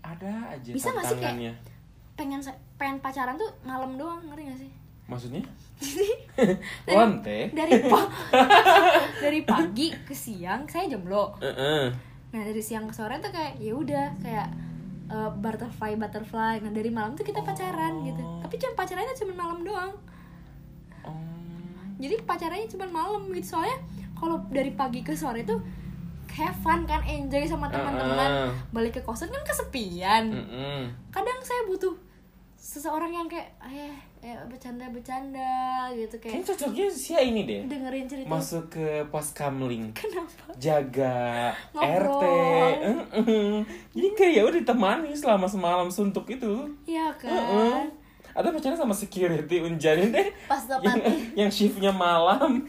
ada 0.09 0.33
aja 0.49 0.69
Bisa 0.69 0.89
nggak 0.89 1.05
sih 1.05 1.17
kayak- 1.17 1.57
pengen 2.15 2.39
pengen 2.75 2.97
pacaran 2.99 3.35
tuh 3.35 3.47
malam 3.61 3.95
doang 3.95 4.19
ngerti 4.21 4.43
gak 4.45 4.59
sih? 4.59 4.71
Maksudnya? 5.07 5.41
Dari 7.49 7.75
pa- 7.91 8.11
dari 9.17 9.41
pagi 9.41 9.87
ke 9.97 10.11
siang 10.11 10.65
saya 10.65 10.85
jomblo. 10.87 11.35
Heeh. 11.39 11.89
nah 12.29 12.45
dari 12.45 12.61
siang 12.61 12.85
ke 12.85 12.93
sore 12.93 13.17
tuh 13.17 13.33
kayak 13.33 13.57
ya 13.57 13.73
udah 13.73 14.05
kayak 14.19 14.47
uh, 15.07 15.31
butterfly 15.33 15.95
butterfly. 15.95 16.59
Nah 16.59 16.69
dari 16.69 16.91
malam 16.91 17.15
tuh 17.15 17.23
kita 17.23 17.41
pacaran 17.41 18.03
gitu. 18.03 18.21
Oh. 18.21 18.37
tapi 18.39 18.55
cuma 18.57 18.73
pacarannya 18.75 19.15
cuma 19.15 19.33
malam 19.35 19.59
doang. 19.63 19.91
Oh. 21.01 21.17
jadi 21.97 22.21
pacarannya 22.21 22.67
cuma 22.67 22.85
malam 22.85 23.25
gitu. 23.31 23.55
Soalnya 23.55 23.79
kalau 24.13 24.43
dari 24.47 24.69
pagi 24.71 25.01
ke 25.01 25.15
sore 25.15 25.41
tuh 25.41 25.57
have 26.35 26.57
fun 26.61 26.85
kan 26.85 27.01
enjoy 27.05 27.43
sama 27.47 27.71
teman-teman. 27.71 28.49
Uh-uh. 28.49 28.51
balik 28.75 28.97
ke 28.97 29.01
kosan 29.01 29.29
kan 29.29 29.41
kesepian. 29.41 30.29
Kadang 31.09 31.39
saya 31.41 31.65
butuh 31.65 31.95
seseorang 32.59 33.09
yang 33.09 33.27
kayak 33.31 33.55
eh, 33.65 33.95
eh 34.19 34.35
bercanda 34.51 34.83
bercanda 34.91 35.87
gitu 35.95 36.19
Kayaknya 36.19 36.43
kayak 36.43 36.47
cocoknya 36.53 36.85
sih 36.91 37.15
ya 37.15 37.21
ini 37.23 37.41
deh. 37.47 37.61
Dengerin 37.65 38.05
cerita. 38.05 38.27
Masuk 38.27 38.75
ke 38.75 39.07
pos 39.07 39.31
kamling. 39.31 39.95
Kenapa? 39.95 40.51
Jaga 40.59 41.49
Ngobrol. 41.73 42.19
RT 42.19 42.23
jadi 43.95 44.07
kayak 44.13 44.33
ya 44.35 44.41
udah 44.43 44.59
ditemani 44.59 45.11
selama 45.15 45.47
semalam 45.47 45.87
suntuk 45.87 46.27
itu. 46.27 46.67
Iya 46.83 47.15
kan? 47.15 47.89
Ada 48.35 48.53
pacaran 48.53 48.77
sama 48.77 48.93
security 48.93 49.63
unjanin 49.63 50.11
deh. 50.13 50.27
Pas 50.45 50.61
yang, 50.85 50.99
yang 51.47 51.49
shiftnya 51.49 51.89
malam. 51.95 52.67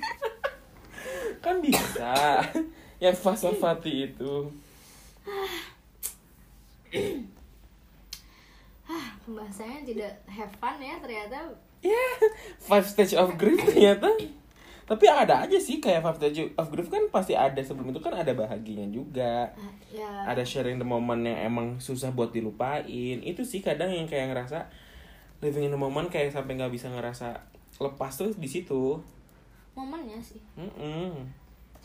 Kan 1.44 1.64
bisa 1.64 2.44
yang 3.00 3.16
Fasofati 3.16 4.12
itu. 4.12 4.46
Pembahasannya 9.24 9.86
tidak 9.88 10.12
have 10.28 10.52
fun 10.60 10.76
ya 10.78 11.00
ternyata. 11.00 11.38
Ya 11.80 12.06
five 12.60 12.84
stage 12.84 13.16
of 13.16 13.40
grief 13.40 13.62
ternyata. 13.64 14.10
Tapi 14.90 15.06
ada 15.06 15.46
aja 15.46 15.54
sih 15.54 15.78
kayak 15.78 16.02
five 16.02 16.18
stage 16.18 16.50
of 16.58 16.66
grief 16.68 16.90
kan 16.90 17.06
pasti 17.14 17.38
ada. 17.38 17.62
Sebelum 17.62 17.94
itu 17.94 18.02
kan 18.02 18.12
ada 18.12 18.34
bahagianya 18.34 18.90
juga. 18.90 19.48
Ah, 19.54 19.72
ya 19.88 20.10
ada 20.26 20.42
sharing 20.42 20.76
the 20.76 20.84
moment 20.84 21.22
yang 21.22 21.38
emang 21.46 21.78
susah 21.78 22.10
buat 22.10 22.34
dilupain. 22.34 23.22
Itu 23.22 23.46
sih 23.46 23.62
kadang 23.62 23.94
yang 23.94 24.10
kayak 24.10 24.34
ngerasa 24.34 24.66
living 25.40 25.70
in 25.70 25.72
the 25.72 25.80
moment 25.80 26.10
kayak 26.12 26.34
sampai 26.34 26.58
nggak 26.58 26.74
bisa 26.74 26.90
ngerasa 26.90 27.38
lepas 27.80 28.12
tuh 28.18 28.34
di 28.34 28.50
situ. 28.50 28.98
Momennya 29.78 30.18
sih. 30.18 30.42
Mm-mm. 30.58 31.30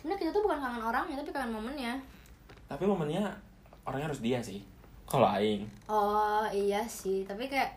Sebenarnya 0.06 0.22
kita 0.30 0.38
tuh 0.38 0.46
bukan 0.46 0.62
kangen 0.62 0.86
orangnya 0.86 1.18
tapi 1.18 1.34
kangen 1.34 1.50
momennya. 1.58 1.94
Tapi 2.70 2.86
momennya 2.86 3.26
orangnya 3.90 4.06
harus 4.14 4.22
dia 4.22 4.38
sih. 4.38 4.62
Kalau 5.10 5.26
aing. 5.26 5.66
Oh 5.90 6.46
iya 6.54 6.86
sih. 6.86 7.26
Tapi 7.26 7.50
kayak 7.50 7.74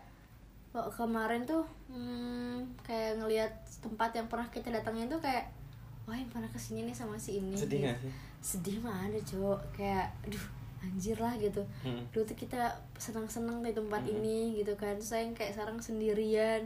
kok 0.69 0.93
kemarin 0.93 1.41
tuh 1.49 1.65
hmm, 1.89 2.69
kayak 2.85 3.17
ngelihat 3.17 3.49
tempat 3.81 4.13
yang 4.13 4.29
pernah 4.29 4.45
kita 4.53 4.69
datangin 4.69 5.09
tuh 5.09 5.17
kayak 5.17 5.49
wah 6.05 6.13
yang 6.13 6.29
pernah 6.29 6.45
ke 6.53 6.61
sini 6.61 6.85
nih 6.85 6.93
sama 6.93 7.17
si 7.17 7.41
ini. 7.41 7.57
Sedih 7.57 7.81
gitu. 7.81 7.89
gak 7.89 7.97
sih? 7.97 8.13
Sedih 8.45 8.77
mah 8.77 9.09
ada 9.09 9.17
cowok 9.25 9.59
kayak 9.73 10.13
aduh 10.29 10.45
anjir 10.85 11.17
lah 11.17 11.33
gitu. 11.41 11.65
Hmm. 11.81 12.05
dulu 12.13 12.29
tuh 12.29 12.37
kita 12.37 12.61
senang-senang 13.01 13.65
di 13.65 13.73
tempat 13.73 14.05
Hmm. 14.05 14.21
ini 14.21 14.61
gitu 14.61 14.77
kan. 14.77 15.01
Saya 15.01 15.25
kayak 15.33 15.57
sekarang 15.57 15.81
sendirian. 15.81 16.61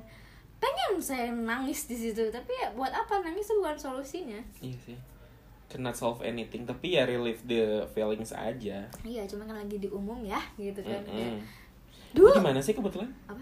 Pengen 0.60 1.00
saya 1.00 1.32
nangis 1.32 1.88
di 1.88 1.96
situ 1.96 2.28
tapi 2.36 2.52
ya 2.52 2.76
buat 2.76 2.92
apa? 2.92 3.24
Nangis 3.24 3.48
itu 3.48 3.64
bukan 3.64 3.80
solusinya. 3.80 4.44
Iya 4.60 4.76
sih 4.84 5.13
cannot 5.74 5.98
solve 5.98 6.22
anything 6.22 6.70
tapi 6.70 6.94
ya 6.94 7.10
relieve 7.10 7.42
the 7.50 7.82
feelings 7.98 8.30
aja. 8.30 8.86
Iya 9.02 9.26
cuma 9.26 9.50
kan 9.50 9.58
lagi 9.58 9.82
di 9.82 9.90
umum 9.90 10.22
ya 10.22 10.38
gitu 10.62 10.86
kan. 10.86 11.02
Mm-mm. 11.10 11.42
dulu 12.14 12.30
gimana 12.38 12.62
sih 12.62 12.78
kebetulan? 12.78 13.10
Apa? 13.26 13.42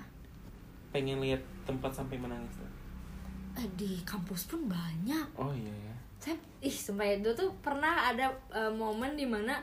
Pengen 0.95 1.19
lihat 1.19 1.43
tempat 1.67 1.91
sampai 1.91 2.15
menangis 2.15 2.55
tuh. 2.55 2.71
Eh, 3.59 3.67
di 3.75 3.99
kampus 4.07 4.47
pun 4.47 4.71
banyak. 4.71 5.27
Oh 5.35 5.51
iya 5.51 5.75
ya 5.91 5.95
saya 6.21 6.37
ih 6.61 6.69
sumpah 6.69 7.01
ya, 7.01 7.17
dulu 7.17 7.33
tuh 7.33 7.49
pernah 7.65 8.13
ada 8.13 8.29
eh, 8.53 8.69
momen 8.69 9.17
di 9.17 9.25
mana 9.25 9.57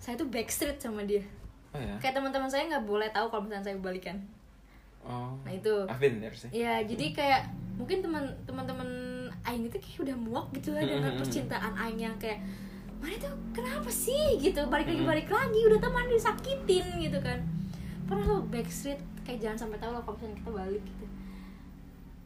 saya 0.00 0.16
tuh 0.16 0.24
backstreet 0.32 0.80
sama 0.80 1.04
dia. 1.04 1.20
Oh 1.76 1.78
ya 1.78 2.00
kayak 2.00 2.16
teman-teman 2.16 2.48
saya 2.48 2.64
nggak 2.64 2.88
boleh 2.88 3.12
tahu 3.12 3.28
kalau 3.28 3.44
misalnya 3.44 3.68
saya 3.68 3.76
balikan. 3.76 4.16
Oh. 5.04 5.36
Nah, 5.44 5.52
itu. 5.52 5.84
I've 5.84 6.00
been 6.00 6.18
there 6.18 6.32
sih. 6.32 6.48
Ya 6.48 6.80
jadi 6.80 7.12
kayak 7.12 7.42
mungkin 7.76 8.00
teman 8.00 8.24
teman-teman 8.48 8.88
Aing 9.48 9.64
itu 9.64 9.80
kayak 9.80 9.98
udah 10.04 10.16
muak 10.20 10.46
gitu 10.52 10.76
lah 10.76 10.84
dengan 10.84 11.16
percintaan 11.16 11.72
Aing 11.72 11.96
yang 11.96 12.16
kayak 12.20 12.44
mana 12.98 13.14
tuh 13.16 13.32
kenapa 13.56 13.88
sih? 13.88 14.36
gitu. 14.42 14.60
Balik 14.68 14.92
lagi 14.92 15.02
balik 15.06 15.28
lagi 15.32 15.60
udah 15.64 15.78
teman 15.80 16.06
disakitin 16.12 16.86
gitu 17.00 17.18
kan. 17.24 17.40
Pernah 18.04 18.24
lo 18.28 18.36
backstreet 18.52 19.00
kayak 19.24 19.38
jangan 19.40 19.66
sampai 19.66 19.78
tahu 19.80 19.92
lah 19.96 20.02
kalau 20.04 20.16
misalnya 20.20 20.36
kita 20.40 20.50
balik 20.52 20.84
gitu. 20.84 21.06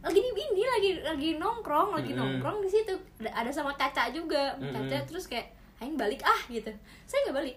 Lagi 0.02 0.18
di 0.18 0.30
ini 0.34 0.64
lagi 0.66 0.90
lagi 1.06 1.28
nongkrong 1.38 1.94
lagi 1.94 2.10
nongkrong 2.18 2.58
di 2.66 2.70
situ. 2.70 2.94
Ada, 3.22 3.30
ada 3.46 3.50
sama 3.54 3.70
Caca 3.78 4.10
juga. 4.10 4.58
Mm-mm. 4.58 4.74
Caca 4.74 4.98
terus 5.06 5.30
kayak 5.30 5.54
Aing 5.78 5.94
balik 5.94 6.26
ah 6.26 6.40
gitu. 6.50 6.74
Saya 7.06 7.30
nggak 7.30 7.36
balik. 7.38 7.56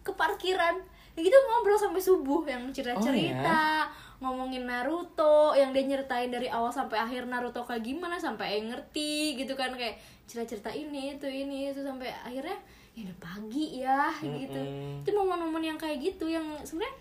Ke 0.00 0.10
parkiran. 0.16 0.80
Ya 1.18 1.20
gitu 1.26 1.34
ngobrol 1.34 1.76
sampai 1.76 2.00
subuh 2.00 2.46
yang 2.46 2.70
cerita-cerita 2.70 3.90
ngomongin 4.20 4.64
Naruto 4.64 5.52
yang 5.52 5.70
dia 5.70 5.82
nyeritain 5.82 6.28
dari 6.28 6.46
awal 6.46 6.68
sampai 6.68 6.96
akhir 6.96 7.24
Naruto 7.24 7.60
kayak 7.60 7.80
gimana 7.82 8.16
sampai 8.16 8.60
ngerti 8.62 9.34
gitu 9.34 9.52
kan 9.54 9.72
kayak 9.72 9.96
cerita-cerita 10.24 10.68
ini 10.70 11.14
itu 11.14 11.24
ini 11.24 11.68
itu 11.68 11.80
sampai 11.80 12.12
akhirnya 12.14 12.54
ya 12.92 13.02
udah 13.02 13.18
pagi 13.18 13.66
ya 13.80 14.12
gitu. 14.18 14.54
Mm-mm. 14.54 15.00
itu 15.00 15.10
momen-momen 15.10 15.64
yang 15.64 15.78
kayak 15.78 15.98
gitu 15.98 16.26
yang 16.26 16.44
sebenarnya 16.60 16.92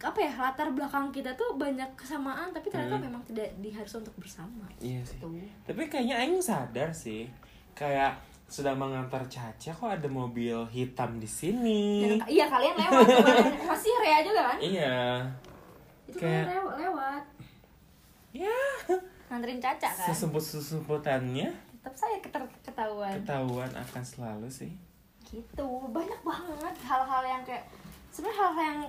apa 0.00 0.16
ya 0.18 0.32
latar 0.32 0.72
belakang 0.72 1.12
kita 1.12 1.28
tuh 1.34 1.52
banyak 1.54 1.92
kesamaan 1.92 2.48
tapi 2.48 2.66
ternyata 2.66 2.96
Mm. 2.96 3.04
memang 3.04 3.22
tidak 3.22 3.52
diharus 3.60 3.94
untuk 3.94 4.16
bersama 4.16 4.64
iya 4.78 5.04
sih. 5.04 5.20
tuh 5.20 5.36
tapi 5.62 5.84
kayaknya 5.86 6.16
Aing 6.18 6.40
sadar 6.40 6.88
sih 6.90 7.28
kayak 7.72 8.16
sedang 8.46 8.74
mengantar 8.74 9.20
Caca 9.26 9.70
kok 9.70 9.90
ada 9.92 10.08
mobil 10.08 10.56
hitam 10.66 11.14
di 11.16 11.28
sini. 11.28 12.02
Dan- 12.02 12.26
iya 12.26 12.48
kalian 12.48 12.74
lewat 12.74 13.06
masih 13.62 13.94
Rea 13.96 14.18
juga 14.20 14.42
kan? 14.44 14.58
Iya 14.58 14.96
itu 16.10 16.18
Kayak- 16.18 16.46
kalian 16.46 16.60
lew- 16.60 16.76
lewat. 16.80 17.24
Ya. 18.32 18.58
Nganterin 19.26 19.58
Caca 19.58 19.88
kan? 19.88 20.06
Sesemput 20.06 20.42
sesumputannya 20.42 21.48
tetap 21.72 21.94
saya 21.96 22.18
keter- 22.18 22.58
ketahuan. 22.60 23.14
Ketahuan 23.16 23.70
akan 23.72 24.02
selalu 24.02 24.46
sih. 24.46 24.70
Gitu. 25.24 25.66
Banyak 25.88 26.20
banget 26.20 26.76
hal-hal 26.82 27.22
yang 27.24 27.42
kayak 27.42 27.64
sebenarnya 28.10 28.36
hal-hal 28.36 28.64
yang 28.66 28.80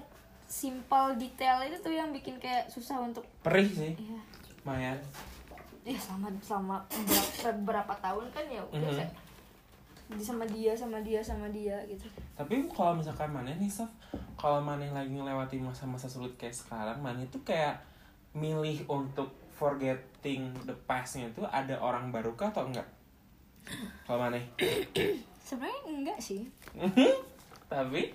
simple 0.43 1.07
detail 1.15 1.61
itu 1.61 1.77
tuh 1.79 1.93
yang 1.93 2.09
bikin 2.09 2.35
kayak 2.35 2.67
susah 2.67 2.99
untuk 2.99 3.23
perih 3.39 3.69
sih. 3.69 3.93
Ya 3.95 4.19
Mayan 4.61 4.97
ya 5.81 5.97
selama 5.97 6.29
selama 6.37 6.77
beberapa, 6.85 7.49
beberapa 7.57 7.93
tahun 7.97 8.25
kan 8.29 8.45
ya 8.45 8.61
udah 8.63 8.91
kayak 8.93 9.09
di 9.09 9.30
sama 10.19 10.43
dia 10.43 10.75
sama 10.75 10.99
dia 10.99 11.23
sama 11.23 11.47
dia 11.53 11.77
gitu. 11.87 12.03
Tapi 12.35 12.67
kalau 12.67 12.99
misalkan 12.99 13.31
mana 13.31 13.53
nih 13.55 13.71
Sof 13.71 13.87
kalau 14.35 14.59
mana 14.59 14.83
lagi 14.91 15.13
ngelewati 15.13 15.61
masa-masa 15.61 16.09
sulit 16.11 16.33
kayak 16.35 16.51
sekarang 16.57 16.99
mana 16.99 17.23
itu 17.23 17.39
kayak 17.45 17.79
milih 18.35 18.83
untuk 18.89 19.31
forgetting 19.53 20.49
the 20.65 20.73
pastnya 20.89 21.29
itu 21.29 21.45
ada 21.45 21.77
orang 21.77 22.09
baru 22.09 22.33
kah 22.33 22.49
atau 22.49 22.65
enggak? 22.67 22.87
Kalau 24.09 24.17
mana 24.17 24.41
sebenarnya 25.45 25.79
enggak 25.85 26.19
sih. 26.19 26.49
Tapi? 27.69 28.09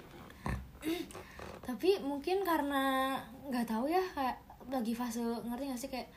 Tapi 1.63 1.91
mungkin 2.03 2.43
karena 2.43 3.15
nggak 3.47 3.67
tahu 3.71 3.87
ya 3.87 4.03
kayak 4.15 4.37
lagi 4.67 4.93
fase 4.99 5.23
ngerti 5.23 5.71
gak 5.71 5.81
sih? 5.81 5.91
Kayak 5.91 6.09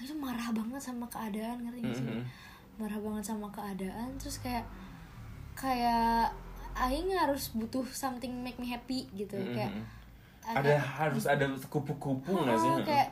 itu 0.00 0.14
marah 0.14 0.54
banget 0.54 0.78
sama 0.78 1.04
keadaan 1.10 1.66
ngerti 1.66 1.80
gak 1.82 1.96
sih? 1.98 2.06
Mhm. 2.06 2.24
marah 2.80 2.96
banget 2.96 3.24
sama 3.28 3.44
keadaan 3.52 4.08
terus 4.16 4.40
kayak 4.40 4.64
kayak 5.54 6.32
Aing 6.72 7.12
harus 7.12 7.52
butuh 7.52 7.84
something 7.86 8.40
make 8.40 8.56
me 8.56 8.66
happy 8.66 9.04
gitu 9.12 9.36
kayak 9.52 9.68
Mhm. 9.70 9.84
ada 10.56 10.74
harus 10.78 11.24
ada 11.24 11.44
kupu-kupu 11.62 12.32
nggak 12.32 12.56
sih 12.56 12.70
Oh, 12.70 12.80
kayak 12.80 13.08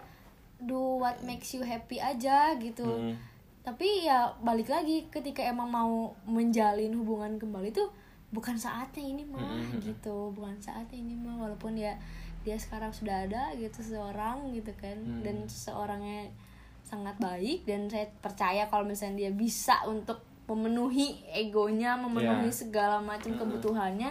do 0.58 0.78
what 0.98 1.20
makes 1.20 1.52
you 1.52 1.60
happy 1.60 2.00
aja 2.00 2.56
gitu 2.56 2.86
Mhm. 2.88 3.14
tapi 3.60 4.02
ya 4.02 4.32
balik 4.40 4.66
lagi 4.66 5.04
ketika 5.08 5.44
emang 5.44 5.68
mau 5.68 5.92
menjalin 6.24 6.94
hubungan 6.94 7.36
kembali 7.36 7.68
tuh 7.68 7.92
bukan 8.28 8.56
saatnya 8.56 9.04
ini 9.04 9.24
mah 9.24 9.40
Mm-mm. 9.40 9.80
gitu 9.80 10.32
bukan 10.32 10.56
saatnya 10.58 10.96
ini 10.96 11.12
mah 11.14 11.36
walaupun 11.38 11.76
ya 11.76 11.92
dia 12.40 12.56
sekarang 12.56 12.88
sudah 12.90 13.24
ada 13.24 13.52
gitu 13.52 13.80
seseorang 13.80 14.48
gitu 14.52 14.72
kan 14.74 14.96
Mm. 14.96 15.20
dan 15.20 15.36
seseorangnya 15.44 16.32
sangat 16.80 17.16
baik 17.18 17.64
dan 17.64 17.84
saya 17.86 18.08
percaya 18.18 18.64
kalau 18.66 18.84
misalnya 18.84 19.28
dia 19.28 19.32
bisa 19.32 19.84
untuk 19.84 20.24
memenuhi 20.48 21.06
egonya 21.28 21.94
memenuhi 21.94 22.48
Yeah. 22.48 22.56
segala 22.56 22.96
macam 22.98 23.30
Mm-mm. 23.30 23.40
kebutuhannya 23.44 24.10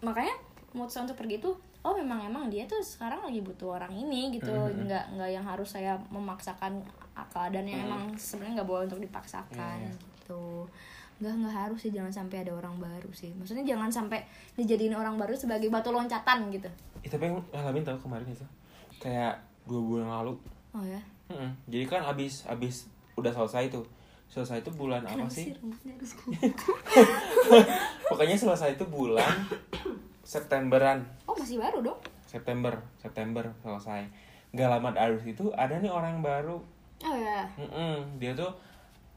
makanya 0.00 0.34
memutuskan 0.70 1.04
untuk 1.04 1.18
pergi 1.18 1.38
tuh 1.38 1.54
oh 1.80 1.92
memang 1.92 2.22
emang 2.22 2.46
dia 2.46 2.64
tuh 2.64 2.80
sekarang 2.80 3.20
lagi 3.20 3.40
butuh 3.40 3.74
orang 3.74 3.90
ini 3.90 4.32
gitu 4.32 4.48
Mm-mm. 4.48 4.86
nggak 4.86 5.04
nggak 5.12 5.30
yang 5.30 5.42
harus 5.42 5.68
saya 5.68 5.98
memaksakan 6.08 6.78
keadaan 7.26 7.62
yang 7.64 7.78
Hmm. 7.80 7.88
emang 7.88 8.02
sebenarnya 8.14 8.58
nggak 8.58 8.68
boleh 8.68 8.84
untuk 8.84 8.98
dipaksakan 9.00 9.78
Iya. 9.80 9.90
gitu 9.92 10.66
nggak 11.14 11.30
nggak 11.36 11.54
harus 11.56 11.78
sih 11.80 11.90
jangan 11.90 12.10
sampai 12.10 12.42
ada 12.42 12.50
orang 12.52 12.74
baru 12.76 13.10
sih 13.10 13.30
maksudnya 13.32 13.62
jangan 13.64 13.86
sampai 13.88 14.18
dijadiin 14.54 14.90
orang 14.92 15.14
baru 15.14 15.30
sebagai 15.32 15.68
batu 15.68 15.90
loncatan 15.90 16.50
gitu 16.50 16.66
Eh, 17.00 17.08
tapi 17.08 17.28
yang 17.28 17.38
ngalamin 17.52 17.82
tau 17.82 17.94
kemarin 17.96 18.26
itu 18.26 18.42
kayak 18.98 19.36
dua 19.64 19.78
bulan 19.78 20.08
lalu 20.12 20.34
oh 20.72 20.82
ya 20.82 20.98
Mm-mm. 21.26 21.50
jadi 21.66 21.84
kan 21.86 22.02
abis 22.04 22.42
abis 22.44 22.90
udah 23.14 23.30
selesai 23.30 23.70
tuh 23.70 23.86
selesai 24.34 24.66
itu 24.66 24.70
bulan 24.74 25.06
apa 25.06 25.30
sih? 25.30 25.54
pokoknya 28.10 28.34
selesai 28.34 28.74
itu 28.74 28.82
bulan 28.90 29.30
Septemberan. 30.26 31.06
Oh 31.30 31.38
masih 31.38 31.62
baru 31.62 31.78
dong? 31.84 31.98
September 32.26 32.74
September 32.98 33.46
selesai. 33.62 34.02
Nggak 34.50 34.68
lama 34.70 34.90
dari 34.90 35.22
itu 35.22 35.54
ada 35.54 35.78
nih 35.78 35.86
orang 35.86 36.18
baru. 36.18 36.58
Oh 37.04 37.14
ya 37.14 37.46
Mm-mm. 37.54 38.18
dia 38.18 38.34
tuh 38.34 38.50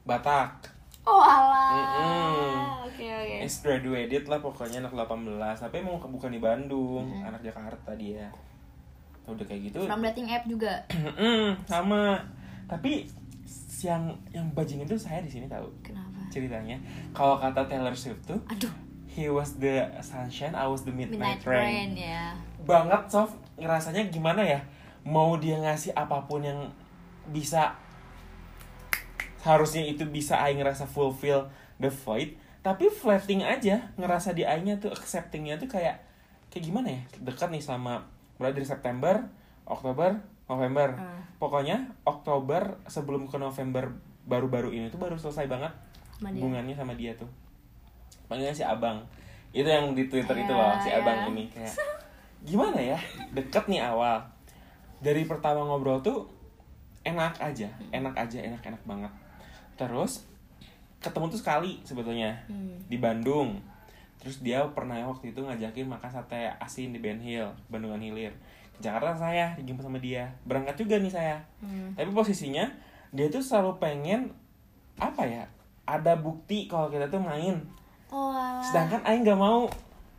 Batak. 0.06 0.70
Oh 1.02 1.18
alah 1.18 1.74
Mm-mm. 1.74 2.86
oke 2.86 3.02
oke. 3.02 3.36
Is 3.42 3.58
graduated 3.64 4.28
lah 4.28 4.38
pokoknya 4.38 4.84
anak 4.84 4.94
18 4.94 5.34
Tapi 5.58 5.76
emang 5.82 5.98
bukan 5.98 6.30
di 6.30 6.38
Bandung 6.38 7.10
Mm-hmm. 7.10 7.26
Anak 7.26 7.42
Jakarta 7.42 7.92
dia. 7.98 8.30
Udah 9.26 9.44
kayak 9.44 9.74
gitu. 9.74 9.82
From 9.90 10.06
dating 10.06 10.30
app 10.30 10.46
juga? 10.46 10.86
Mm, 10.94 11.58
Sama. 11.66 12.22
Tapi 12.68 13.08
yang 13.84 14.10
yang 14.34 14.48
bajingan 14.58 14.90
tuh 14.90 14.98
saya 14.98 15.22
di 15.22 15.30
sini 15.30 15.46
tahu 15.46 15.70
kenapa? 15.86 16.18
ceritanya. 16.34 16.78
Kalau 17.14 17.38
kata 17.38 17.70
Taylor 17.70 17.94
Swift 17.94 18.26
tuh 18.26 18.40
aduh. 18.50 18.72
he 19.06 19.30
was 19.30 19.60
the 19.62 19.86
sunshine 20.02 20.58
I 20.58 20.66
was 20.66 20.82
the 20.88 20.94
midnight, 20.94 21.38
midnight 21.38 21.46
rain. 21.46 21.94
rain 21.94 22.10
ya. 22.10 22.34
Banget 22.66 23.12
Sof. 23.12 23.38
Ngerasanya 23.58 24.10
gimana 24.10 24.46
ya? 24.46 24.62
Mau 25.06 25.38
dia 25.38 25.58
ngasih 25.58 25.94
apa 25.98 26.26
pun 26.26 26.46
yang 26.46 26.70
bisa 27.30 27.74
harusnya 29.42 29.86
itu 29.86 30.04
bisa 30.10 30.38
Aing 30.42 30.60
ngerasa 30.60 30.86
fulfill 30.90 31.48
the 31.80 31.88
void 31.88 32.36
tapi 32.68 32.92
flatting 32.92 33.48
aja 33.48 33.80
ngerasa 33.96 34.36
di 34.36 34.44
Aingnya 34.44 34.76
tuh 34.76 34.92
acceptingnya 34.92 35.56
tuh 35.56 35.72
kayak 35.72 36.04
kayak 36.52 36.64
gimana 36.68 37.00
ya? 37.00 37.02
Dekat 37.24 37.48
nih 37.48 37.64
sama 37.64 38.04
berarti 38.36 38.60
dari 38.60 38.68
September 38.68 39.16
Oktober 39.64 40.20
November 40.48 40.90
Hmm. 40.92 41.22
pokoknya 41.38 41.78
Oktober 42.04 42.60
sebelum 42.86 43.26
ke 43.26 43.36
November 43.36 43.92
baru-baru 44.24 44.72
ini 44.72 44.88
tuh 44.88 44.98
baru 44.98 45.14
selesai 45.14 45.46
banget 45.46 45.72
Sama 46.12 46.30
dia. 46.30 46.40
hubungannya 46.40 46.74
sama 46.74 46.94
dia 46.94 47.12
tuh 47.14 47.28
panggilnya 48.26 48.52
si 48.52 48.62
abang 48.62 49.00
itu 49.52 49.64
yang 49.64 49.92
di 49.92 50.06
Twitter 50.06 50.36
itu 50.36 50.50
Ya, 50.50 50.58
loh 50.58 50.74
si 50.78 50.90
ya. 50.90 51.00
abang 51.00 51.30
ini 51.30 51.48
kayak 51.48 51.72
gimana 52.42 52.78
ya 52.78 53.00
deket 53.32 53.66
nih 53.66 53.82
awal 53.82 54.20
dari 54.98 55.24
pertama 55.24 55.62
ngobrol 55.62 56.00
tuh 56.00 56.28
enak 57.02 57.38
aja 57.38 57.68
enak 57.90 58.14
aja 58.14 58.40
enak 58.42 58.60
enak 58.62 58.82
banget 58.84 59.12
terus 59.76 60.26
ketemu 60.98 61.30
tuh 61.30 61.40
sekali 61.40 61.80
sebetulnya 61.82 62.34
Hmm. 62.46 62.76
di 62.84 62.98
Bandung 62.98 63.62
terus 64.28 64.44
dia 64.44 64.60
pernah 64.76 65.00
waktu 65.08 65.32
itu 65.32 65.40
ngajakin 65.40 65.88
makan 65.88 66.12
sate 66.12 66.52
asin 66.60 66.92
di 66.92 67.00
Ben 67.00 67.16
Hill 67.16 67.48
Bandungan 67.72 68.04
Hilir. 68.04 68.36
Ke 68.76 68.84
Jakarta 68.84 69.16
saya 69.16 69.56
dijemput 69.56 69.88
sama 69.88 70.04
dia. 70.04 70.28
Berangkat 70.44 70.76
juga 70.76 71.00
nih 71.00 71.08
saya. 71.08 71.40
Hmm. 71.64 71.96
tapi 71.96 72.12
posisinya 72.12 72.68
dia 73.16 73.32
tuh 73.32 73.40
selalu 73.40 73.80
pengen 73.80 74.28
apa 75.00 75.24
ya 75.24 75.48
ada 75.88 76.20
bukti 76.20 76.68
kalau 76.68 76.92
kita 76.92 77.08
tuh 77.08 77.24
main. 77.24 77.56
Oh 78.12 78.36
sedangkan 78.60 79.00
Aing 79.08 79.24
nggak 79.24 79.40
mau. 79.40 79.72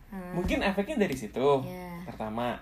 Hmm. 0.08 0.32
mungkin 0.32 0.64
efeknya 0.64 1.04
dari 1.04 1.12
situ 1.12 1.60
Iya. 1.68 2.08
pertama. 2.08 2.56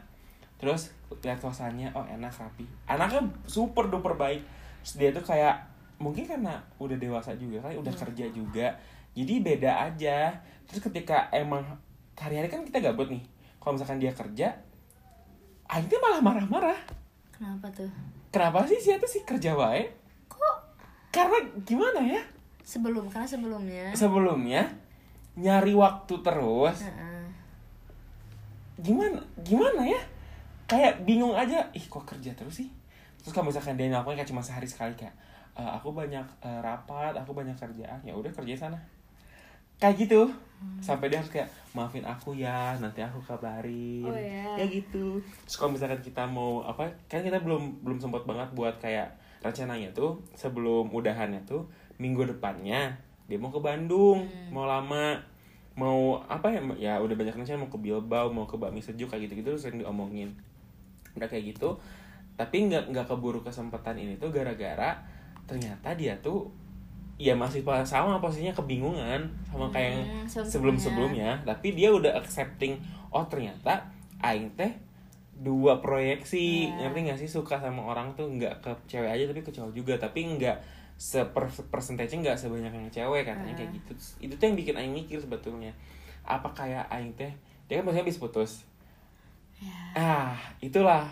Terus 0.58 0.90
lihat 1.22 1.38
kosannya 1.38 1.94
oh 1.94 2.02
enak 2.02 2.34
rapi. 2.34 2.66
Anaknya 2.90 3.22
super 3.46 3.86
duper 3.86 4.18
baik. 4.18 4.42
Terus 4.82 4.94
dia 4.98 5.10
tuh 5.14 5.22
kayak 5.22 5.54
mungkin 6.02 6.26
karena 6.26 6.58
udah 6.82 6.98
dewasa 6.98 7.38
juga 7.38 7.62
kali 7.62 7.78
udah 7.78 7.94
kerja 7.94 8.26
juga. 8.34 8.74
Jadi 9.14 9.46
beda 9.46 9.86
aja 9.86 10.34
terus 10.66 10.82
ketika 10.82 11.30
emang 11.30 11.62
hari-hari 12.18 12.50
kan 12.50 12.66
kita 12.66 12.82
gabut 12.82 13.08
nih 13.10 13.22
kalau 13.58 13.78
misalkan 13.78 13.98
dia 13.98 14.14
kerja 14.14 14.54
Aing 15.66 15.90
tuh 15.90 15.98
malah 15.98 16.22
marah-marah. 16.22 16.78
Kenapa 17.34 17.66
tuh? 17.74 17.90
Kenapa 18.30 18.62
sih 18.70 18.78
sih 18.78 18.94
tuh 19.02 19.10
sih 19.10 19.26
kerja 19.26 19.58
wae? 19.58 19.90
Kok? 20.30 20.56
Karena 21.10 21.42
gimana 21.66 22.00
ya? 22.06 22.22
Sebelum 22.62 23.10
karena 23.10 23.26
sebelumnya. 23.26 23.90
Sebelumnya 23.90 24.62
nyari 25.34 25.74
waktu 25.74 26.14
terus. 26.22 26.86
Gimana 28.78 29.18
gimana 29.42 29.82
ya? 29.82 29.98
Kayak 30.70 31.02
bingung 31.02 31.34
aja 31.34 31.66
ih 31.74 31.86
kok 31.86 32.06
kerja 32.06 32.30
terus 32.38 32.62
sih? 32.62 32.68
Terus 33.22 33.34
kalau 33.34 33.50
misalkan 33.50 33.74
dia 33.74 33.90
nelfon 33.90 34.14
kayak 34.14 34.30
cuma 34.30 34.42
sehari 34.42 34.66
sekali 34.70 34.94
kayak 34.94 35.14
"E, 35.58 35.62
aku 35.62 35.90
banyak 35.94 36.26
e, 36.42 36.50
rapat 36.62 37.14
aku 37.14 37.34
banyak 37.34 37.54
kerjaan. 37.58 37.98
Ya 38.06 38.14
udah 38.14 38.30
kerja 38.30 38.54
sana. 38.66 38.78
Kayak 39.82 40.06
gitu 40.06 40.30
sampai 40.80 41.12
dia 41.12 41.20
harus 41.20 41.28
kayak 41.32 41.48
maafin 41.76 42.04
aku 42.04 42.32
ya 42.32 42.76
nanti 42.80 43.04
aku 43.04 43.20
kabarin. 43.24 44.06
Oh, 44.06 44.16
ya. 44.16 44.56
ya 44.56 44.64
gitu. 44.68 45.20
Terus 45.44 45.56
kalau 45.56 45.76
misalkan 45.76 46.00
kita 46.00 46.24
mau 46.24 46.64
apa 46.64 46.88
kan 47.08 47.20
kita 47.20 47.40
belum 47.44 47.84
belum 47.84 47.98
sempat 48.00 48.24
banget 48.24 48.48
buat 48.56 48.76
kayak 48.80 49.12
rencananya 49.44 49.92
tuh 49.92 50.18
sebelum 50.32 50.88
udahannya 50.90 51.44
tuh 51.44 51.68
minggu 52.00 52.24
depannya 52.24 52.96
dia 53.26 53.38
mau 53.38 53.52
ke 53.52 53.60
Bandung 53.60 54.26
mau 54.54 54.64
lama 54.64 55.18
mau 55.76 56.24
apa 56.24 56.48
ya 56.48 56.60
ya 56.78 56.94
udah 57.02 57.14
banyak 57.18 57.36
rencana 57.36 57.60
mau 57.60 57.68
ke 57.68 57.76
Bilbao 57.76 58.32
mau 58.32 58.48
ke 58.48 58.56
Bakmi 58.56 58.80
Sejuk 58.80 59.12
kayak 59.12 59.28
gitu 59.28 59.44
gitu 59.44 59.52
sering 59.60 59.84
diomongin. 59.84 60.32
Udah 61.14 61.28
kayak 61.28 61.56
gitu 61.56 61.76
tapi 62.36 62.68
nggak 62.68 62.92
nggak 62.92 63.06
keburu 63.08 63.40
kesempatan 63.40 63.96
ini 63.96 64.20
tuh 64.20 64.28
gara-gara 64.28 65.00
ternyata 65.48 65.96
dia 65.96 66.12
tuh 66.20 66.52
ya 67.16 67.32
masih 67.32 67.64
sama 67.82 68.20
posisinya 68.20 68.52
kebingungan 68.52 69.24
sama 69.48 69.72
kayak 69.72 69.96
yang 69.96 70.00
Hmm, 70.04 70.28
sebelum-sebelumnya. 70.28 70.52
sebelum 70.52 70.76
sebelumnya 70.76 71.30
tapi 71.48 71.72
dia 71.72 71.88
udah 71.88 72.12
accepting 72.20 72.76
oh 73.08 73.24
ternyata 73.24 73.88
aing 74.20 74.52
teh 74.52 74.68
dua 75.36 75.80
proyeksi. 75.80 76.68
Iya. 76.68 76.88
ngerti 76.88 76.98
nggak 77.08 77.18
sih? 77.20 77.28
Suka 77.28 77.56
sama 77.56 77.84
orang 77.84 78.12
tuh 78.16 78.24
nggak 78.28 78.60
ke 78.60 78.72
cewek 78.88 79.08
aja 79.08 79.24
tapi 79.28 79.40
ke 79.40 79.52
cowok 79.52 79.72
juga. 79.72 79.96
Tapi 79.96 80.24
nggak 80.36 80.56
seper 80.96 81.44
persentase 81.68 82.16
nggak 82.16 82.36
sebanyak 82.36 82.72
yang 82.72 82.88
cewek 82.88 83.24
katanya 83.24 83.52
kayak 83.52 83.72
gitu. 83.72 83.92
Terus 83.92 84.16
itu 84.20 84.32
tuh 84.32 84.44
yang 84.48 84.56
bikin 84.56 84.74
aing 84.76 84.92
mikir 84.92 85.16
sebetulnya. 85.16 85.72
Apa 86.24 86.52
kayak 86.52 86.88
aing 86.88 87.12
teh 87.16 87.32
dia 87.68 87.80
kan 87.80 87.84
maksudnya 87.84 88.04
habis 88.04 88.16
putus. 88.16 88.52
Ya 89.56 89.72
ah 89.96 90.36
itulah. 90.60 91.04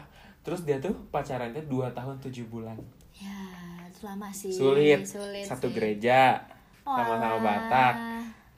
Terus 0.45 0.65
dia 0.65 0.77
tuh 0.77 0.93
pacaran 1.09 1.53
teh 1.53 1.65
dua 1.65 1.89
tahun 1.93 2.21
tujuh 2.21 2.45
bulan. 2.49 2.77
Ya 3.17 3.33
itu 3.33 3.64
lama 4.05 4.29
sih. 4.31 4.53
Sulit, 4.53 5.03
sulit 5.09 5.49
satu 5.49 5.73
sih. 5.73 5.75
gereja 5.75 6.37
sama-sama. 6.85 7.41
Batak. 7.41 7.95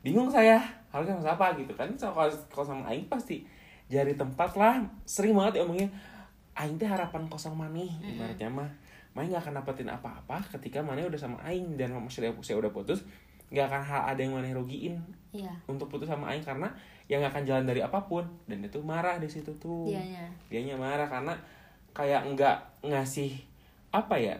Bingung 0.03 0.27
saya 0.27 0.59
harus 0.91 1.07
sama 1.07 1.23
siapa 1.23 1.55
gitu 1.55 1.73
kan. 1.79 1.89
Kalau 1.95 2.29
kalau 2.51 2.67
sama 2.67 2.83
Aing 2.91 3.07
pasti 3.07 3.47
jari 3.87 4.19
tempat 4.19 4.59
lah. 4.59 4.83
Sering 5.07 5.33
banget 5.33 5.63
diomongin 5.63 5.89
Aing 6.59 6.77
teh 6.77 6.89
harapan 6.89 7.31
kosong 7.31 7.55
maneh 7.55 7.89
ibaratnya 8.03 8.51
mah. 8.51 8.71
Main 9.17 9.33
gak 9.33 9.49
akan 9.49 9.65
dapetin 9.65 9.89
apa-apa 9.89 10.45
ketika 10.53 10.85
Maneh 10.85 11.09
udah 11.09 11.17
sama 11.17 11.41
Aing 11.41 11.81
dan 11.81 11.89
saya, 12.13 12.37
saya 12.45 12.57
udah 12.61 12.69
putus 12.69 13.01
nggak 13.49 13.65
akan 13.65 13.83
hal 13.87 14.03
ada 14.13 14.21
yang 14.21 14.37
Maneh 14.37 14.53
rugiin 14.53 15.01
iya. 15.33 15.55
untuk 15.65 15.89
putus 15.89 16.05
sama 16.05 16.29
Aing 16.29 16.45
karena 16.45 16.69
yang 17.09 17.25
gak 17.25 17.33
akan 17.33 17.45
jalan 17.49 17.65
dari 17.65 17.81
apa 17.81 18.05
pun. 18.05 18.29
Dan 18.45 18.61
itu 18.61 18.77
marah 18.85 19.17
di 19.17 19.25
situ 19.25 19.57
tuh. 19.57 19.89
Dianya. 19.89 20.29
Dianya 20.53 20.77
marah 20.77 21.09
karena 21.09 21.33
kayak 21.97 22.29
nggak 22.37 22.57
ngasih 22.85 23.41
apa 23.89 24.21
ya 24.21 24.37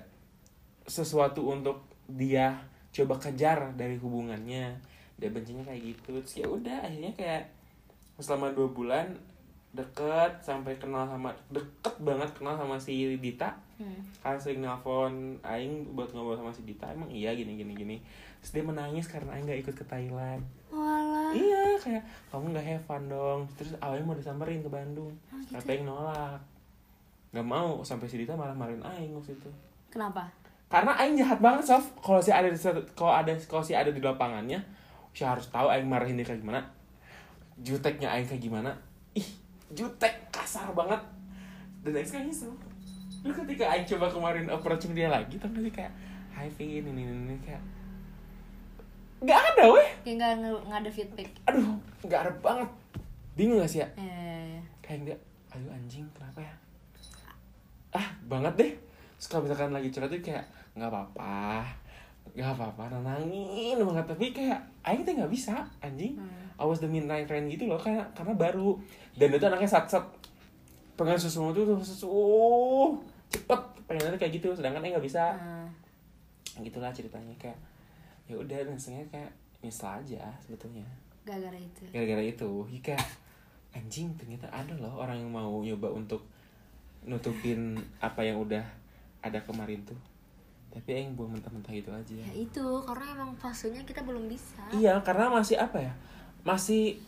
sesuatu 0.87 1.51
untuk 1.51 1.83
dia 2.07 2.55
coba 2.95 3.21
kejar 3.21 3.77
dari 3.77 3.99
hubungannya. 4.01 4.73
Dia 5.19 5.29
bencinya 5.29 5.67
kayak 5.67 5.83
gitu. 5.83 6.17
Terus 6.23 6.35
ya 6.41 6.47
udah 6.49 6.87
akhirnya 6.87 7.13
kayak 7.13 7.43
selama 8.17 8.55
dua 8.57 8.73
bulan 8.73 9.07
deket 9.77 10.41
sampai 10.41 10.81
kenal 10.81 11.05
sama 11.05 11.37
deket 11.53 11.95
banget 12.01 12.33
kenal 12.33 12.57
sama 12.57 12.81
si 12.81 13.21
Dita. 13.21 13.53
Hmm. 13.77 14.01
kan 14.25 14.41
sering 14.41 14.65
nelfon 14.65 15.37
Aing 15.45 15.93
buat 15.93 16.09
ngobrol 16.17 16.41
sama 16.41 16.49
si 16.49 16.65
Dita. 16.65 16.89
Emang 16.89 17.13
iya 17.13 17.37
gini 17.37 17.61
gini 17.61 17.77
gini. 17.77 17.97
Terus 18.41 18.57
dia 18.57 18.65
menangis 18.65 19.05
karena 19.05 19.37
Aing 19.37 19.45
nggak 19.45 19.69
ikut 19.69 19.75
ke 19.77 19.85
Thailand. 19.85 20.41
Walah. 20.73 21.37
Iya 21.37 21.77
kayak 21.77 22.03
kamu 22.33 22.57
nggak 22.57 22.67
have 22.73 22.85
fun 22.89 23.05
dong. 23.13 23.45
Terus 23.61 23.77
awalnya 23.85 24.09
mau 24.09 24.17
disamperin 24.17 24.65
ke 24.65 24.71
Bandung. 24.73 25.13
Oh, 25.29 25.37
gitu. 25.45 25.61
tapi 25.61 25.77
Aing 25.77 25.85
nolak. 25.85 26.41
Nggak 27.37 27.49
mau 27.53 27.85
sampai 27.85 28.09
si 28.09 28.17
Dita 28.17 28.33
malah 28.33 28.57
marahin 28.57 28.81
Aing 28.81 29.13
waktu 29.13 29.37
itu. 29.37 29.51
Kenapa 29.93 30.46
karena 30.67 30.93
Aing 30.99 31.15
jahat 31.15 31.39
banget 31.39 31.63
sof. 31.63 31.85
Kalau 32.03 32.19
si 32.19 32.35
ada 32.35 32.51
di 32.51 32.59
kalau 32.99 33.15
ada 33.15 33.31
kalau 33.47 33.63
si 33.63 33.73
ada 33.73 33.91
di 33.91 34.03
lapangannya 34.03 34.59
si 35.15 35.23
harus 35.23 35.47
tahu 35.49 35.71
Aing 35.71 35.87
marahin 35.87 36.19
dia 36.19 36.27
kayak 36.27 36.43
gimana. 36.43 36.61
Juteknya 37.63 38.11
Aing 38.11 38.27
kayak 38.27 38.43
gimana. 38.43 38.75
Ih 39.15 39.27
jutek. 39.71 40.29
Kasar 40.35 40.75
banget. 40.75 40.99
Dan 41.87 41.95
Aing 41.95 42.09
sekarang 42.09 42.27
nyesel. 42.29 42.53
Lu 43.23 43.33
ketika 43.33 43.65
Aing 43.71 43.87
coba 43.87 44.07
kemarin 44.11 44.51
approaching 44.51 44.93
dia 44.93 45.07
lagi 45.07 45.39
gak 45.39 45.51
sih 45.55 45.73
kayak 45.73 45.93
Hi 46.37 46.51
Vin 46.53 46.85
ini 46.85 47.03
ini, 47.07 47.33
ini 47.33 47.37
kayak 47.41 47.63
nggak 49.17 49.41
ada 49.57 49.65
weh. 49.73 49.89
Kayak 50.05 50.17
nggak 50.21 50.33
nggak- 50.67 50.81
ada 50.85 50.91
feedback. 50.93 51.31
Aduh 51.49 51.79
nggak 52.05 52.21
ada 52.27 52.33
banget. 52.45 52.71
Bingung 53.39 53.63
gak 53.63 53.71
sih 53.71 53.81
ya? 53.81 53.89
Eh. 53.97 54.61
Kayak 54.85 54.99
dia 55.09 55.17
aduh 55.55 55.73
anjing 55.73 56.05
kenapa 56.13 56.45
ya? 56.45 56.55
Ah 57.97 58.07
banget 58.29 58.53
deh 58.61 58.73
Terus 59.17 59.27
kalau 59.33 59.43
misalkan 59.49 59.73
lagi 59.73 59.89
curhat 59.89 60.13
tuh 60.13 60.21
kayak 60.21 60.45
nggak 60.77 60.93
apa-apa 60.93 61.65
nggak 62.37 62.53
apa-apa 62.59 62.83
nenangin 62.93 63.79
banget. 63.81 64.07
Tapi 64.13 64.27
kayak 64.35 64.61
Aing 64.85 65.07
tuh 65.07 65.15
nggak 65.17 65.33
bisa 65.33 65.65
anjing. 65.81 66.17
Hmm. 66.17 66.45
awas 66.57 66.81
the 66.81 66.89
midnight 66.89 67.29
train 67.29 67.45
gitu 67.53 67.69
loh 67.69 67.77
karena 67.77 68.05
karena 68.17 68.33
baru. 68.33 68.77
Dan 69.13 69.37
itu 69.37 69.45
anaknya 69.45 69.69
sat 69.69 69.85
sat 69.89 70.05
pengen 70.97 71.21
susu 71.21 71.53
tuh 71.53 71.65
tuh 71.65 71.77
susu 71.81 72.09
uh, 72.09 72.91
cepet. 73.29 73.61
Pengennya 73.87 74.19
kayak 74.19 74.41
gitu 74.41 74.53
sedangkan 74.57 74.85
Aing 74.85 74.97
nggak 74.97 75.07
bisa. 75.07 75.37
Hmm. 75.37 75.69
gitulah 76.57 76.89
ceritanya 76.89 77.37
kayak 77.37 77.59
ya 78.25 78.33
udah 78.41 78.57
dan 78.65 78.81
sebenarnya 78.81 79.09
kayak 79.13 79.31
nyesel 79.61 79.93
aja 79.93 80.25
sebetulnya. 80.41 80.89
Gara-gara 81.29 81.59
itu. 81.61 81.85
Gara-gara 81.93 82.23
itu 82.25 82.51
ya 82.73 82.81
kayak 82.81 83.07
anjing 83.77 84.09
ternyata 84.17 84.49
ada 84.49 84.73
loh 84.81 84.97
orang 84.97 85.21
yang 85.21 85.29
mau 85.29 85.61
nyoba 85.61 85.93
untuk 85.93 86.25
nutupin 87.05 87.77
apa 88.01 88.25
yang 88.25 88.41
udah 88.41 88.65
ada 89.29 89.39
kemarin 89.43 89.83
tuh. 89.87 89.99
Tapi 90.71 90.93
yang 90.93 91.17
buang 91.17 91.33
mentah-mentah 91.33 91.73
itu 91.73 91.89
aja. 91.89 92.15
Ya 92.15 92.33
itu 92.37 92.67
karena 92.85 93.17
emang 93.17 93.33
fasenya 93.39 93.81
kita 93.89 94.05
belum 94.05 94.29
bisa. 94.29 94.61
Iya 94.75 95.01
karena 95.01 95.33
masih 95.33 95.57
apa 95.57 95.81
ya 95.81 95.93
masih 96.47 97.01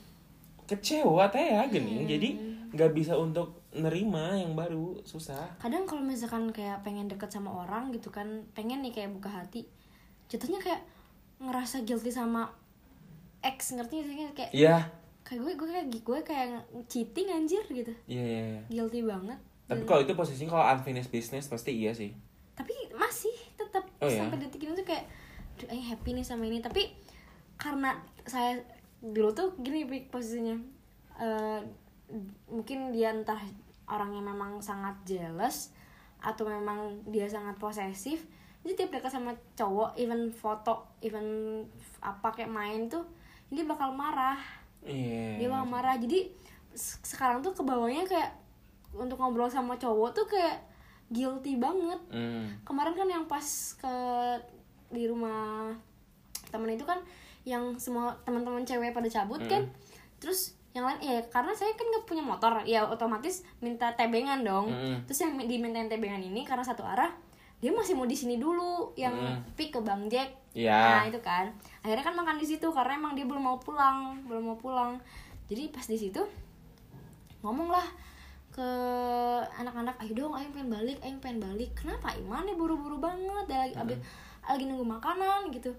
kecewa 0.69 1.31
teh 1.33 1.55
ya 1.55 1.65
gening 1.71 2.05
Hmm. 2.05 2.11
jadi 2.11 2.29
nggak 2.75 2.93
bisa 2.93 3.17
untuk 3.17 3.65
nerima 3.73 4.37
yang 4.37 4.53
baru 4.53 5.01
susah. 5.07 5.57
Kadang 5.57 5.89
kalau 5.89 6.05
misalkan 6.05 6.53
kayak 6.53 6.85
pengen 6.85 7.09
deket 7.09 7.33
sama 7.33 7.65
orang 7.65 7.95
gitu 7.95 8.13
kan 8.13 8.45
pengen 8.53 8.85
nih 8.85 8.93
kayak 8.93 9.15
buka 9.15 9.33
hati 9.33 9.65
jatuhnya 10.29 10.61
kayak 10.61 10.83
ngerasa 11.41 11.87
guilty 11.89 12.13
sama 12.13 12.53
ex 13.41 13.73
ngerti 13.73 13.95
gak 14.03 14.07
sih? 14.09 14.17
Kayak 14.37 14.53
iya. 14.53 14.77
kayak 15.25 15.41
gue 15.45 15.53
gue 15.57 15.69
kayak 15.69 15.87
gue 15.93 16.21
kayak 16.25 16.49
cheating 16.89 17.29
anjir 17.33 17.65
gitu. 17.69 17.93
Iya 18.05 18.25
iya 18.25 18.43
iya. 18.59 18.63
guilty 18.69 19.01
banget 19.05 19.41
tapi 19.69 19.85
Dan- 19.85 19.87
kalau 19.87 20.01
itu 20.01 20.13
posisinya 20.13 20.51
kalau 20.51 20.67
unfinished 20.73 21.13
business 21.13 21.47
pasti 21.47 21.77
iya 21.77 21.93
sih. 21.93 22.11
Tapi 22.55 22.73
masih 22.91 23.31
tetap 23.55 23.85
Oh, 23.99 24.09
ya? 24.09 24.25
sampai 24.25 24.41
detik 24.41 24.59
ini 24.61 24.73
tuh 24.73 24.83
kayak 24.83 25.05
aduh 25.55 25.69
aing 25.69 25.85
happy 25.85 26.11
nih 26.11 26.25
sama 26.25 26.43
ini. 26.43 26.59
Tapi 26.59 26.89
karena 27.55 27.93
saya 28.25 28.57
dulu 28.99 29.29
tuh 29.31 29.53
gini 29.59 29.85
posisinya. 30.05 30.57
Eh, 31.19 31.61
mungkin 32.47 32.91
dia 32.91 33.13
entah 33.13 33.39
orang 33.87 34.13
yang 34.13 34.27
memang 34.27 34.59
sangat 34.59 34.97
jealous 35.05 35.77
atau 36.19 36.45
memang 36.45 36.79
dia 37.05 37.25
sangat 37.25 37.55
posesif 37.57 38.27
jadi 38.59 38.75
tiap 38.75 38.91
dekat 38.93 39.13
sama 39.13 39.31
cowok 39.55 39.95
even 39.95 40.29
foto 40.29 40.83
even 40.99 41.25
apa 42.01 42.29
kayak 42.29 42.49
main 42.49 42.85
tuh 42.87 43.07
dia 43.49 43.63
bakal 43.63 43.93
marah. 43.93 44.37
Iya. 44.83 45.39
Dia 45.39 45.49
bakal 45.49 45.69
marah. 45.69 45.97
Jadi 45.97 46.29
se- 46.71 47.01
sekarang 47.03 47.41
tuh 47.41 47.51
ke 47.51 47.63
bawahnya 47.63 48.05
kayak 48.05 48.29
untuk 48.95 49.21
ngobrol 49.21 49.51
sama 49.51 49.77
cowok 49.77 50.11
tuh 50.15 50.27
kayak 50.29 50.65
guilty 51.09 51.57
banget. 51.57 52.01
Hmm. 52.13 52.53
kemarin 52.65 52.93
kan 52.93 53.09
yang 53.09 53.25
pas 53.25 53.45
ke 53.81 53.95
di 54.93 55.09
rumah 55.09 55.73
temen 56.49 56.73
itu 56.73 56.85
kan 56.85 57.01
yang 57.45 57.77
semua 57.81 58.13
teman-teman 58.25 58.65
cewek 58.65 58.93
pada 58.93 59.09
cabut 59.09 59.41
kan. 59.49 59.65
Terus 60.21 60.59
yang 60.77 60.85
lain 60.85 61.01
ya 61.01 61.19
karena 61.33 61.51
saya 61.57 61.73
kan 61.75 61.89
nggak 61.89 62.05
punya 62.05 62.21
motor 62.21 62.61
ya 62.69 62.85
otomatis 62.85 63.43
minta 63.65 63.93
tebengan 63.97 64.45
dong. 64.45 64.69
Mm-mm. 64.69 65.09
terus 65.09 65.25
yang 65.25 65.35
dimintain 65.49 65.89
tebengan 65.89 66.21
ini 66.21 66.45
karena 66.45 66.63
satu 66.63 66.85
arah 66.85 67.11
dia 67.59 67.75
masih 67.75 67.99
mau 67.99 68.07
di 68.07 68.15
sini 68.15 68.39
dulu 68.39 68.95
yang 68.95 69.43
pick 69.59 69.75
ke 69.75 69.81
bang 69.83 70.07
Jack. 70.07 70.31
Iya. 70.55 70.79
nah 70.79 71.05
itu 71.09 71.19
kan. 71.25 71.51
Akhirnya 71.83 72.05
kan 72.05 72.15
makan 72.15 72.37
di 72.39 72.47
situ 72.47 72.69
karena 72.71 72.95
emang 73.01 73.19
dia 73.19 73.27
belum 73.27 73.43
mau 73.43 73.59
pulang 73.59 74.21
belum 74.29 74.55
mau 74.55 74.59
pulang. 74.61 75.01
Jadi 75.49 75.73
pas 75.73 75.83
di 75.89 75.99
situ 75.99 76.23
ngomong 77.43 77.71
lah 77.71 77.87
ke 78.59 78.71
anak-anak 79.55 79.95
ayo 80.03 80.27
dong 80.27 80.35
ayo 80.35 80.51
pengen 80.51 80.75
balik 80.75 80.99
ayo 80.99 81.15
pengen 81.23 81.39
balik. 81.39 81.71
Kenapa? 81.79 82.11
Iman 82.19 82.43
nih 82.43 82.59
buru-buru 82.59 82.99
banget 82.99 83.47
dia 83.47 83.59
lagi 83.63 83.75
abis, 83.79 83.99
lagi 84.43 84.67
nunggu 84.67 84.83
makanan 84.83 85.55
gitu. 85.55 85.71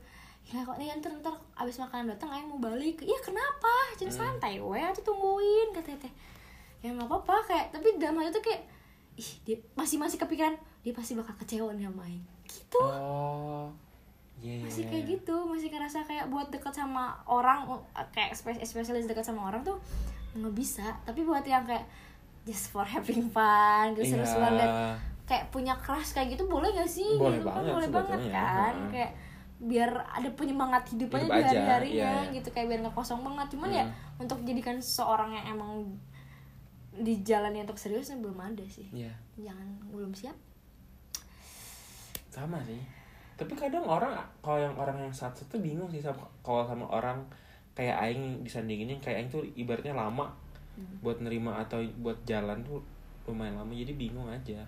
Ya 0.48 0.64
kok 0.64 0.80
nih 0.80 0.96
ntar 1.04 1.12
ntar 1.20 1.36
abis 1.60 1.76
makanan 1.84 2.16
datang 2.16 2.32
ayo 2.32 2.48
mau 2.48 2.64
balik. 2.64 3.04
Iya 3.04 3.20
kenapa? 3.20 3.92
Jadi 4.00 4.16
santai 4.16 4.64
we 4.64 4.80
atau 4.80 5.04
tungguin 5.04 5.76
kata 5.76 6.00
teh 6.00 6.14
ya 6.80 6.96
nggak 6.96 7.12
apa-apa 7.12 7.36
kayak 7.44 7.66
tapi 7.76 8.00
dalam 8.00 8.24
hati 8.24 8.32
tuh 8.40 8.44
kayak 8.44 8.64
ih 9.20 9.32
dia 9.44 9.60
masih 9.76 10.00
masih 10.00 10.16
kepikiran 10.16 10.56
dia 10.80 10.96
pasti 10.96 11.12
bakal 11.12 11.36
kecewa 11.36 11.76
nih 11.76 11.92
sama 11.92 12.08
Aing 12.08 12.24
gitu. 12.48 12.80
Oh. 12.80 13.68
Iya 14.40 14.56
iya, 14.56 14.64
masih 14.64 14.88
iya. 14.88 14.92
kayak 14.96 15.06
gitu 15.12 15.36
masih 15.44 15.68
ngerasa 15.68 16.08
kayak 16.08 16.32
buat 16.32 16.48
deket 16.48 16.72
sama 16.72 17.20
orang 17.28 17.68
kayak 18.16 18.32
spe- 18.32 18.64
spesialis 18.64 19.12
deket 19.12 19.28
sama 19.28 19.52
orang 19.52 19.60
tuh 19.68 19.76
nggak 20.40 20.56
bisa. 20.56 20.96
Tapi 21.04 21.28
buat 21.28 21.44
yang 21.44 21.68
kayak 21.68 21.84
just 22.50 22.66
for 22.68 22.82
having 22.84 23.30
fun 23.30 23.94
gitu 23.94 24.02
Iya. 24.04 24.12
seru-seruan 24.18 24.54
dan 24.56 24.70
kayak 25.24 25.46
punya 25.50 25.78
crush 25.78 26.12
kayak 26.12 26.34
gitu 26.34 26.44
boleh 26.46 26.74
gak 26.74 26.90
sih 26.90 27.14
Boleh 27.16 27.38
gitu 27.38 27.46
kan 27.46 27.62
banget 27.62 27.74
boleh 27.78 27.90
banget 27.94 28.22
kan 28.28 28.74
heeh. 28.74 28.90
kayak 28.90 29.12
biar 29.60 29.92
ada 30.10 30.30
penyemangat 30.34 30.84
hidup 30.90 31.12
aja 31.12 31.20
Hidup 31.22 31.36
di 31.36 31.44
hari-harinya 31.46 31.94
iya, 32.16 32.26
iya. 32.26 32.34
gitu 32.34 32.48
kayak 32.50 32.66
biar 32.66 32.80
nggak 32.80 32.96
kosong 32.96 33.22
banget 33.22 33.48
cuman 33.54 33.70
ya 33.70 33.84
Hmm. 33.84 34.24
untuk 34.24 34.40
jadikan 34.42 34.80
seorang 34.80 35.30
yang 35.32 35.46
emang 35.52 35.72
di 36.92 37.22
jalannya 37.22 37.64
untuk 37.64 37.76
seriusnya 37.76 38.18
belum 38.18 38.40
ada 38.40 38.66
sih 38.66 38.88
iya 38.90 39.12
jangan 39.36 39.68
belum 39.86 40.12
siap 40.12 40.34
sama 42.30 42.60
sih 42.64 42.80
tapi 43.36 43.54
kadang 43.54 43.84
orang 43.84 44.12
kalau 44.40 44.60
yang 44.60 44.76
orang 44.76 44.98
yang 45.00 45.14
satu 45.14 45.44
tuh 45.46 45.60
bingung 45.60 45.88
sih 45.88 46.00
sama 46.00 46.24
kalau 46.40 46.64
sama 46.64 46.86
orang 46.86 47.24
kayak 47.72 47.96
aing 47.98 48.44
disandinginnya 48.44 49.00
kayak 49.00 49.18
aing 49.18 49.30
tuh 49.30 49.44
ibaratnya 49.54 49.94
lama 49.94 50.28
buat 51.00 51.20
nerima 51.20 51.58
atau 51.58 51.80
buat 51.98 52.16
jalan 52.24 52.62
tuh 52.62 52.80
lumayan 53.26 53.56
lama 53.56 53.70
jadi 53.70 53.92
bingung 53.92 54.26
aja 54.26 54.64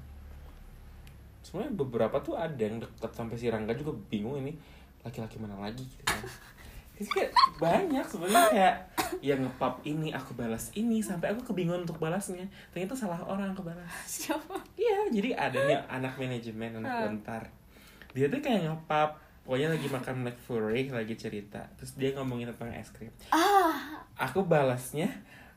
sebenarnya 1.41 1.73
beberapa 1.73 2.17
tuh 2.19 2.35
ada 2.35 2.57
yang 2.57 2.77
deket 2.77 3.11
sampai 3.11 3.35
si 3.35 3.49
Rangga 3.49 3.73
juga 3.73 3.91
bingung 4.07 4.37
ini 4.37 4.53
laki-laki 5.01 5.41
mana 5.41 5.57
lagi 5.57 5.81
gitu 5.81 6.05
kan 6.05 6.21
kayak 7.01 7.33
banyak 7.57 8.05
sebenarnya 8.05 8.45
kayak 8.53 8.75
yang 9.25 9.41
ngepap 9.41 9.81
ini 9.81 10.13
aku 10.13 10.37
balas 10.37 10.69
ini 10.71 11.01
sampai 11.01 11.33
aku 11.33 11.41
kebingungan 11.43 11.81
untuk 11.81 11.97
balasnya 11.97 12.45
ternyata 12.69 12.93
salah 12.93 13.17
orang 13.19 13.49
aku 13.49 13.65
balas 13.65 13.89
siapa 14.05 14.53
Iya, 14.77 15.09
jadi 15.09 15.29
ada 15.33 15.57
nih 15.61 15.77
anak 15.87 16.13
manajemen, 16.17 16.77
anak 16.77 16.89
Hmm. 16.91 17.03
bentar. 17.07 17.43
Dia 18.11 18.27
tuh 18.27 18.37
kayak 18.37 18.65
ngepap, 18.65 19.13
pokoknya 19.41 19.71
lagi 19.71 19.87
makan 19.87 20.15
McFlurry, 20.19 20.89
lagi 20.89 21.15
cerita. 21.15 21.63
Terus 21.79 21.95
dia 21.95 22.11
ngomongin 22.11 22.49
tentang 22.49 22.73
es 22.73 22.89
krim. 22.89 23.07
ah 23.29 24.03
Aku 24.19 24.43
balasnya 24.43 25.07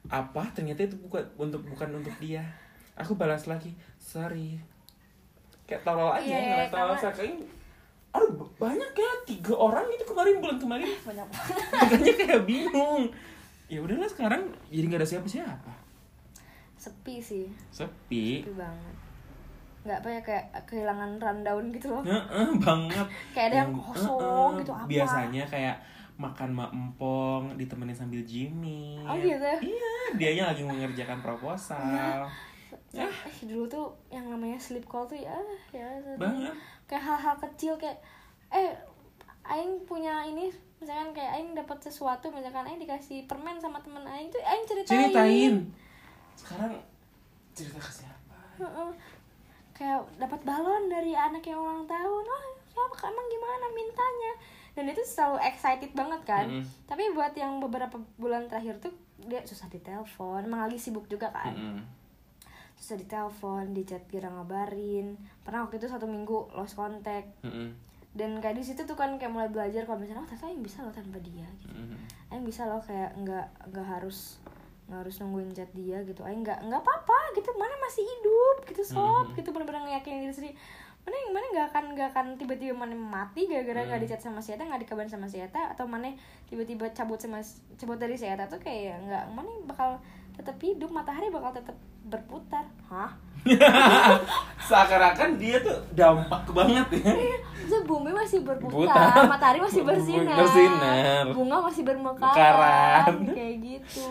apa? 0.08 0.42
Ternyata 0.52 0.84
itu 0.84 0.96
bukan 1.00 1.24
untuk 1.36 1.62
bukan 1.64 2.00
untuk 2.00 2.14
dia. 2.20 2.44
Aku 2.94 3.18
balas 3.18 3.50
lagi, 3.50 3.74
sorry. 3.98 4.60
Kayak 5.64 5.82
tolol 5.82 6.12
aja, 6.12 6.22
Iya, 6.22 6.38
ngeliat 6.44 6.70
tolol 6.70 6.96
kayak 7.00 7.36
Aduh, 8.14 8.46
banyak 8.62 8.90
ya 8.94 9.10
tiga 9.26 9.58
orang 9.58 9.90
itu 9.90 10.06
kemarin 10.06 10.38
bulan 10.38 10.54
kemarin. 10.62 10.86
Banyak. 11.10 11.26
Makanya 11.74 12.12
kayak 12.14 12.42
bingung. 12.46 13.10
Ya 13.66 13.82
udahlah 13.82 14.06
sekarang 14.06 14.54
jadi 14.70 14.86
nggak 14.86 15.02
ada 15.02 15.08
siapa-siapa. 15.18 15.72
Sepi 16.78 17.18
sih. 17.18 17.50
Sepi. 17.74 18.46
Sepi 18.46 18.54
banget. 18.54 18.96
Nggak 19.82 19.98
apa 19.98 20.08
ya 20.14 20.20
kayak 20.22 20.46
kehilangan 20.62 21.10
rundown 21.18 21.64
gitu 21.74 21.90
loh. 21.90 22.02
Heeh, 22.06 22.48
banget. 22.62 23.06
Kayak 23.34 23.46
ada 23.50 23.56
yang 23.66 23.72
kosong 23.74 24.52
gitu, 24.62 24.72
apa? 24.72 24.86
biasanya 24.86 25.44
kayak 25.50 25.76
makan 26.14 26.54
mak 26.54 26.70
empong 26.70 27.58
ditemenin 27.58 27.96
sambil 27.96 28.22
Jimmy. 28.22 29.02
Oh, 29.02 29.18
gitu? 29.18 29.50
iya 29.66 29.94
dianya 30.14 30.44
lagi 30.54 30.62
mengerjakan 30.62 31.18
proposal. 31.18 32.30
Eh 32.94 33.14
dulu 33.42 33.66
tuh 33.66 33.86
yang 34.14 34.30
namanya 34.30 34.54
sleep 34.58 34.86
call 34.86 35.10
tuh 35.10 35.18
ya 35.18 35.34
ya 35.74 35.86
banget. 36.14 36.54
Kayak 36.86 37.02
hal-hal 37.02 37.34
kecil 37.42 37.74
kayak 37.74 37.98
eh 38.54 38.70
aing 39.50 39.82
punya 39.84 40.22
ini 40.22 40.54
misalkan 40.78 41.10
kayak 41.10 41.34
aing 41.34 41.50
dapat 41.58 41.78
sesuatu 41.82 42.30
misalkan 42.30 42.62
aing 42.70 42.78
dikasih 42.78 43.26
permen 43.26 43.58
sama 43.58 43.82
temen 43.82 44.06
aing 44.06 44.30
tuh 44.30 44.38
aing 44.38 44.66
ceritain, 44.70 45.10
ceritain. 45.10 45.54
Sekarang 46.38 46.72
cerita 47.50 47.78
ke 47.82 47.90
siapa? 47.90 48.38
Kayak 49.74 50.06
dapat 50.22 50.40
balon 50.46 50.86
dari 50.86 51.18
anak 51.18 51.42
yang 51.42 51.58
ulang 51.58 51.82
tahun. 51.90 52.22
Oh 52.22 52.46
siapa? 52.70 53.10
Emang 53.10 53.26
gimana 53.26 53.66
mintanya 53.74 54.32
dan 54.74 54.84
itu 54.84 55.02
selalu 55.02 55.38
excited 55.40 55.90
banget 55.92 56.20
kan. 56.24 56.46
Mm-mm. 56.46 56.64
tapi 56.84 57.08
buat 57.10 57.30
yang 57.32 57.58
beberapa 57.58 57.94
bulan 58.14 58.46
terakhir 58.46 58.78
tuh 58.78 58.90
dia 59.20 59.40
susah 59.40 59.66
ditelepon. 59.68 60.42
Emang 60.42 60.62
lagi 60.62 60.76
sibuk 60.76 61.06
juga 61.06 61.30
kan. 61.30 61.54
Mm-mm. 61.54 61.82
susah 62.74 62.98
ditelepon 62.98 63.70
di 63.70 63.82
chat 63.82 64.02
kira 64.04 64.26
ngabarin. 64.28 65.14
Pernah 65.40 65.64
waktu 65.64 65.78
itu 65.78 65.86
satu 65.86 66.04
minggu 66.04 66.50
lost 66.52 66.74
contact. 66.74 67.30
Mm-mm. 67.40 67.70
dan 68.12 68.38
kayak 68.38 68.54
di 68.54 68.62
situ 68.62 68.82
tuh 68.82 68.94
kan 68.94 69.14
kayak 69.14 69.30
mulai 69.30 69.46
belajar 69.48 69.82
kalau 69.82 69.98
misalnya 69.98 70.22
oh 70.22 70.28
ternyata 70.28 70.46
yang 70.48 70.62
bisa 70.62 70.78
loh 70.80 70.90
tanpa 70.90 71.18
dia 71.18 71.46
gitu. 71.58 71.74
Mm-mm. 71.74 71.98
Aing 72.30 72.42
bisa 72.42 72.62
loh 72.64 72.78
kayak 72.78 73.10
nggak 73.16 73.46
nggak 73.70 73.86
harus 73.88 74.38
nggak 74.84 75.00
harus 75.00 75.14
nungguin 75.18 75.50
chat 75.50 75.70
dia 75.72 75.98
gitu. 76.02 76.22
Aing 76.22 76.42
nggak 76.42 76.62
nggak 76.62 76.78
apa-apa 76.78 77.18
gitu. 77.34 77.50
Mana 77.54 77.74
masih 77.80 78.02
hidup 78.04 78.56
gitu. 78.68 78.82
Sob 78.84 79.26
Mhm. 79.30 79.34
gitu. 79.34 79.50
Bener-bener 79.50 79.82
ngeyakinin 79.82 80.20
diri 80.20 80.30
sendiri 80.30 80.54
mana 81.04 81.16
yang 81.18 81.32
mana 81.32 81.46
nggak 81.50 81.66
akan 81.68 81.84
nggak 81.92 82.08
akan 82.10 82.26
tiba-tiba 82.34 82.72
mana 82.74 82.94
mati 82.94 83.44
gara-gara 83.44 83.80
nggak 83.82 83.94
Mhm. 83.94 84.04
di 84.04 84.10
chat 84.10 84.20
sama 84.22 84.38
si 84.38 84.50
Eta 84.50 84.62
nggak 84.62 84.82
dikabarin 84.82 85.06
sama 85.06 85.24
si 85.24 85.36
Eta 85.36 85.68
atau 85.68 85.84
mana 85.84 86.08
tiba-tiba 86.44 86.88
cabut 86.90 87.16
sama 87.16 87.38
cabut 87.74 87.96
dari 87.96 88.14
si 88.14 88.24
Eta 88.24 88.44
tuh 88.44 88.56
kayak 88.56 88.98
nggak 89.02 89.24
mana 89.30 89.48
bakal 89.64 90.00
tetap 90.32 90.56
hidup 90.58 90.88
matahari 90.88 91.28
bakal 91.28 91.52
tetap 91.52 91.76
berputar 92.04 92.64
hah 92.86 93.12
Seakan-akan 94.64 95.36
dia 95.36 95.60
tuh 95.60 95.76
dampak 95.92 96.48
banget 96.48 96.86
ya. 96.96 97.12
Terus 97.60 97.84
bumi 97.84 98.08
masih 98.08 98.40
berputar, 98.40 98.88
Putar. 99.12 99.28
matahari 99.28 99.60
masih 99.60 99.84
bersinar, 99.84 100.32
Bersinar. 100.34 101.24
bunga 101.30 101.60
masih 101.60 101.82
bermekaran, 101.82 102.32
Mekaran. 102.32 103.14
kayak 103.30 103.56
gitu. 103.60 104.08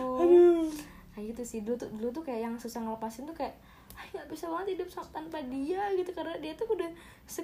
Kayak 1.09 1.25
gitu 1.31 1.41
sih 1.43 1.59
dulu 1.61 1.75
tuh 1.75 1.89
dulu 1.91 2.09
tuh 2.11 2.23
kayak 2.23 2.41
yang 2.43 2.55
susah 2.55 2.79
ngelepasin 2.79 3.25
tuh 3.25 3.33
kayak 3.33 3.57
"Ah, 3.93 4.05
nggak 4.09 4.27
bisa 4.27 4.45
banget 4.47 4.75
hidup 4.75 4.87
tanpa 5.07 5.37
dia 5.43 5.81
gitu 5.93 6.11
karena 6.11 6.35
dia 6.37 6.53
tuh 6.53 6.67
udah 6.67 6.89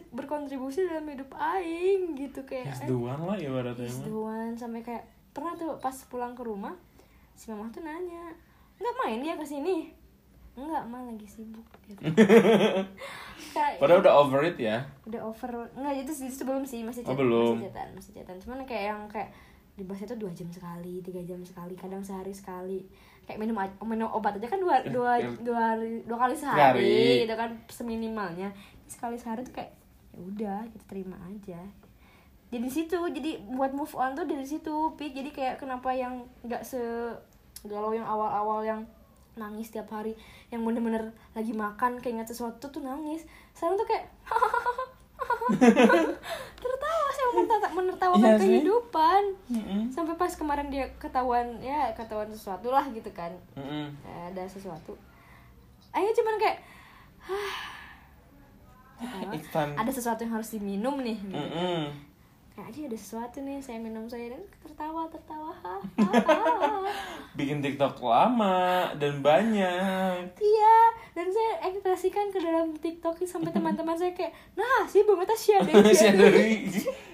berkontribusi 0.09 0.83
dalam 0.83 1.05
hidup 1.05 1.29
aing 1.31 2.13
gitu 2.13 2.41
kayak 2.43 2.67
Yes, 2.67 2.83
the 2.83 2.93
one 2.93 3.21
lah 3.21 3.37
ibaratnya. 3.37 3.85
He's 3.85 4.01
the 4.01 4.11
one 4.11 4.53
sampai 4.53 4.81
kayak 4.81 5.03
pernah 5.29 5.53
tuh 5.53 5.77
pas 5.77 5.93
pulang 6.05 6.33
ke 6.33 6.41
rumah 6.41 6.73
si 7.31 7.47
mama 7.47 7.69
tuh 7.69 7.79
nanya 7.79 8.33
nggak 8.75 8.95
main 8.97 9.19
dia 9.19 9.35
ke 9.35 9.43
sini 9.43 9.93
enggak 10.53 10.83
mah 10.85 10.99
lagi 10.99 11.23
sibuk 11.23 11.63
gitu. 11.85 12.01
kayak 13.55 13.79
Padahal 13.79 14.03
udah 14.03 14.13
over 14.17 14.41
it 14.43 14.59
ya. 14.59 14.83
udah 15.05 15.21
over 15.23 15.71
enggak 15.71 16.03
itu 16.03 16.11
sih 16.11 16.27
sebelum 16.27 16.67
sih 16.67 16.83
masih 16.83 17.07
Oh, 17.07 17.15
chat, 17.15 17.17
belum. 17.17 17.55
masih 17.95 18.11
chatan 18.11 18.35
masih 18.35 18.43
cuman 18.43 18.59
kayak 18.67 18.83
yang 18.91 19.01
kayak 19.07 19.29
dibahasnya 19.75 20.11
tuh 20.11 20.19
dua 20.19 20.31
jam 20.35 20.51
sekali 20.51 20.99
tiga 20.99 21.23
jam 21.23 21.39
sekali 21.39 21.71
kadang 21.73 22.03
sehari 22.03 22.35
sekali 22.35 22.83
kayak 23.29 23.37
minum 23.37 23.53
minum 23.83 24.09
obat 24.09 24.33
aja 24.33 24.47
kan 24.47 24.57
dua 24.57 24.81
dua 24.91 25.11
dua, 25.39 25.61
hari- 25.71 26.01
dua 26.03 26.17
kali 26.19 26.33
sehari 26.35 26.81
itu 27.21 27.35
kan 27.35 27.49
seminimalnya. 27.67 28.49
Sekali 28.85 29.13
sehari 29.15 29.41
tuh 29.43 29.53
kayak 29.53 29.69
ya 30.09 30.19
udah 30.19 30.59
kita 30.67 30.85
terima 30.87 31.13
aja. 31.23 31.61
Jadi 32.49 32.59
di 32.59 32.71
situ 32.71 32.97
jadi 32.97 33.31
buat 33.47 33.69
move 33.71 33.93
on 33.93 34.13
tuh 34.13 34.25
dari 34.25 34.41
situ 34.43 34.73
pik. 34.95 35.13
Jadi 35.13 35.29
kayak 35.29 35.55
kenapa 35.57 35.93
yang 35.93 36.17
nggak 36.41 36.61
se 36.61 36.81
galau 37.61 37.91
yang 37.91 38.03
awal-awal 38.03 38.65
yang 38.65 38.81
nangis 39.35 39.69
tiap 39.69 39.87
hari 39.87 40.17
yang 40.49 40.59
bener-bener 40.59 41.13
lagi 41.31 41.53
makan 41.53 41.95
kayak 41.95 42.13
ingat 42.17 42.27
sesuatu 42.27 42.65
tuh 42.67 42.81
nangis. 42.81 43.23
Sekarang 43.53 43.77
tuh 43.77 43.85
kayak 43.85 44.09
tertawa 46.59 47.07
sih 47.09 47.23
menertawa, 47.29 47.67
menertawakan 47.71 48.35
sih. 48.35 48.41
kehidupan 48.41 49.21
Mm-mm. 49.47 49.81
sampai 49.89 50.15
pas 50.15 50.31
kemarin 50.31 50.67
dia 50.67 50.89
ketahuan 50.97 51.59
ya 51.59 51.93
ketahuan 51.93 52.27
sesuatu 52.27 52.69
lah 52.69 52.85
gitu 52.89 53.09
kan 53.11 53.31
Mm-mm. 53.53 53.93
Kayak 53.95 54.23
ada 54.31 54.43
sesuatu 54.45 54.93
akhirnya 55.89 56.15
cuman 56.15 56.35
kayak 56.37 56.57
"Hah, 57.19 57.57
oh, 59.27 59.31
It's 59.31 59.49
time. 59.49 59.73
ada 59.73 59.89
sesuatu 59.89 60.21
yang 60.21 60.33
harus 60.33 60.49
diminum 60.49 60.99
nih 60.99 61.17
gitu. 61.17 61.37
Mm-mm. 61.37 62.08
Kayak 62.59 62.75
aja 62.75 62.81
ada 62.91 62.97
sesuatu 62.99 63.37
nih 63.39 63.63
saya 63.63 63.79
minum 63.79 64.03
saya 64.11 64.35
dan 64.35 64.43
tertawa 64.59 65.07
tertawa 65.07 65.55
hahaha. 65.63 66.91
Bikin 67.39 67.63
TikTok 67.63 68.03
lama 68.03 68.91
dan 68.99 69.23
banyak. 69.23 70.27
iya 70.43 70.77
dan 71.15 71.31
saya 71.31 71.71
ekspresikan 71.71 72.27
ke 72.35 72.43
dalam 72.43 72.75
TikTok 72.75 73.23
sampai 73.23 73.55
teman-teman 73.55 73.95
saya 73.95 74.11
kayak 74.11 74.35
nah 74.59 74.83
sih 74.91 75.07
bu 75.07 75.15
mata 75.15 75.31
share 75.31 75.63
deh 75.63 75.71
Masih 75.79 75.95
share 75.95 76.19
deh." 76.19 76.27
dari 76.27 76.67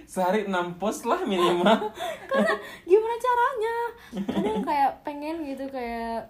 sehari 0.09 0.49
6 0.49 0.81
post 0.81 1.05
lah 1.05 1.21
minimal. 1.21 1.93
karena 2.33 2.53
gimana 2.89 3.15
caranya 3.21 3.75
kadang 4.25 4.59
kayak 4.65 4.91
pengen 5.05 5.45
gitu 5.45 5.69
kayak 5.69 6.25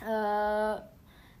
eh 0.00 0.74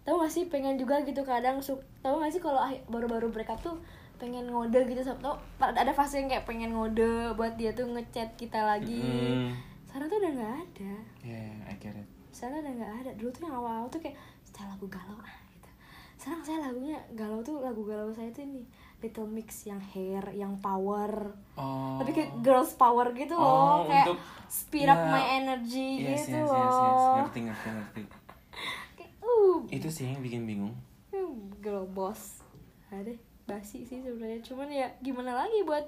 tahu 0.04 0.20
gak 0.20 0.28
sih 0.28 0.44
pengen 0.52 0.76
juga 0.76 1.00
gitu 1.08 1.24
kadang 1.24 1.56
su 1.64 1.80
tahu 2.04 2.20
gak 2.20 2.36
sih 2.36 2.44
kalau 2.44 2.60
baru-baru 2.92 3.32
up 3.32 3.60
tuh 3.64 3.80
pengen 4.16 4.46
ngode 4.46 4.80
gitu 4.84 5.00
tau 5.14 5.36
ada 5.58 5.92
fase 5.92 6.18
yang 6.18 6.28
kayak 6.28 6.44
pengen 6.44 6.70
ngode 6.70 7.06
buat 7.32 7.54
dia 7.54 7.70
tuh 7.70 7.86
ngechat 7.86 8.34
kita 8.34 8.58
lagi 8.58 8.98
Mm. 8.98 9.52
sekarang 9.86 10.06
tuh 10.06 10.18
udah 10.18 10.32
nggak 10.32 10.54
ada 10.58 10.94
Yeah, 11.20 11.52
I 11.64 11.74
get 11.74 11.92
it. 11.92 12.08
sekarang 12.30 12.60
udah 12.60 12.72
nggak 12.74 12.92
ada 12.98 13.10
dulu 13.14 13.30
tuh 13.30 13.42
yang 13.42 13.54
awal-awal 13.54 13.88
tuh 13.88 14.00
kayak 14.00 14.16
saya 14.46 14.68
lagu 14.68 14.86
galau 14.86 15.16
ah 15.18 15.36
gitu 15.50 15.70
sekarang 16.16 16.40
saya 16.42 16.58
lagunya 16.62 16.96
galau 17.12 17.40
tuh 17.40 17.60
lagu 17.60 17.82
galau 17.82 18.08
saya 18.10 18.28
tuh 18.30 18.42
ini 18.42 18.64
Little 18.98 19.24
Mix 19.26 19.64
yang 19.64 19.78
hair 19.86 20.24
yang 20.32 20.56
power 20.56 21.36
Oh. 21.54 21.96
tapi 21.98 22.12
kayak 22.12 22.40
girls 22.40 22.72
power 22.72 23.12
gitu 23.12 23.32
Oh, 23.32 23.84
loh 23.84 23.86
kayak 23.86 24.08
untuk- 24.10 24.20
speed 24.46 24.86
up 24.86 24.96
ya. 24.96 25.10
my 25.10 25.24
energy 25.36 26.00
Yes, 26.02 26.24
gitu 26.24 26.38
yes, 26.38 26.46
loh 26.46 26.56
yes, 26.56 26.72
yes. 26.72 27.04
Ngerti, 27.18 27.40
ngerti, 27.42 27.68
ngerti. 27.70 28.02
kayak 28.96 29.12
uh 29.20 29.56
Itu 29.68 29.88
sih 29.88 30.08
yang 30.08 30.20
bikin 30.20 30.44
bingung. 30.44 30.72
hmm, 31.10 31.34
girl 31.58 31.84
boss 31.86 32.40
ada 32.88 33.10
basi 33.46 33.82
sih 33.82 34.02
sebenarnya 34.02 34.42
cuman 34.42 34.68
ya 34.68 34.88
gimana 35.00 35.32
lagi 35.32 35.62
buat 35.62 35.86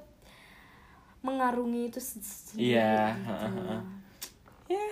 mengarungi 1.20 1.90
itu 1.90 1.98
sendiri 1.98 2.78
Iya, 2.78 3.10
gitu. 3.18 3.26
heeh. 3.26 3.80
Ya, 4.70 4.84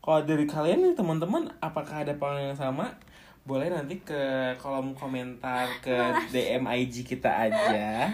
kalau 0.00 0.24
dari 0.24 0.48
kalian 0.48 0.80
nih 0.80 0.94
teman-teman, 0.96 1.52
apakah 1.60 2.02
ada 2.02 2.16
pengalaman 2.16 2.50
yang 2.50 2.58
sama? 2.58 2.86
Boleh 3.44 3.68
nanti 3.68 4.00
ke 4.00 4.16
kolom 4.56 4.96
komentar 4.96 5.68
ke 5.84 5.92
DM 6.32 6.64
IG 6.64 7.04
kita 7.04 7.28
aja. 7.28 8.08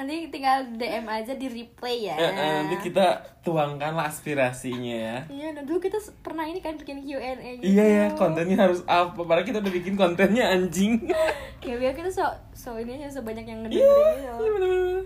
Nanti 0.00 0.16
tinggal 0.26 0.64
DM 0.72 1.04
aja 1.04 1.32
di 1.32 1.44
replay 1.44 2.08
ya 2.08 2.16
Eh, 2.16 2.24
eh, 2.24 2.52
nanti 2.58 2.80
kita 2.82 3.06
tuangkanlah 3.40 4.08
aspirasinya 4.08 4.96
ya. 4.96 5.16
iya 5.28 5.52
dulu 5.54 5.76
kita 5.78 5.94
pernah 6.18 6.42
ini 6.42 6.58
kan 6.58 6.72
bikin 6.74 7.04
Q&A 7.04 7.20
gitu 7.36 7.68
Iya 7.68 7.84
ya, 7.84 8.04
kontennya 8.14 8.56
harus 8.58 8.80
apa? 8.86 9.12
Padahal 9.14 9.44
kita 9.44 9.60
udah 9.60 9.68
bikin 9.70 9.94
kontennya 9.94 10.48
anjing. 10.48 11.04
ya 11.68 11.74
biar 11.74 11.92
kita 11.92 12.08
so 12.08 12.24
so 12.50 12.74
ini 12.74 12.96
aja 12.96 13.12
sebanyak 13.12 13.44
yang 13.44 13.60
Iya, 13.62 13.68
ngedengerin 13.68 14.16
gitu 14.16 14.32
iya. 14.56 15.00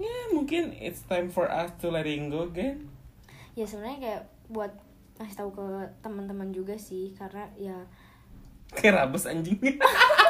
Ya, 0.00 0.16
mungkin 0.30 0.72
it's 0.72 1.02
time 1.04 1.28
for 1.28 1.44
us 1.44 1.74
to 1.76 1.90
letting 1.90 2.30
go 2.30 2.46
again. 2.46 2.86
ya 3.52 3.66
sebenarnya 3.66 3.98
kayak 3.98 4.22
buat 4.46 4.72
ngasih 5.16 5.36
tahu 5.36 5.50
ke 5.52 5.66
teman-teman 6.00 6.48
juga 6.48 6.72
sih 6.76 7.12
karena 7.12 7.50
ya 7.54 7.76
Kayak 8.70 9.02
rabes 9.04 9.26
anjing. 9.26 9.58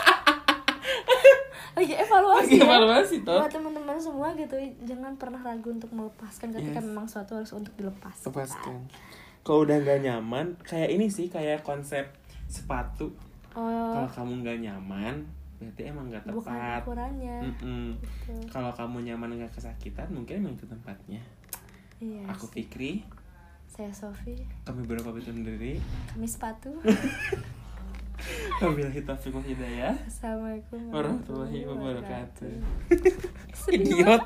lagi 1.73 1.95
evaluasi 1.95 2.47
Lagi 2.49 2.57
ya. 2.57 2.65
evaluasi, 2.65 3.17
toh. 3.21 3.39
buat 3.39 3.51
teman-teman 3.51 3.97
semua 3.97 4.29
gitu 4.35 4.57
jangan 4.83 5.13
pernah 5.15 5.41
ragu 5.41 5.71
untuk 5.71 5.91
melepaskan 5.91 6.51
ketika 6.51 6.77
Yes. 6.77 6.87
memang 6.87 7.07
suatu 7.07 7.33
harus 7.35 7.51
untuk 7.51 7.73
dilepas 7.75 8.15
Lepaskan. 8.23 8.91
Kalau 9.41 9.63
udah 9.63 9.77
nggak 9.79 10.01
nyaman, 10.03 10.47
kayak 10.61 10.91
ini 10.91 11.07
sih 11.07 11.27
kayak 11.27 11.63
konsep 11.63 12.05
sepatu. 12.45 13.09
oh 13.51 13.67
Kalau 13.67 14.07
kamu 14.07 14.33
nggak 14.41 14.59
nyaman, 14.61 15.15
berarti 15.57 15.83
emang 15.85 16.07
nggak 16.07 16.23
bukan 16.29 16.53
tepat. 16.53 16.81
ukurannya 16.83 17.37
Mm-mm. 17.43 17.87
Gitu. 17.97 18.33
Kalau 18.49 18.71
kamu 18.71 18.97
nyaman 19.03 19.31
nggak 19.37 19.53
kesakitan, 19.53 20.09
mungkin 20.09 20.41
emang 20.41 20.55
itu 20.55 20.67
tempatnya. 20.67 21.23
iya 21.99 22.25
Aku 22.27 22.45
Fikri, 22.47 23.05
saya 23.67 23.89
Sofi 23.91 24.41
kami 24.63 24.85
berpamit 24.85 25.25
undur 25.27 25.53
diri. 25.53 25.77
kami 26.09 26.27
sepatu 26.27 26.73
Wabillahi 28.61 29.01
taufiq 29.07 29.33
wal 29.35 29.47
hidayah. 29.47 29.95
assalamualaikum 30.07 30.81
Warahmatullahi 30.93 31.59
wabarakatuh. 31.69 32.53
Idiot. 33.73 34.25